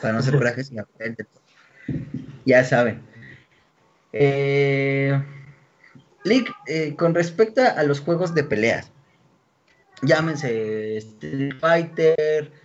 [0.01, 0.73] para no hacer corajes,
[2.47, 3.03] ya saben.
[4.15, 5.23] Eh,
[6.67, 8.91] eh, con respecto a los juegos de peleas,
[10.03, 12.64] llámense Street Fighter.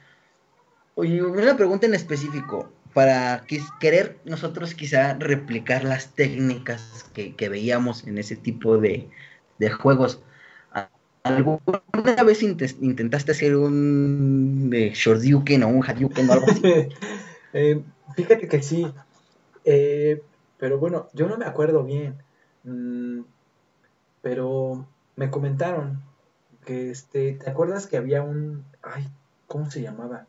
[0.99, 3.45] Oye, una pregunta en específico, para
[3.79, 9.09] querer nosotros quizá replicar las técnicas que, veíamos en ese tipo de,
[9.79, 10.21] juegos.
[11.23, 16.61] ¿Alguna vez intentaste hacer un de Shoryuken o un Hadouken o algo así?
[17.53, 17.81] Eh,
[18.15, 18.85] fíjate que sí.
[19.63, 20.21] Eh,
[20.57, 22.21] pero bueno, yo no me acuerdo bien.
[22.63, 23.21] Mm,
[24.21, 24.85] pero
[25.15, 26.03] me comentaron
[26.65, 29.07] que este, ¿te acuerdas que había un, ay,
[29.47, 30.27] ¿cómo se llamaba?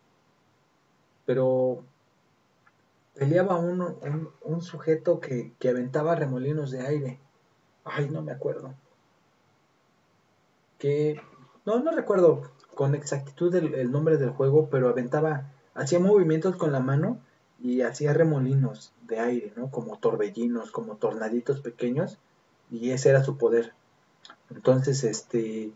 [1.30, 1.84] Pero
[3.14, 3.96] peleaba un,
[4.42, 7.20] un, sujeto que, que, aventaba remolinos de aire.
[7.84, 8.74] Ay, no me acuerdo.
[10.80, 11.20] Que,
[11.64, 16.80] no, no recuerdo con exactitud el nombre del juego, pero aventaba, hacía movimientos con la
[16.80, 17.20] mano
[17.62, 19.70] y hacía remolinos de aire, ¿no?
[19.70, 22.18] Como torbellinos, como tornaditos pequeños,
[22.72, 23.72] y ese era su poder.
[24.52, 25.70] Entonces, este,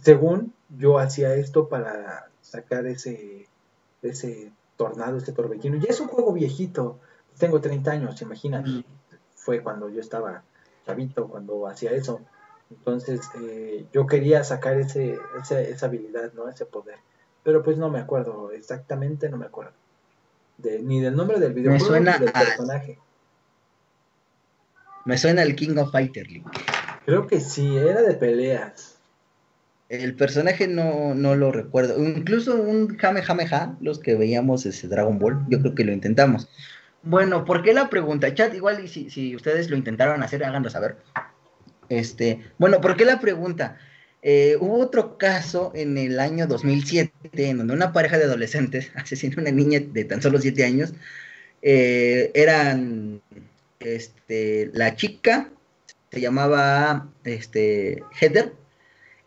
[0.00, 3.48] según yo hacía esto para sacar ese,
[4.00, 5.76] ese tornado, este torbellino.
[5.76, 6.98] Ya es un juego viejito.
[7.38, 8.84] Tengo 30 años, imagínate.
[9.34, 10.42] Fue cuando yo estaba
[10.86, 12.20] chavito, cuando hacía eso.
[12.70, 16.48] Entonces, eh, yo quería sacar ese, esa habilidad, ¿no?
[16.48, 16.98] Ese poder.
[17.42, 19.74] Pero pues no me acuerdo, exactamente no me acuerdo.
[20.56, 22.98] De, ni del nombre del videojuego ni del personaje.
[25.04, 26.50] Me suena el King of Fighter League.
[27.04, 28.93] Creo que sí, era de peleas.
[29.88, 32.02] El personaje no, no lo recuerdo.
[32.02, 36.48] Incluso un Jamejameja, los que veíamos ese Dragon Ball, yo creo que lo intentamos.
[37.02, 38.34] Bueno, ¿por qué la pregunta?
[38.34, 40.96] Chat, igual y si, si ustedes lo intentaron hacer, háganlo saber.
[41.90, 43.76] Este, bueno, ¿por qué la pregunta?
[44.22, 49.36] Eh, hubo otro caso en el año 2007 en donde una pareja de adolescentes asesinó
[49.38, 50.94] a una niña de tan solo 7 años.
[51.60, 53.20] Eh, eran
[53.80, 55.50] este, la chica
[56.10, 58.54] se llamaba este, Heather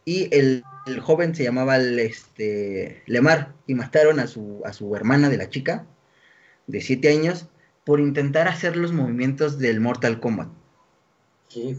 [0.07, 0.63] y el,
[1.01, 5.85] joven se llamaba este, Lemar y mataron a su, a su hermana de la chica
[6.65, 7.49] de 7 años
[7.83, 10.47] por intentar hacer los movimientos del Mortal Kombat.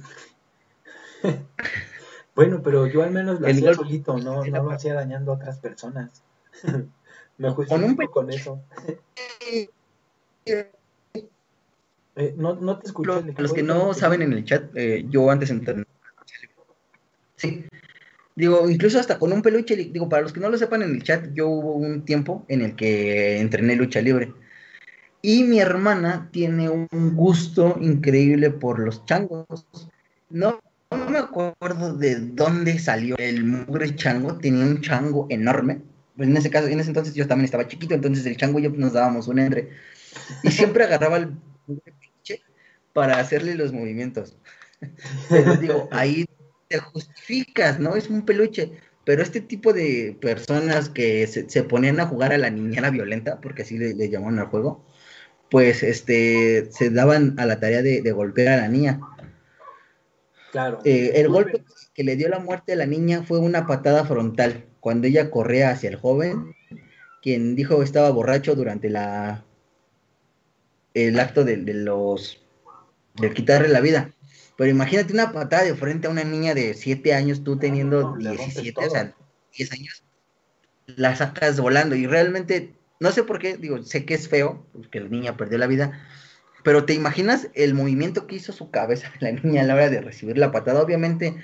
[2.35, 5.59] bueno, pero yo al menos lo hacía solito, no, no lo hacía dañando a otras
[5.59, 6.23] personas.
[7.39, 8.63] Me justifico con, con eso.
[12.21, 13.23] Eh, no, no, te escucho.
[13.37, 15.85] Los que no saben en el chat, eh, yo antes entré.
[17.37, 17.65] Sí.
[18.39, 21.03] Digo, incluso hasta con un peluche, digo, para los que no lo sepan en el
[21.03, 24.33] chat, yo hubo un tiempo en el que entrené lucha libre.
[25.21, 26.87] Y mi hermana tiene un
[27.17, 29.67] gusto increíble por los changos.
[30.31, 30.61] No,
[30.93, 35.83] no me acuerdo de dónde salió el mugre chango, tenía un chango enorme.
[36.17, 38.71] En ese caso, en ese entonces yo también estaba chiquito, entonces el chango y yo
[38.71, 39.71] nos dábamos un entre.
[40.45, 41.33] Y siempre agarraba el
[42.93, 44.37] para hacerle los movimientos.
[45.29, 46.25] Pero digo, ahí
[46.69, 47.97] te justificas, ¿no?
[47.97, 48.73] Es un peluche.
[49.05, 53.63] Pero este tipo de personas que se, ponían a jugar a la niñera violenta, porque
[53.63, 54.85] así le, le, llamaban al juego,
[55.51, 59.01] pues este se daban a la tarea de, golpear a la niña.
[60.53, 60.81] Claro.
[60.85, 61.65] Eh, el golpe
[61.95, 65.71] que le dio la muerte a la niña fue una patada frontal, cuando ella corría
[65.71, 66.55] hacia el joven,
[67.23, 69.45] quien dijo estaba borracho durante la
[70.95, 72.43] el acto de los
[73.15, 74.13] de quitarle la vida.
[74.59, 78.87] Pero imagínate una patada de frente a una niña de 7 años, tú teniendo 17,
[78.87, 79.15] o sea,
[79.57, 80.03] 10 años,
[80.87, 81.95] la sacas volando.
[81.95, 85.59] Y realmente, no sé por qué, digo, sé que es feo, porque la niña perdió
[85.59, 86.05] la vida,
[86.65, 90.01] pero te imaginas el movimiento que hizo su cabeza la niña a la hora de
[90.01, 90.83] recibir la patada.
[90.83, 91.37] Obviamente,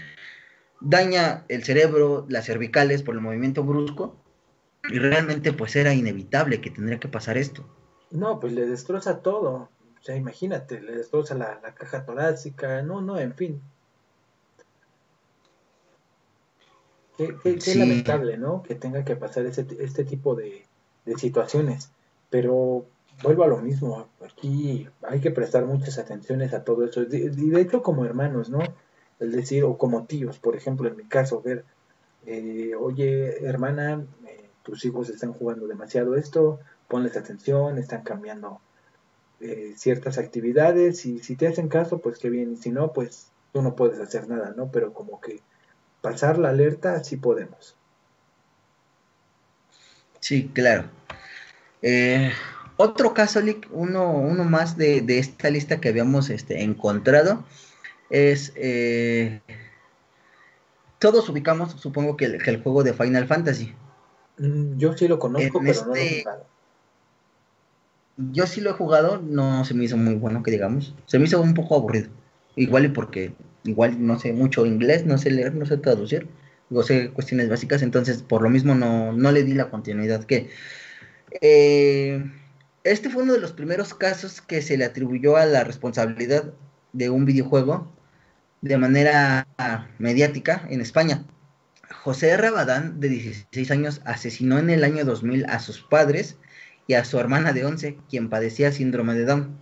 [0.80, 4.20] daña el cerebro, las cervicales por el movimiento brusco,
[4.90, 7.64] y realmente, pues era inevitable que tendría que pasar esto.
[8.10, 9.70] No, pues le destroza todo.
[10.04, 13.62] O sea, imagínate, le destroza la, caja torácica, no, no, en fin.
[17.16, 18.62] Qué, lamentable, ¿no?
[18.62, 20.66] Que tenga que pasar este tipo de,
[21.16, 21.90] situaciones.
[22.28, 22.84] Pero
[23.22, 27.00] vuelvo a lo mismo, aquí hay que prestar muchas atenciones a todo eso.
[27.00, 28.58] Y de, hecho como hermanos, ¿no?
[29.20, 31.64] Es decir, o como tíos, por ejemplo, en mi caso, ver,
[32.26, 38.60] eh, oye, hermana, eh, tus hijos están jugando demasiado esto, ponles atención, están cambiando
[39.40, 43.28] eh, ciertas actividades y si te hacen caso, pues qué bien, y si no, pues
[43.52, 44.70] tú no puedes hacer nada, ¿no?
[44.70, 45.40] Pero como que
[46.00, 47.76] pasar la alerta, sí podemos.
[50.20, 50.84] Sí, claro.
[51.82, 52.32] Eh,
[52.76, 53.40] otro caso,
[53.70, 57.44] uno, uno más de, esta lista que habíamos este, encontrado,
[58.10, 58.52] es...
[58.56, 59.40] Eh,
[60.98, 63.74] todos ubicamos, supongo que el, juego de Final Fantasy.
[64.38, 66.30] Mm, yo sí lo conozco, pero no lo he este
[68.16, 70.94] yo sí lo he jugado, no se me hizo muy bueno, que digamos.
[71.06, 72.08] Se me hizo un poco aburrido.
[72.56, 73.34] Igual y porque,
[73.64, 76.28] igual no sé mucho inglés, no sé leer, no sé traducir.
[76.70, 80.50] No sé cuestiones básicas, entonces por lo mismo no, no le di la continuidad que...
[81.40, 82.24] Eh,
[82.84, 86.52] este fue uno de los primeros casos que se le atribuyó a la responsabilidad
[86.92, 87.90] de un videojuego
[88.60, 89.46] de manera
[89.98, 91.26] mediática en España.
[92.02, 96.38] José Rabadán, de 16 años, asesinó en el año 2000 a sus padres
[96.86, 99.58] y a su hermana de 11, quien padecía síndrome de Down.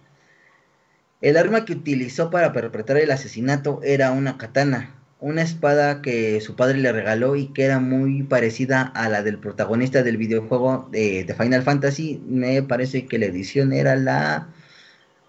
[1.20, 6.56] El arma que utilizó para perpetrar el asesinato era una katana, una espada que su
[6.56, 11.32] padre le regaló y que era muy parecida a la del protagonista del videojuego de,
[11.38, 12.20] Final Fantasy.
[12.26, 14.48] Me parece que la edición era la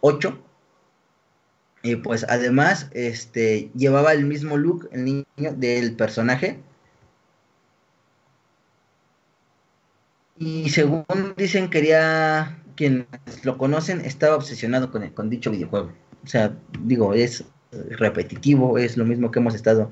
[0.02, 0.40] 8.
[1.84, 5.26] Y pues además este, llevaba el mismo look el niño
[5.58, 6.60] del personaje
[10.44, 11.06] Y según
[11.38, 13.08] dicen, quería, quienes
[13.44, 15.92] lo conocen, estaba obsesionado con, con dicho videojuego.
[16.24, 19.92] O sea, digo, es repetitivo, es lo mismo que hemos estado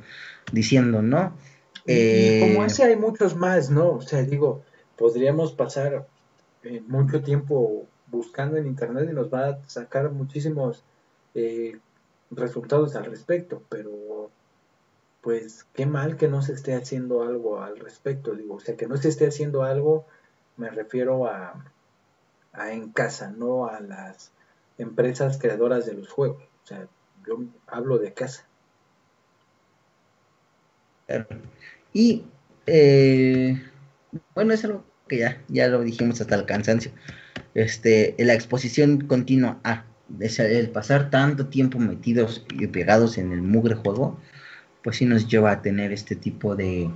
[0.51, 1.33] diciendo, ¿no?
[1.85, 3.93] Y, como eh, ese hay muchos más, ¿no?
[3.93, 4.63] O sea, digo,
[4.97, 6.05] podríamos pasar
[6.63, 10.83] eh, mucho tiempo buscando en internet y nos va a sacar muchísimos
[11.33, 11.79] eh,
[12.29, 14.29] resultados al respecto, pero
[15.21, 18.87] pues qué mal que no se esté haciendo algo al respecto, digo, o sea, que
[18.87, 20.05] no se esté haciendo algo,
[20.57, 21.65] me refiero a,
[22.53, 24.31] a en casa, no a las
[24.77, 26.87] empresas creadoras de los juegos, o sea,
[27.27, 28.45] yo hablo de casa.
[31.93, 32.23] Y
[32.67, 33.61] eh,
[34.33, 36.91] bueno, es algo que ya, ya lo dijimos hasta el cansancio.
[37.53, 39.85] Este, la exposición continua a
[40.19, 44.19] el pasar tanto tiempo metidos y pegados en el mugre juego,
[44.83, 46.89] pues sí nos lleva a tener este tipo de,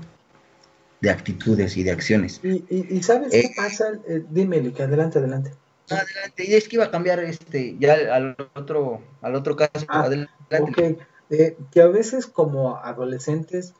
[1.05, 2.41] de actitudes y de acciones.
[2.43, 3.93] ¿Y, sabes qué eh, pasa?
[4.07, 5.51] Eh, dime, que adelante, adelante.
[5.87, 9.85] Adelante, y es que iba a cambiar este ya al otro, al otro caso.
[9.87, 10.97] Ah, adelante.
[11.29, 13.75] Eh, que a veces como adolescentes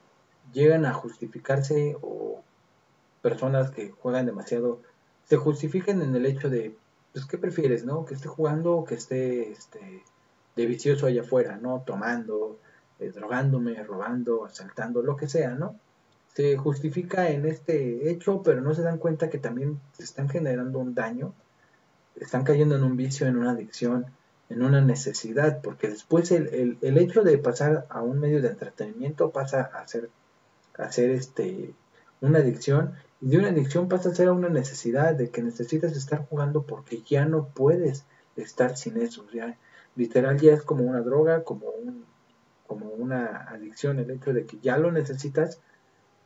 [0.54, 2.44] llegan a justificarse o
[3.24, 4.82] personas que juegan demasiado
[5.24, 6.78] se justifican en el hecho de,
[7.12, 8.06] pues, ¿qué prefieres, no?
[8.06, 10.04] Que esté jugando o que esté este,
[10.56, 11.84] de vicioso allá afuera, ¿no?
[11.88, 12.60] Tomando,
[13.00, 15.80] eh, drogándome, robando, asaltando, lo que sea, ¿no?
[16.36, 20.80] Se justifica en este hecho, pero no se dan cuenta que también se están generando
[20.80, 21.34] un daño,
[22.16, 24.06] están cayendo en un vicio, en una adicción,
[24.50, 29.32] en una necesidad, porque después el, el hecho de pasar a un medio de entretenimiento
[29.32, 30.10] pasa a ser
[30.78, 31.74] hacer este,
[32.22, 35.96] una adicción y de una adicción pasa a ser a una necesidad de que necesitas
[35.96, 38.06] estar jugando porque ya no puedes
[38.36, 39.26] estar sin eso.
[39.34, 39.58] Ya,
[39.96, 42.06] literal ya es como una droga, como, un,
[42.68, 45.60] como una adicción, el hecho de que ya lo necesitas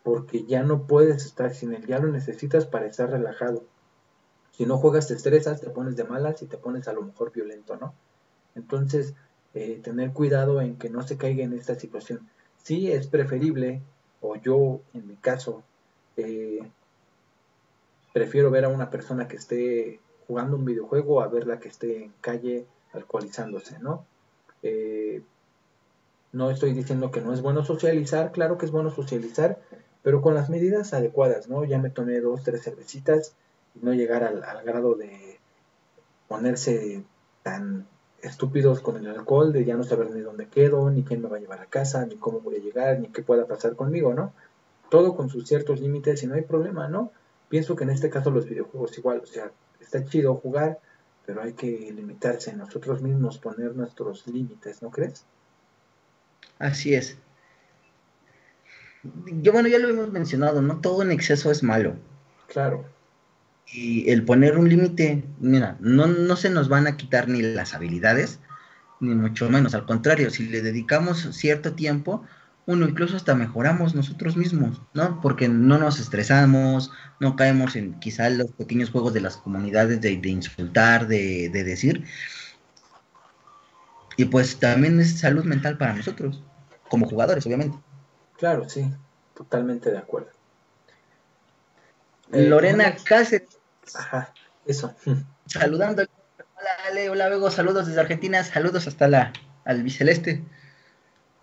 [0.03, 3.63] porque ya no puedes estar sin él, ya lo necesitas para estar relajado.
[4.51, 7.31] Si no juegas te estresas, te pones de malas y te pones a lo mejor
[7.31, 7.93] violento, ¿no?
[8.55, 9.13] Entonces,
[9.53, 12.29] eh, tener cuidado en que no se caiga en esta situación.
[12.63, 13.81] Sí es preferible
[14.21, 15.63] o yo en mi caso
[16.17, 16.59] eh,
[18.13, 22.13] prefiero ver a una persona que esté jugando un videojuego a verla que esté en
[22.21, 24.05] calle alcoholizándose, ¿no?
[24.61, 25.23] Eh,
[26.31, 29.59] no estoy diciendo que no es bueno socializar, claro que es bueno socializar,
[30.09, 31.65] pero con las medidas adecuadas, ¿no?
[31.65, 33.35] Ya me tomé dos, tres cervecitas
[33.75, 35.37] y no llegar al grado de
[36.27, 37.03] ponerse
[37.43, 37.85] tan
[38.23, 41.37] estúpidos con el alcohol, de ya no saber ni dónde quedo, ni quién me va
[41.37, 44.33] a llevar a casa, ni cómo voy a llegar, ni qué pueda pasar conmigo, ¿no?
[44.89, 47.11] Todo con sus ciertos límites y no hay problema, ¿no?
[47.47, 50.79] Pienso que en este caso los videojuegos igual, o sea, está chido jugar,
[51.27, 55.23] pero hay que limitarse nosotros mismos, poner nuestros límites, ¿no crees?
[56.57, 57.15] Así es.
[59.03, 61.95] Yo, bueno, ya lo hemos mencionado, no todo en exceso es malo.
[62.47, 62.85] Claro.
[63.71, 67.73] Y el poner un límite, mira, no, no se nos van a quitar ni las
[67.73, 68.39] habilidades,
[68.99, 69.73] ni mucho menos.
[69.75, 72.23] Al contrario, si le dedicamos cierto tiempo,
[72.65, 75.21] uno incluso hasta mejoramos nosotros mismos, ¿no?
[75.21, 80.11] Porque no nos estresamos, no caemos en quizá los pequeños juegos de las comunidades de,
[80.29, 82.05] insultar, de, de, decir.
[84.17, 86.43] Y pues también es salud mental para nosotros,
[86.89, 87.77] como jugadores, obviamente.
[88.39, 88.89] Claro, sí,
[89.35, 90.29] totalmente de acuerdo.
[92.31, 93.59] Lorena Cáceres
[93.95, 94.33] Ajá,
[94.65, 94.95] eso.
[95.45, 96.03] Saludando.
[96.03, 99.33] Hola, Ale, hola, Bego, saludos desde Argentina, saludos hasta la
[99.65, 100.43] albiceleste,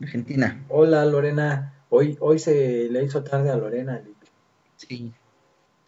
[0.01, 0.65] Argentina.
[0.69, 1.75] Hola, Lorena.
[1.91, 4.01] Hoy, hoy se le hizo tarde a Lorena.
[4.77, 5.13] Sí,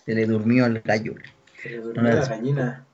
[0.05, 1.15] se le durmió el gallo.
[1.63, 2.87] Se le durmió la gallina.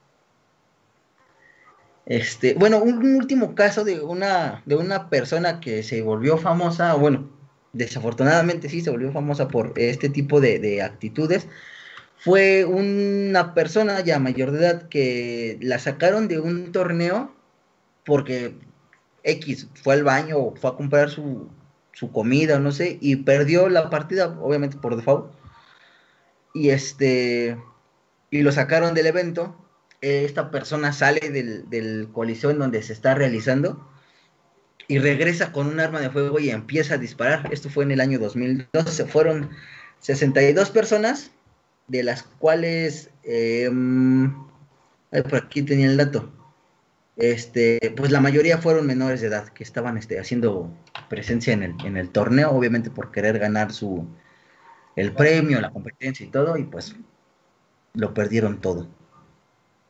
[2.05, 7.34] Este, bueno, un, último caso de una, de una persona que se volvió famosa, bueno,
[7.75, 11.47] desafortunadamente sí se volvió famosa por este tipo de, de actitudes,
[12.17, 17.35] fue una persona ya mayor de edad que la sacaron de un torneo
[18.05, 18.55] porque
[19.23, 21.49] X fue al baño o fue a comprar su,
[21.93, 25.31] su comida no sé y perdió la partida, obviamente por default.
[26.53, 27.57] Y este
[28.31, 29.55] y lo sacaron del evento.
[30.01, 33.87] Esta persona sale del, del coliseo en donde se está realizando
[34.87, 37.51] y regresa con un arma de fuego y empieza a disparar.
[37.51, 39.05] Esto fue en el año 2012.
[39.05, 39.49] Fueron
[39.99, 41.31] 62 personas
[41.87, 43.69] de las cuales, eh,
[45.11, 46.31] por aquí tenía el dato,
[47.17, 50.69] este, pues la mayoría fueron menores de edad que estaban este, haciendo
[51.09, 54.05] presencia en el, en el torneo, obviamente por querer ganar su
[54.95, 56.95] el premio, la competencia y todo, y pues
[57.93, 58.87] lo perdieron todo.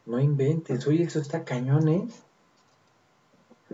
[0.05, 2.07] No inventes, oye, eso está cañón, ¿eh?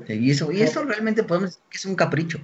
[0.07, 2.39] Y eso, y eso realmente podemos decir que es un capricho.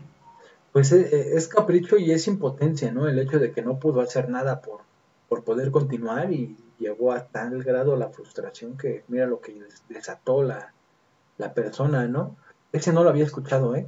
[0.73, 3.07] Pues es, eh, es capricho y es impotencia, ¿no?
[3.07, 4.81] El hecho de que no pudo hacer nada por,
[5.29, 9.59] por poder continuar y llegó a tal grado la frustración que mira lo que
[9.89, 10.73] desató la,
[11.37, 12.35] la persona, ¿no?
[12.71, 13.87] Ese no lo había escuchado, ¿eh?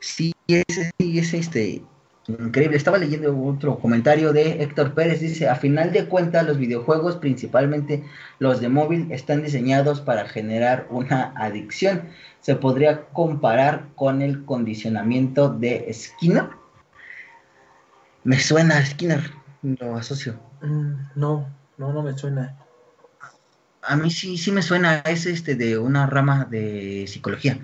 [0.00, 1.82] Sí, ese, sí, ese, este,
[2.28, 2.76] Increíble.
[2.76, 5.20] Estaba leyendo otro comentario de Héctor Pérez.
[5.20, 8.04] Dice, a final de cuentas, los videojuegos, principalmente
[8.40, 12.08] los de móvil, están diseñados para generar una adicción.
[12.40, 16.48] Se podría comparar con el condicionamiento de Skinner.
[18.24, 19.30] Me suena Skinner,
[19.62, 20.34] lo asocio.
[20.62, 21.48] Mm, no,
[21.78, 22.56] no, no me suena.
[23.82, 27.60] A mí sí, sí me suena, es este de una rama de psicología.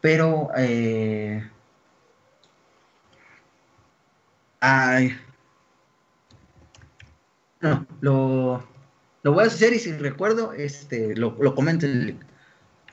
[0.00, 1.48] Pero eh,
[4.64, 5.18] Ay.
[7.60, 8.64] No, lo,
[9.24, 12.18] lo voy a hacer y si recuerdo, este, lo, lo comento en el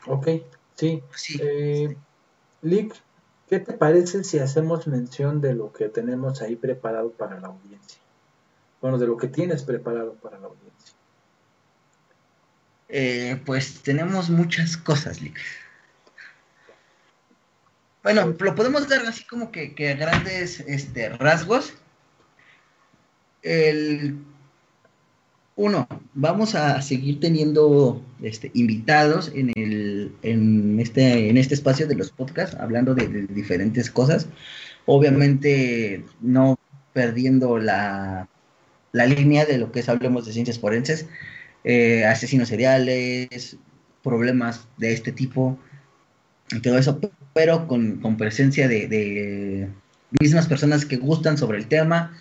[0.07, 0.27] Ok,
[0.73, 1.03] sí.
[1.15, 1.39] sí.
[1.39, 1.95] Eh,
[2.63, 2.95] Lick,
[3.47, 8.01] ¿qué te parece si hacemos mención de lo que tenemos ahí preparado para la audiencia?
[8.81, 10.95] Bueno, de lo que tienes preparado para la audiencia.
[12.87, 15.39] Eh, pues tenemos muchas cosas, Lick.
[18.11, 21.75] Bueno, lo podemos dar así como que, a grandes este, rasgos.
[23.43, 24.17] El
[25.55, 31.93] uno, vamos a seguir teniendo este, invitados en, el, en, este, en este espacio de
[31.93, 34.27] los podcasts, hablando de, diferentes cosas.
[34.87, 36.57] Obviamente, no
[36.93, 38.27] perdiendo la,
[38.91, 41.05] línea de lo que es hablemos de ciencias forenses,
[41.63, 43.57] eh, asesinos seriales,
[44.01, 45.59] problemas de este tipo,
[46.51, 46.99] y todo eso,
[47.39, 49.69] pero con, presencia de,
[50.19, 52.11] mismas personas que gustan sobre el tema.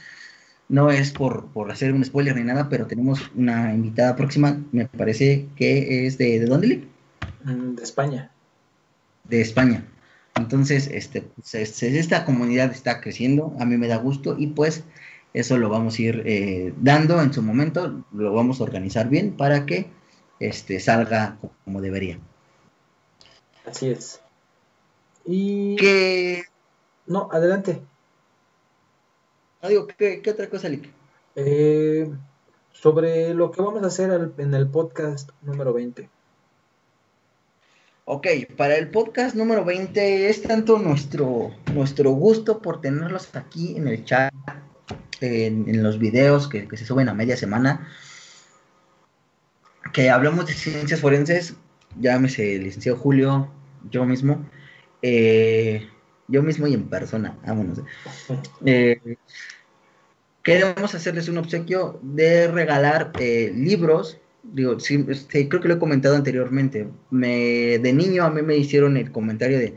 [0.69, 5.49] No es por, hacer un spoiler ni nada, pero tenemos una invitada próxima, me parece
[5.57, 6.87] que es de, ¿de dónde,
[7.43, 8.31] mm, De España.
[9.25, 9.85] De España.
[10.37, 14.85] Entonces, este, pues, esta comunidad está creciendo, a mí me da gusto y pues
[15.35, 19.33] eso lo vamos a ir eh, dando en su momento, lo vamos a organizar bien
[19.37, 19.91] para que
[20.39, 22.21] este, salga como debería.
[23.67, 24.21] Así es.
[25.31, 25.77] Y...
[25.77, 26.45] Que...
[27.07, 27.83] No, adelante.
[29.61, 29.69] Ah,
[29.99, 30.91] ¿qué, otra cosa, Lick?
[31.37, 32.11] Eh,
[32.73, 36.09] sobre lo que vamos a hacer en el podcast número 20.
[38.07, 38.27] Ok,
[38.57, 44.07] para el podcast número 20 es tanto nuestro, nuestro gusto por tenerlos aquí en el
[44.07, 44.33] chat,
[45.21, 47.87] en, los videos que, que, se suben a media semana,
[49.93, 51.55] que hablamos de ciencias forenses,
[52.01, 53.51] llámese el licenciado Julio,
[53.91, 54.47] yo mismo,
[55.03, 55.89] eh,
[56.29, 57.81] yo mismo y en persona, vámonos.
[58.65, 59.17] Eh,
[60.43, 64.19] queremos hacerles un obsequio de regalar eh, libros.
[64.43, 66.89] Digo, este, creo que lo he comentado anteriormente.
[67.11, 69.77] Me, de niño a mí me hicieron el comentario de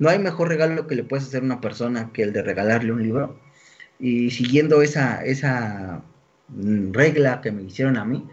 [0.00, 2.92] no hay mejor regalo que le puedes hacer a una persona que el de regalarle
[2.92, 3.38] un libro.
[3.98, 6.02] Y siguiendo esa, esa
[6.48, 8.26] mm, regla que me hicieron a mí,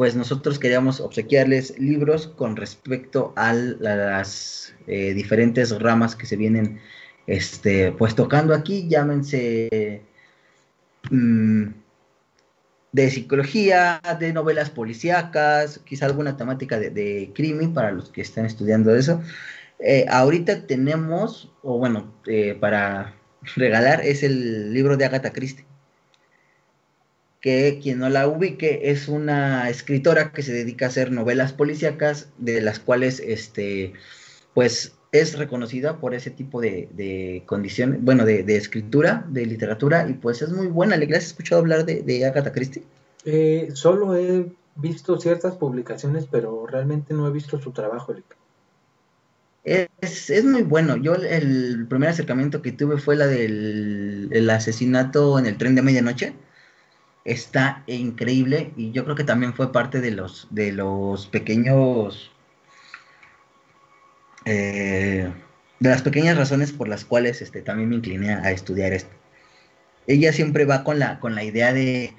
[0.00, 6.80] pues nosotros queríamos obsequiarles libros con respecto a las eh, diferentes ramas que se vienen
[7.26, 10.00] este, pues tocando aquí, llámense
[11.10, 11.64] mm,
[12.92, 18.96] de psicología, de novelas policíacas, quizá alguna temática de, crimen para los que están estudiando
[18.96, 19.20] eso.
[19.80, 23.16] Eh, ahorita tenemos, o bueno, eh, para
[23.54, 25.66] regalar es el libro de Agatha Christie
[27.40, 32.28] que quien no la ubique es una escritora que se dedica a hacer novelas policíacas,
[32.38, 33.94] de las cuales, este,
[34.52, 40.42] pues, es reconocida por ese tipo de, condiciones, bueno, de, escritura, de literatura, y pues
[40.42, 40.96] es muy buena.
[40.96, 42.84] ¿Le has escuchado hablar de, Agatha Christie?
[43.24, 48.14] Eh, solo he visto ciertas publicaciones, pero realmente no he visto su trabajo,
[49.64, 50.96] Es, es, muy bueno.
[50.96, 55.82] Yo el primer acercamiento que tuve fue la del el asesinato en el tren de
[55.82, 56.34] medianoche
[57.24, 62.32] está increíble y yo creo que también fue parte de los, de los pequeños,
[64.44, 65.30] eh,
[65.78, 69.14] de las pequeñas razones por las cuales este, también me incliné a estudiar esto.
[70.06, 72.14] Ella siempre va con la, con la idea de,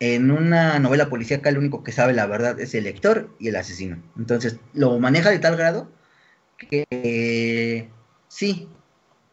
[0.00, 3.56] en una novela policíaca el único que sabe la verdad es el lector y el
[3.56, 4.02] asesino.
[4.16, 5.90] Entonces lo maneja de tal grado
[6.58, 7.90] que
[8.28, 8.68] sí,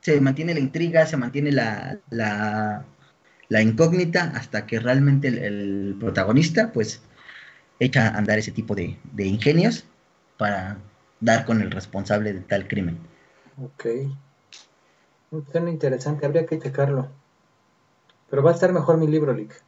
[0.01, 2.85] se mantiene la intriga, se mantiene la, la
[3.49, 7.01] incógnita hasta que realmente el, protagonista pues
[7.79, 9.85] echa a andar ese tipo de, ingenios
[10.37, 10.77] para
[11.19, 12.97] dar con el responsable de tal crimen.
[13.61, 13.85] Ok.
[15.51, 17.09] Suena interesante, habría que checarlo.
[18.29, 19.61] Pero va a estar mejor mi libro, Lick.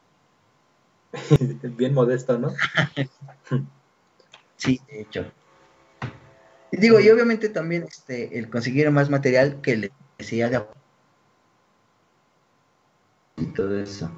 [1.78, 2.54] Bien modesto, ¿no?
[4.58, 5.32] sí, de hecho.
[6.72, 10.58] Y digo, y obviamente también este, el conseguir más material que le decía de
[13.38, 14.10] y todo eso.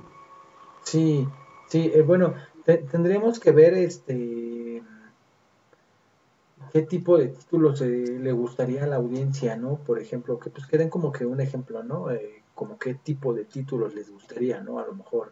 [0.83, 1.27] Sí,
[1.67, 2.35] sí, eh, bueno,
[2.65, 4.83] tendríamos que ver este
[6.71, 9.75] qué tipo de títulos eh, le gustaría a la audiencia, ¿no?
[9.77, 12.11] Por ejemplo, que pues queden como que un ejemplo, ¿no?
[12.11, 14.79] Eh, como qué tipo de títulos les gustaría, ¿no?
[14.79, 15.31] A lo mejor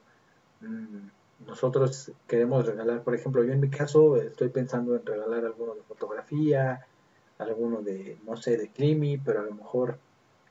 [0.61, 5.75] mm, nosotros queremos regalar, por ejemplo, yo en mi caso estoy pensando en regalar alguno
[5.75, 6.85] de fotografía,
[7.37, 9.97] alguno de, no sé, de crimi, pero a lo mejor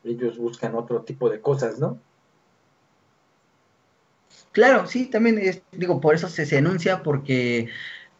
[0.05, 1.99] ellos buscan otro tipo de cosas, ¿no?
[4.53, 7.69] Claro, sí, también es, digo, por eso se, se anuncia, porque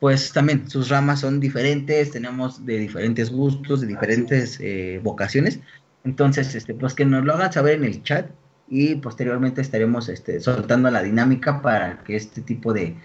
[0.01, 5.61] pues también sus ramas son diferentes, tenemos de diferentes gustos, de diferentes eh, vocaciones.
[6.05, 8.31] Entonces, este, pues que nos lo hagan saber en el chat
[8.69, 12.97] y posteriormente estaremos este, soltando la dinámica para que este tipo de,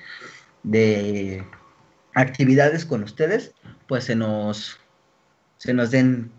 [0.64, 1.44] de
[2.16, 3.54] actividades con ustedes,
[3.88, 4.78] pues se nos,
[5.58, 6.32] se nos den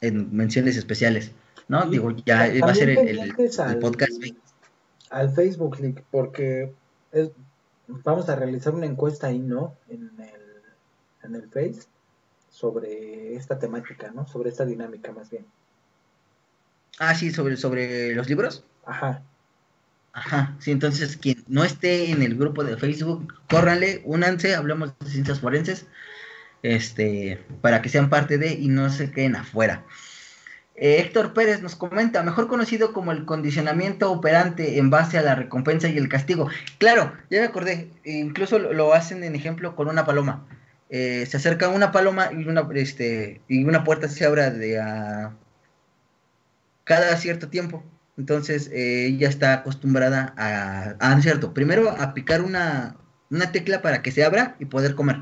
[0.00, 1.32] en menciones especiales,
[1.68, 1.86] ¿no?
[1.86, 3.34] Digo, ya va a ser el,
[3.80, 4.12] podcast.
[5.10, 6.72] Al Facebook Link, porque
[7.88, 9.76] vamos a realizar una encuesta ahí, ¿no?
[9.88, 10.62] En el,
[11.22, 11.86] en el Face
[12.50, 14.26] sobre esta temática, ¿no?
[14.26, 15.44] Sobre esta dinámica más bien.
[16.98, 18.64] Ah, sí, sobre, sobre los libros.
[18.84, 19.22] Ajá.
[20.12, 25.10] Ajá, sí, entonces quien no esté en el grupo de Facebook, córranle, únanse, hablemos de
[25.10, 25.86] ciencias forenses,
[26.62, 29.84] este, para que sean parte de y no se queden afuera.
[30.76, 35.34] Eh, Héctor Pérez nos comenta, mejor conocido como el condicionamiento operante en base a la
[35.36, 36.48] recompensa y el castigo.
[36.78, 40.46] Claro, ya me acordé, incluso lo, hacen en ejemplo con una paloma.
[40.90, 45.34] Eh, se acerca una paloma y una, este, y una puerta se abre de a,
[46.84, 47.84] cada cierto tiempo.
[48.16, 52.96] Entonces eh, ella está acostumbrada a, ah, cierto, primero a picar una,
[53.30, 55.18] una tecla para que se abra y poder comer.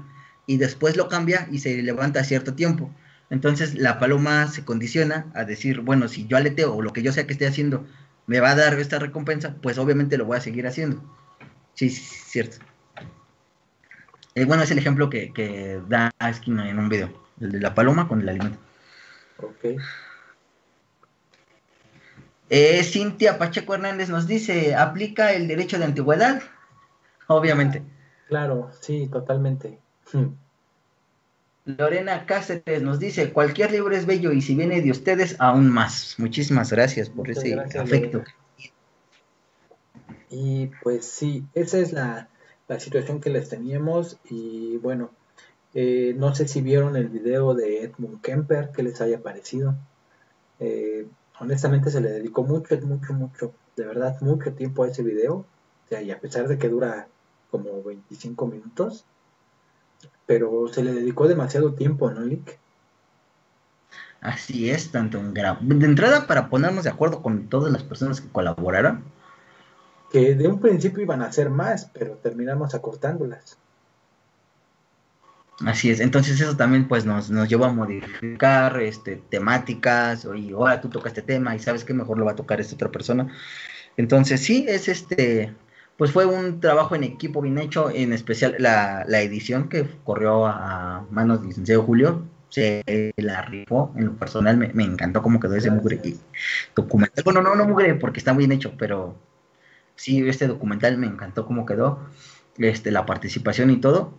[0.46, 2.90] Y después lo cambia y se levanta a cierto tiempo.
[3.32, 7.12] Entonces la paloma se condiciona a decir, bueno, si yo aleteo o lo que yo
[7.12, 7.86] sea que esté haciendo
[8.26, 11.02] me va a dar esta recompensa, pues obviamente lo voy a seguir haciendo.
[11.72, 12.58] Sí, sí cierto.
[14.34, 17.10] Eh, bueno, es el ejemplo que, que da Askin en un video,
[17.40, 18.58] el de la paloma con el alimento.
[19.38, 19.80] Ok.
[22.50, 26.42] Eh, Cintia Pacheco Hernández nos dice, ¿aplica el derecho de antigüedad?
[27.28, 27.82] Obviamente.
[28.28, 29.78] Claro, sí, totalmente.
[30.12, 30.34] Hmm.
[31.64, 36.16] Lorena Cáceres nos dice, cualquier libro es bello y si viene de ustedes, aún más.
[36.18, 38.24] Muchísimas gracias por ese afecto.
[40.28, 42.28] Y pues sí, esa es la,
[42.78, 45.10] situación que les teníamos y bueno,
[45.74, 49.74] eh, no sé si vieron el video de Edmund Kemper, que les haya parecido.
[50.58, 51.06] Eh,
[51.38, 55.34] honestamente se le dedicó mucho, mucho, mucho, de verdad, mucho tiempo a ese video.
[55.34, 57.08] O sea, y a pesar de que dura
[57.50, 59.04] como 25 minutos,
[60.32, 62.58] pero se le dedicó demasiado tiempo, ¿no, Lick?
[64.22, 68.30] Así es, tanto en De entrada, para ponernos de acuerdo con todas las personas que
[68.30, 69.04] colaboraron.
[70.10, 73.58] Que de un principio iban a ser más, pero terminamos acortándolas.
[75.66, 80.80] Así es, entonces eso también pues nos, nos lleva a modificar este, temáticas, oye, ahora
[80.80, 83.30] tú tocas este tema y sabes que mejor lo va a tocar esta otra persona.
[83.98, 85.54] Entonces sí, es este,
[85.96, 90.46] pues fue un trabajo en equipo bien hecho, en especial la, la edición que corrió
[90.46, 95.40] a manos del licenciado Julio, se la rifó, en lo personal me, me encantó cómo
[95.40, 96.00] quedó ese mugre
[96.76, 97.24] documental.
[97.24, 99.16] Bueno, no, no mugre porque está bien hecho, pero
[99.96, 102.00] sí, este documental me encantó cómo quedó,
[102.58, 104.12] este, la participación y todo.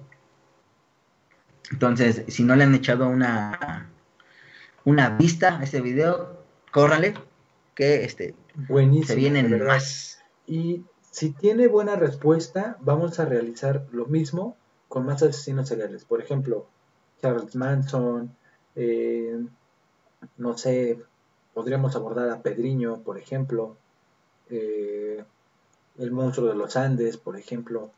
[1.71, 3.89] Entonces, si no le han echado una,
[4.83, 7.13] una vista a este video, córrale,
[7.75, 10.23] que este, Buenísimo, se vienen más.
[10.47, 10.83] Y
[11.13, 14.57] si tiene buena respuesta, vamos a realizar lo mismo
[14.87, 16.05] con más asesinos seriales.
[16.05, 16.65] Por ejemplo,
[17.21, 18.35] Charles Manson,
[18.75, 19.39] eh,
[20.37, 20.99] no sé,
[21.53, 23.77] podríamos abordar a Pedriño, por ejemplo,
[24.49, 25.23] eh,
[25.99, 27.91] el monstruo de los Andes, por ejemplo.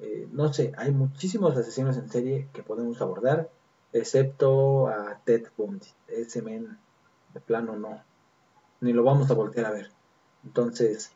[0.00, 3.50] Eh, no sé, hay muchísimos asesinos en serie que podemos abordar,
[3.92, 5.88] excepto a Ted Bundy.
[6.08, 6.78] Ese men,
[7.34, 8.02] de plano, no.
[8.80, 9.90] Ni lo vamos a voltear a ver.
[10.42, 11.12] Entonces,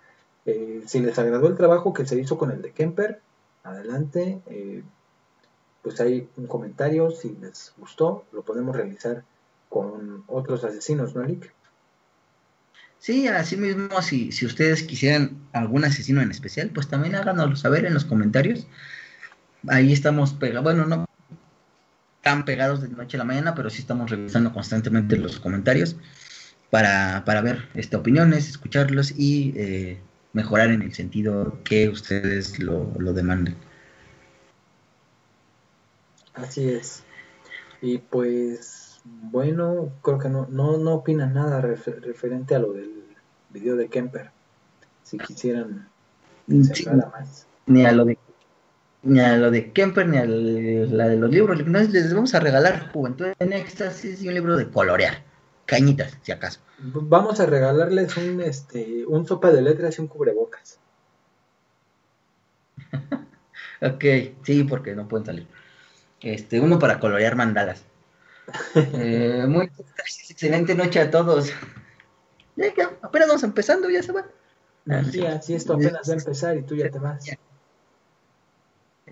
[0.47, 3.21] eh, si les agradó el trabajo que se hizo con el de Kemper,
[3.63, 4.41] adelante.
[4.47, 4.83] Eh,
[5.83, 9.23] pues hay un comentario, si les gustó, lo podemos realizar
[9.69, 11.53] con otros asesinos, ¿no, Lick?
[12.99, 17.85] Sí, así mismo, si, si ustedes quisieran algún asesino en especial, pues también háganoslo saber
[17.85, 18.67] en los comentarios.
[19.69, 21.05] Ahí estamos pegados, bueno, no
[22.23, 25.97] tan pegados de noche a la mañana, pero sí estamos revisando constantemente los comentarios
[26.71, 30.01] para, para ver este, opiniones, escucharlos y eh,
[30.35, 33.57] mejorar en el sentido que ustedes lo, lo demanden.
[36.35, 37.03] Así es.
[37.81, 42.91] Y pues bueno, creo que no, no, no opinan nada referente a lo del
[43.51, 44.31] video de Kemper.
[45.03, 45.89] Si quisieran
[46.47, 47.47] más.
[47.67, 48.19] Ni a lo de
[49.03, 51.59] ni a lo de Kemper ni a la de los libros.
[51.93, 55.23] les vamos a regalar Juventud en Éxtasis y un libro de colorear.
[55.67, 56.61] Cañitas, si acaso.
[56.79, 60.79] Vamos a regalarles un, este, un sopa de letras y un cubrebocas.
[63.81, 64.05] ok,
[64.43, 65.47] sí, porque no pueden salir.
[66.21, 67.85] Este, uno para colorear mandalas.
[68.75, 69.71] eh, muy
[70.29, 71.53] excelente noche a todos.
[72.57, 72.73] Ya,
[73.03, 74.27] apenas vamos empezando, ya se va.
[75.11, 77.25] sí, así esto apenas va a empezar y tú ya te vas.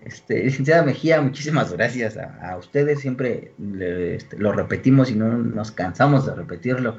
[0.05, 3.01] Este, licenciada Mejía, muchísimas gracias a, ustedes.
[3.01, 3.53] Siempre
[4.11, 6.99] este, lo repetimos y no nos cansamos de repetirlo.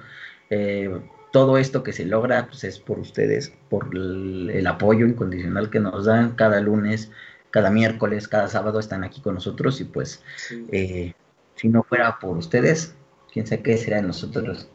[0.49, 0.89] Eh,
[1.31, 6.05] todo esto que se logra pues, es por ustedes, por el, apoyo incondicional que nos
[6.05, 7.11] dan cada lunes,
[7.51, 10.23] cada miércoles, cada sábado están aquí con nosotros y pues
[10.71, 11.13] eh,
[11.55, 12.95] si no fuera por ustedes,
[13.31, 14.69] quién sabe qué será de nosotros.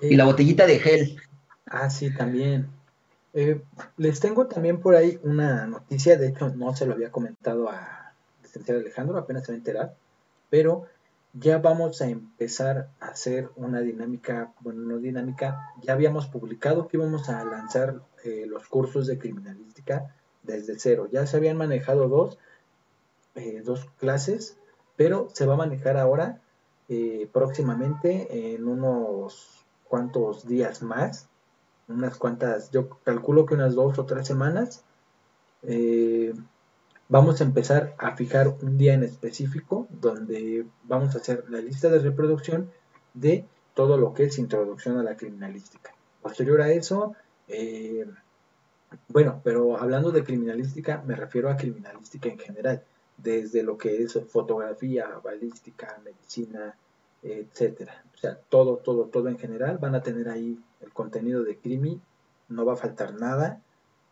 [0.00, 1.20] y la botellita de gel.
[1.66, 2.68] Ah, sí, también.
[3.32, 3.62] Eh,
[3.96, 8.12] les tengo también por ahí una noticia, de hecho no se lo había comentado a
[8.42, 9.94] licenciado Alejandro, apenas se va a enterar,
[10.48, 10.86] pero
[11.32, 16.96] ya vamos a empezar a hacer una dinámica, bueno, no dinámica, ya habíamos publicado que
[16.96, 20.12] íbamos a lanzar eh, los cursos de criminalística
[20.42, 21.08] desde cero.
[21.12, 22.36] Ya se habían manejado dos,
[23.36, 24.56] eh, dos clases,
[24.96, 26.40] pero se va a manejar ahora
[27.32, 31.29] próximamente en unos cuantos días más
[31.90, 34.82] unas cuantas, yo calculo que unas dos o tres semanas,
[35.62, 36.32] eh,
[37.08, 41.88] vamos a empezar a fijar un día en específico donde vamos a hacer la lista
[41.88, 42.70] de reproducción
[43.14, 43.44] de
[43.74, 45.92] todo lo que es introducción a la criminalística.
[46.22, 47.14] Posterior a eso,
[47.48, 48.06] eh,
[49.08, 52.82] bueno, pero hablando de criminalística, me refiero a criminalística en general,
[53.16, 56.74] desde lo que es fotografía, balística, medicina,
[57.22, 58.04] etcétera.
[58.14, 59.78] O sea, todo, todo, todo en general.
[59.78, 62.00] Van a tener ahí el contenido de Crimi,
[62.48, 63.60] no va a faltar nada.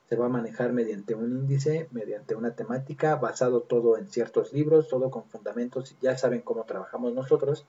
[0.09, 4.89] Se va a manejar mediante un índice, mediante una temática, basado todo en ciertos libros,
[4.89, 5.97] todo con fundamentos.
[6.01, 7.67] Ya saben cómo trabajamos nosotros,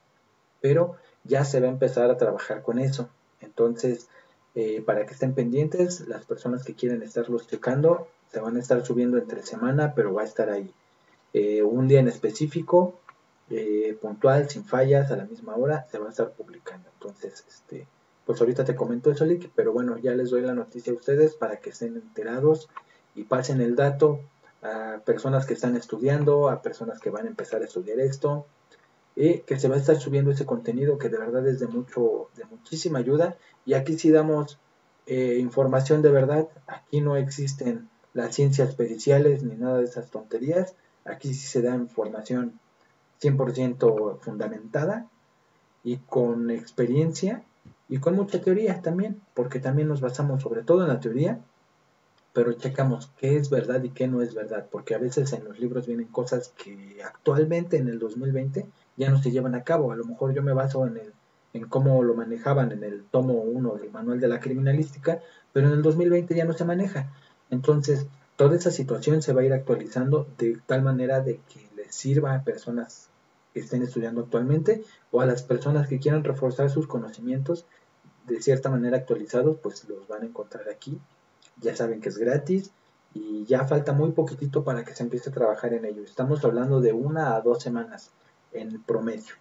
[0.62, 3.10] pero ya se va a empezar a trabajar con eso.
[3.40, 4.08] Entonces,
[4.54, 8.84] eh, para que estén pendientes, las personas que quieren estarlos checando, se van a estar
[8.84, 10.72] subiendo entre semana, pero va a estar ahí.
[11.32, 12.98] Eh, un día en específico,
[13.50, 16.88] eh, puntual, sin fallas, a la misma hora, se va a estar publicando.
[16.94, 17.86] Entonces, este,
[18.24, 21.34] pues ahorita te comento eso, Lick, pero bueno, ya les doy la noticia a ustedes
[21.34, 22.68] para que estén enterados
[23.14, 24.20] y pasen el dato
[24.62, 28.46] a personas que están estudiando, a personas que van a empezar a estudiar esto,
[29.16, 32.28] y que se va a estar subiendo ese contenido que de verdad es de mucho,
[32.36, 33.36] de muchísima ayuda.
[33.66, 34.58] Y aquí sí damos
[35.06, 40.74] eh, información de verdad, aquí no existen las ciencias periciales ni nada de esas tonterías,
[41.04, 42.60] aquí sí se da información
[43.20, 45.06] 100% fundamentada
[45.84, 47.42] y con experiencia
[47.88, 51.40] y con mucha teoría también, porque también nos basamos sobre todo en la teoría,
[52.32, 55.58] pero checamos qué es verdad y qué no es verdad, porque a veces en los
[55.58, 58.66] libros vienen cosas que actualmente en el 2020
[58.96, 59.90] ya no se llevan a cabo.
[59.90, 61.12] A lo mejor yo me baso en, el,
[61.52, 65.20] en cómo lo manejaban en el tomo 1 del manual de la criminalística,
[65.52, 67.12] pero en el 2020 ya no se maneja.
[67.50, 68.06] Entonces,
[68.36, 72.34] toda esa situación se va a ir actualizando de tal manera de que les sirva
[72.34, 73.09] a personas
[73.54, 77.66] estén estudiando actualmente o a las personas que quieran reforzar sus conocimientos
[78.26, 80.98] de cierta manera actualizados, pues los van a encontrar aquí.
[81.60, 82.70] Ya saben que es gratis
[83.14, 86.02] y ya falta muy poquitito para que se empiece a trabajar en ello.
[86.02, 88.10] Estamos hablando de una a dos semanas
[88.52, 89.34] en promedio.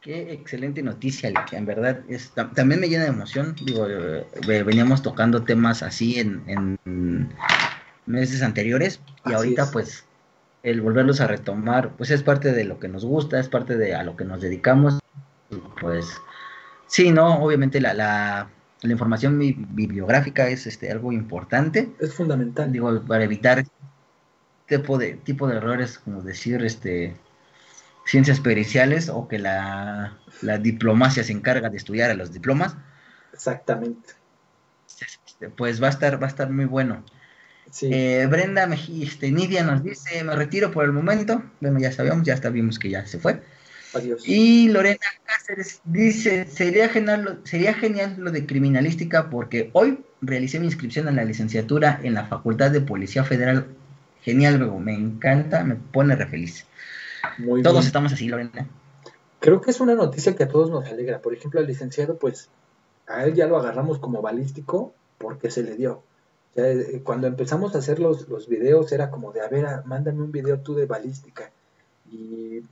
[0.00, 3.56] Qué excelente noticia, que en verdad es, también me llena de emoción.
[3.64, 4.24] Digo, eh,
[4.62, 7.28] veníamos tocando temas así en,
[8.06, 10.04] meses anteriores y ahorita pues
[10.66, 13.94] el volverlos a retomar, pues es parte de lo que nos gusta, es parte de
[13.94, 14.98] a lo que nos dedicamos.
[15.80, 16.20] Pues
[16.88, 18.50] sí, no, obviamente la, la,
[18.82, 21.92] la información bibliográfica es este algo importante.
[22.00, 22.72] Es fundamental.
[22.72, 23.64] Digo, para evitar
[24.66, 27.16] tipo de, tipo de errores, como decir, este
[28.04, 32.76] ciencias periciales o que la, la diplomacia se encarga de estudiar a los diplomas.
[33.32, 34.14] Exactamente.
[35.26, 37.04] Este, pues va a estar, va a estar muy bueno.
[37.82, 41.42] Eh, Brenda Mejía, este, Nidia nos dice, me retiro por el momento.
[41.60, 43.42] Bueno, ya sabíamos, ya sabíamos que ya se fue.
[43.94, 44.22] Adiós.
[44.26, 50.66] Y Lorena Cáceres dice, sería genial, sería genial lo de criminalística porque hoy realicé mi
[50.66, 53.66] inscripción en la licenciatura en la Facultad de Policía Federal.
[54.22, 56.66] Genial, luego, me encanta, me pone re feliz.
[57.38, 58.66] Muy Todos estamos así, Lorena.
[59.40, 61.20] Creo que es una noticia que a todos nos alegra.
[61.20, 62.48] Por ejemplo, al licenciado, pues
[63.06, 66.02] a él ya lo agarramos como balístico porque se le dio.
[66.56, 70.32] Eh, cuando empezamos a hacer los, los videos era como de, a ver, mándame un
[70.32, 71.50] video tú de balística.
[72.10, 72.62] Y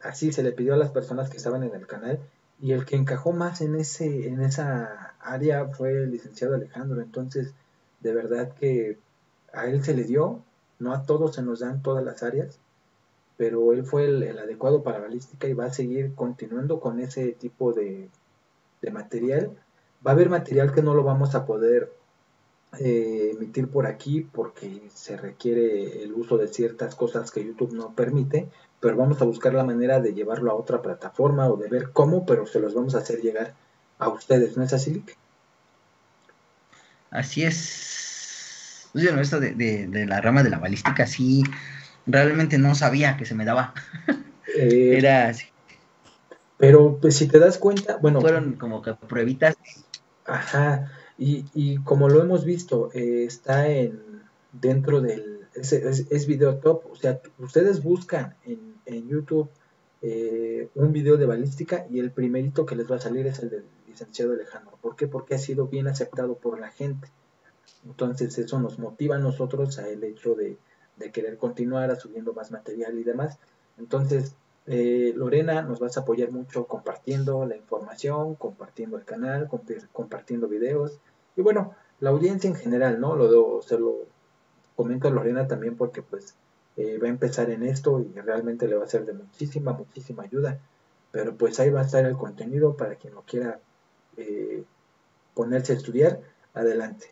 [0.00, 2.18] así se le pidió a las personas que estaban en el canal.
[2.60, 7.00] Y el que encajó más en, ese, en esa área fue el licenciado Alejandro.
[7.02, 7.52] Entonces,
[8.00, 8.98] de verdad que
[9.52, 10.42] a él se le dio,
[10.78, 12.58] no a todos se nos dan todas las áreas.
[13.36, 17.72] pero él fue el, adecuado para balística y va a seguir continuando con ese tipo
[17.72, 18.08] de,
[18.92, 19.50] material.
[20.06, 21.92] Va a haber material que no lo vamos a poder
[22.78, 27.94] eh, emitir por aquí porque se requiere el uso de ciertas cosas que YouTube no
[27.94, 28.48] permite,
[28.80, 32.26] pero vamos a buscar la manera de llevarlo a otra plataforma o de ver cómo,
[32.26, 33.54] pero se los vamos a hacer llegar
[33.98, 35.16] a ustedes, ¿no es así, Lick?
[37.10, 38.88] Así es.
[38.92, 41.42] Pues, esto de, de, la rama de la balística sí
[42.06, 43.74] realmente no sabía que se me daba.
[44.56, 45.46] Eh, Era así.
[46.56, 48.20] Pero pues si te das cuenta, bueno.
[48.20, 49.56] Fueron como que pruebitas.
[50.26, 50.90] Ajá.
[51.18, 54.00] Y, y como lo hemos visto, eh, está en
[54.52, 55.40] dentro del.
[55.54, 56.84] Es, es, video top.
[56.92, 59.50] O sea, ustedes buscan en, en YouTube
[60.00, 63.50] eh, un video de balística y el primerito que les va a salir es el
[63.50, 64.78] del licenciado Alejandro.
[64.80, 65.08] ¿Por qué?
[65.08, 67.08] Porque ha sido bien aceptado por la gente.
[67.84, 70.56] Entonces eso nos motiva a nosotros a el hecho de,
[70.96, 73.38] de querer continuar subiendo más material y demás.
[73.78, 74.34] Entonces,
[74.66, 79.48] eh, Lorena, nos vas a apoyar mucho compartiendo la información, compartiendo el canal,
[79.92, 81.00] compartiendo videos.
[81.38, 83.14] Y bueno, la audiencia en general, ¿no?
[83.14, 83.94] Lo, se lo
[84.74, 86.34] comento a Lorena también porque pues
[86.76, 90.24] eh, va a empezar en esto y realmente le va a ser de muchísima, muchísima
[90.24, 90.58] ayuda.
[91.12, 93.60] Pero pues ahí va a estar el contenido para quien lo quiera
[94.16, 94.64] eh,
[95.34, 96.20] ponerse a estudiar.
[96.54, 97.06] Adelante.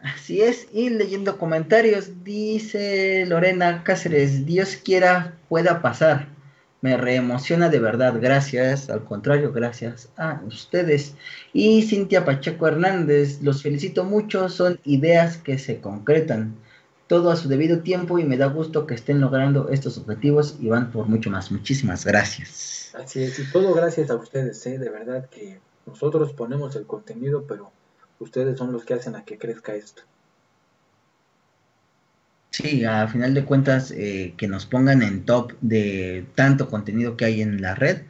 [0.00, 6.37] Así es, y leyendo comentarios, dice Lorena Cáceres, Dios quiera pueda pasar.
[6.80, 11.14] Me reemociona de verdad, gracias, al contrario, gracias a ustedes.
[11.52, 16.54] Y Cintia Pacheco Hernández, los felicito mucho, son ideas que se concretan,
[17.08, 20.68] todo a su debido tiempo y me da gusto que estén logrando estos objetivos y
[20.68, 21.50] van por mucho más.
[21.50, 22.94] Muchísimas gracias.
[22.94, 24.78] Así es, y todo gracias a ustedes, ¿eh?
[24.78, 27.72] de verdad que nosotros ponemos el contenido, pero
[28.20, 30.02] ustedes son los que hacen a que crezca esto.
[32.50, 37.26] Sí, a final de cuentas, eh, que nos pongan en top de tanto contenido que
[37.26, 38.02] hay en la red,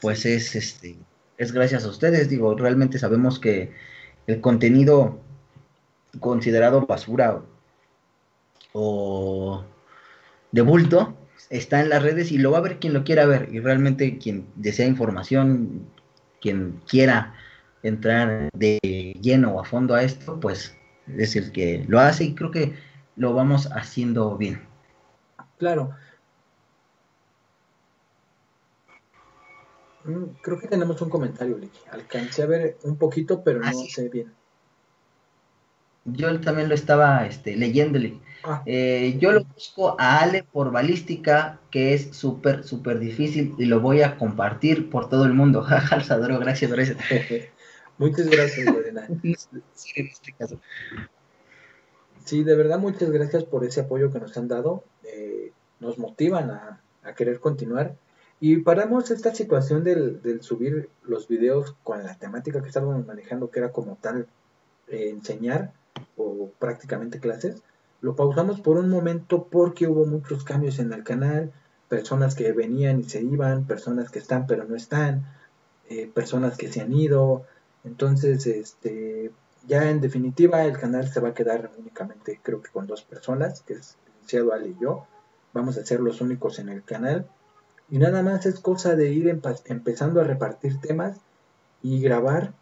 [0.00, 0.96] pues es este
[1.38, 2.28] es gracias a ustedes.
[2.28, 3.72] Digo, realmente sabemos que
[4.26, 5.20] el contenido
[6.20, 7.42] considerado basura
[8.72, 9.64] o
[10.52, 11.16] de bulto
[11.50, 13.48] está en las redes y lo va a ver quien lo quiera ver.
[13.52, 15.86] Y realmente quien desea información,
[16.40, 17.34] quien quiera
[17.82, 18.78] entrar de
[19.20, 20.76] lleno o a fondo a esto, pues
[21.16, 22.74] es el que lo hace y creo que
[23.16, 24.62] lo vamos haciendo bien.
[25.58, 25.94] Claro.
[30.04, 31.80] Mm, creo que tenemos un comentario, Licky.
[31.90, 34.32] Alcancé a ver un poquito, pero no sé bien.
[36.04, 38.20] Yo también lo estaba este, leyéndole.
[38.44, 38.62] Ah.
[38.64, 43.80] Eh, yo lo busco a Ale por balística, que es súper, súper difícil y lo
[43.80, 45.62] voy a compartir por todo el mundo.
[45.64, 45.98] Jaja,
[46.38, 46.98] gracias, gracias.
[47.98, 49.08] Muchas gracias, Lorena.
[49.24, 50.34] Este
[52.26, 54.84] sí, de verdad, muchas gracias por ese apoyo que nos han dado.
[55.04, 56.82] Eh, nos motivan a,
[57.16, 57.94] querer continuar.
[58.40, 63.60] Y paramos esta situación del, subir los videos con la temática que estábamos manejando, que
[63.60, 64.26] era como tal
[64.88, 65.72] eh, enseñar
[66.16, 67.62] o prácticamente clases.
[68.00, 71.52] Lo pausamos por un momento porque hubo muchos cambios en el canal,
[71.88, 75.24] personas que venían y se iban, personas que están pero no están,
[75.88, 77.46] eh, personas que se han ido,
[77.86, 79.30] entonces, este,
[79.66, 83.62] ya en definitiva el canal se va a quedar únicamente creo que con dos personas,
[83.62, 83.96] que es
[84.30, 85.06] el Ali y yo.
[85.52, 87.26] Vamos a ser los únicos en el canal.
[87.88, 91.18] Y nada más es cosa de ir empezando a repartir temas
[91.82, 92.52] y grabar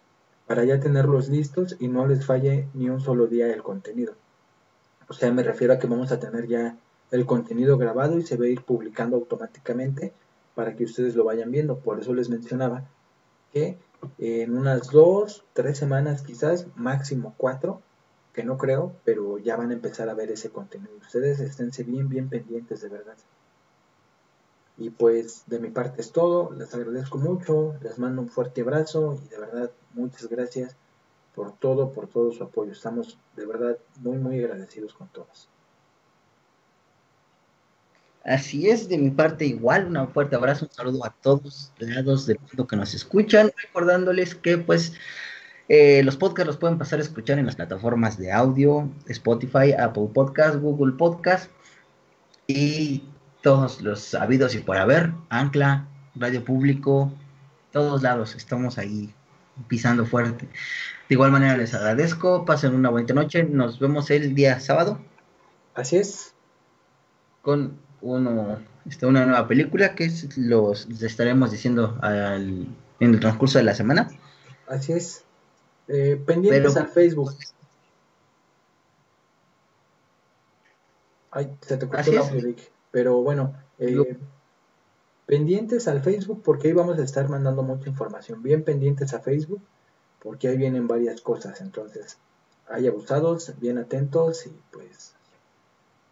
[0.47, 4.15] para ya tenerlos listos y no les falle ni un solo día el contenido.
[5.09, 6.77] O sea, me refiero a que vamos a tener ya
[7.11, 10.13] el contenido grabado y se va a ir publicando automáticamente
[10.55, 11.79] para que ustedes lo vayan viendo.
[11.79, 12.85] Por eso les mencionaba
[13.53, 13.79] que
[14.19, 17.83] en unas dos, tres semanas quizás, máximo cuatro,
[18.33, 20.91] que no creo, pero ya van a empezar a ver ese contenido.
[21.01, 23.17] Ustedes esténse bien, bien pendientes de verdad.
[24.77, 29.19] Y pues de mi parte es todo, les agradezco mucho, les mando un fuerte abrazo
[29.25, 30.77] y de verdad muchas gracias
[31.35, 32.73] por todo, por todo su apoyo.
[32.73, 35.49] Estamos de verdad muy, muy agradecidos con todos.
[38.25, 42.39] Así es, de mi parte igual, un fuerte abrazo, un saludo a todos lados del
[42.41, 44.95] mundo que nos escuchan, recordándoles que pues
[45.69, 50.09] eh, los podcasts los pueden pasar a escuchar en las plataformas de audio, Spotify, Apple
[50.15, 51.51] Podcast, Google Podcast
[52.47, 53.05] y
[53.43, 57.13] todos los habidos y por haber, Ancla, Radio Público,
[57.73, 59.13] todos lados, estamos ahí
[59.69, 60.47] pisando fuerte.
[61.09, 64.99] De igual manera les agradezco, pasen una buena noche, nos vemos el día sábado.
[65.75, 66.35] Así es.
[67.43, 73.75] Con uno, está una nueva película que los estaremos diciendo en el transcurso de la
[73.75, 74.11] semana.
[74.69, 75.25] Así es.
[75.89, 77.35] Eh, pendientes al Facebook.
[81.31, 82.71] Ay, se te cortó el audio, Vic.
[82.91, 84.17] Pero bueno, eh,
[85.27, 88.43] pendientes al Facebook porque ahí vamos a estar mandando mucha información.
[88.43, 89.63] Bien pendientes a Facebook
[90.23, 91.61] porque ahí vienen varias cosas.
[91.61, 92.19] Entonces,
[92.69, 95.15] hay abusados, bien atentos y pues,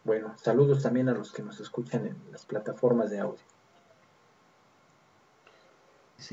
[0.05, 3.43] bueno, saludos también a los que nos escuchan en las plataformas de audio.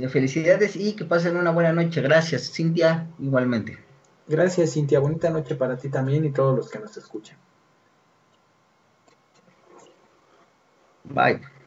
[0.08, 2.02] felicidades y que pasen una buena noche.
[2.02, 3.78] Gracias, Cintia, igualmente.
[4.28, 5.00] Gracias, Cintia.
[5.00, 7.38] Bonita noche para ti también y todos los que nos escuchan.
[11.04, 11.59] Bye.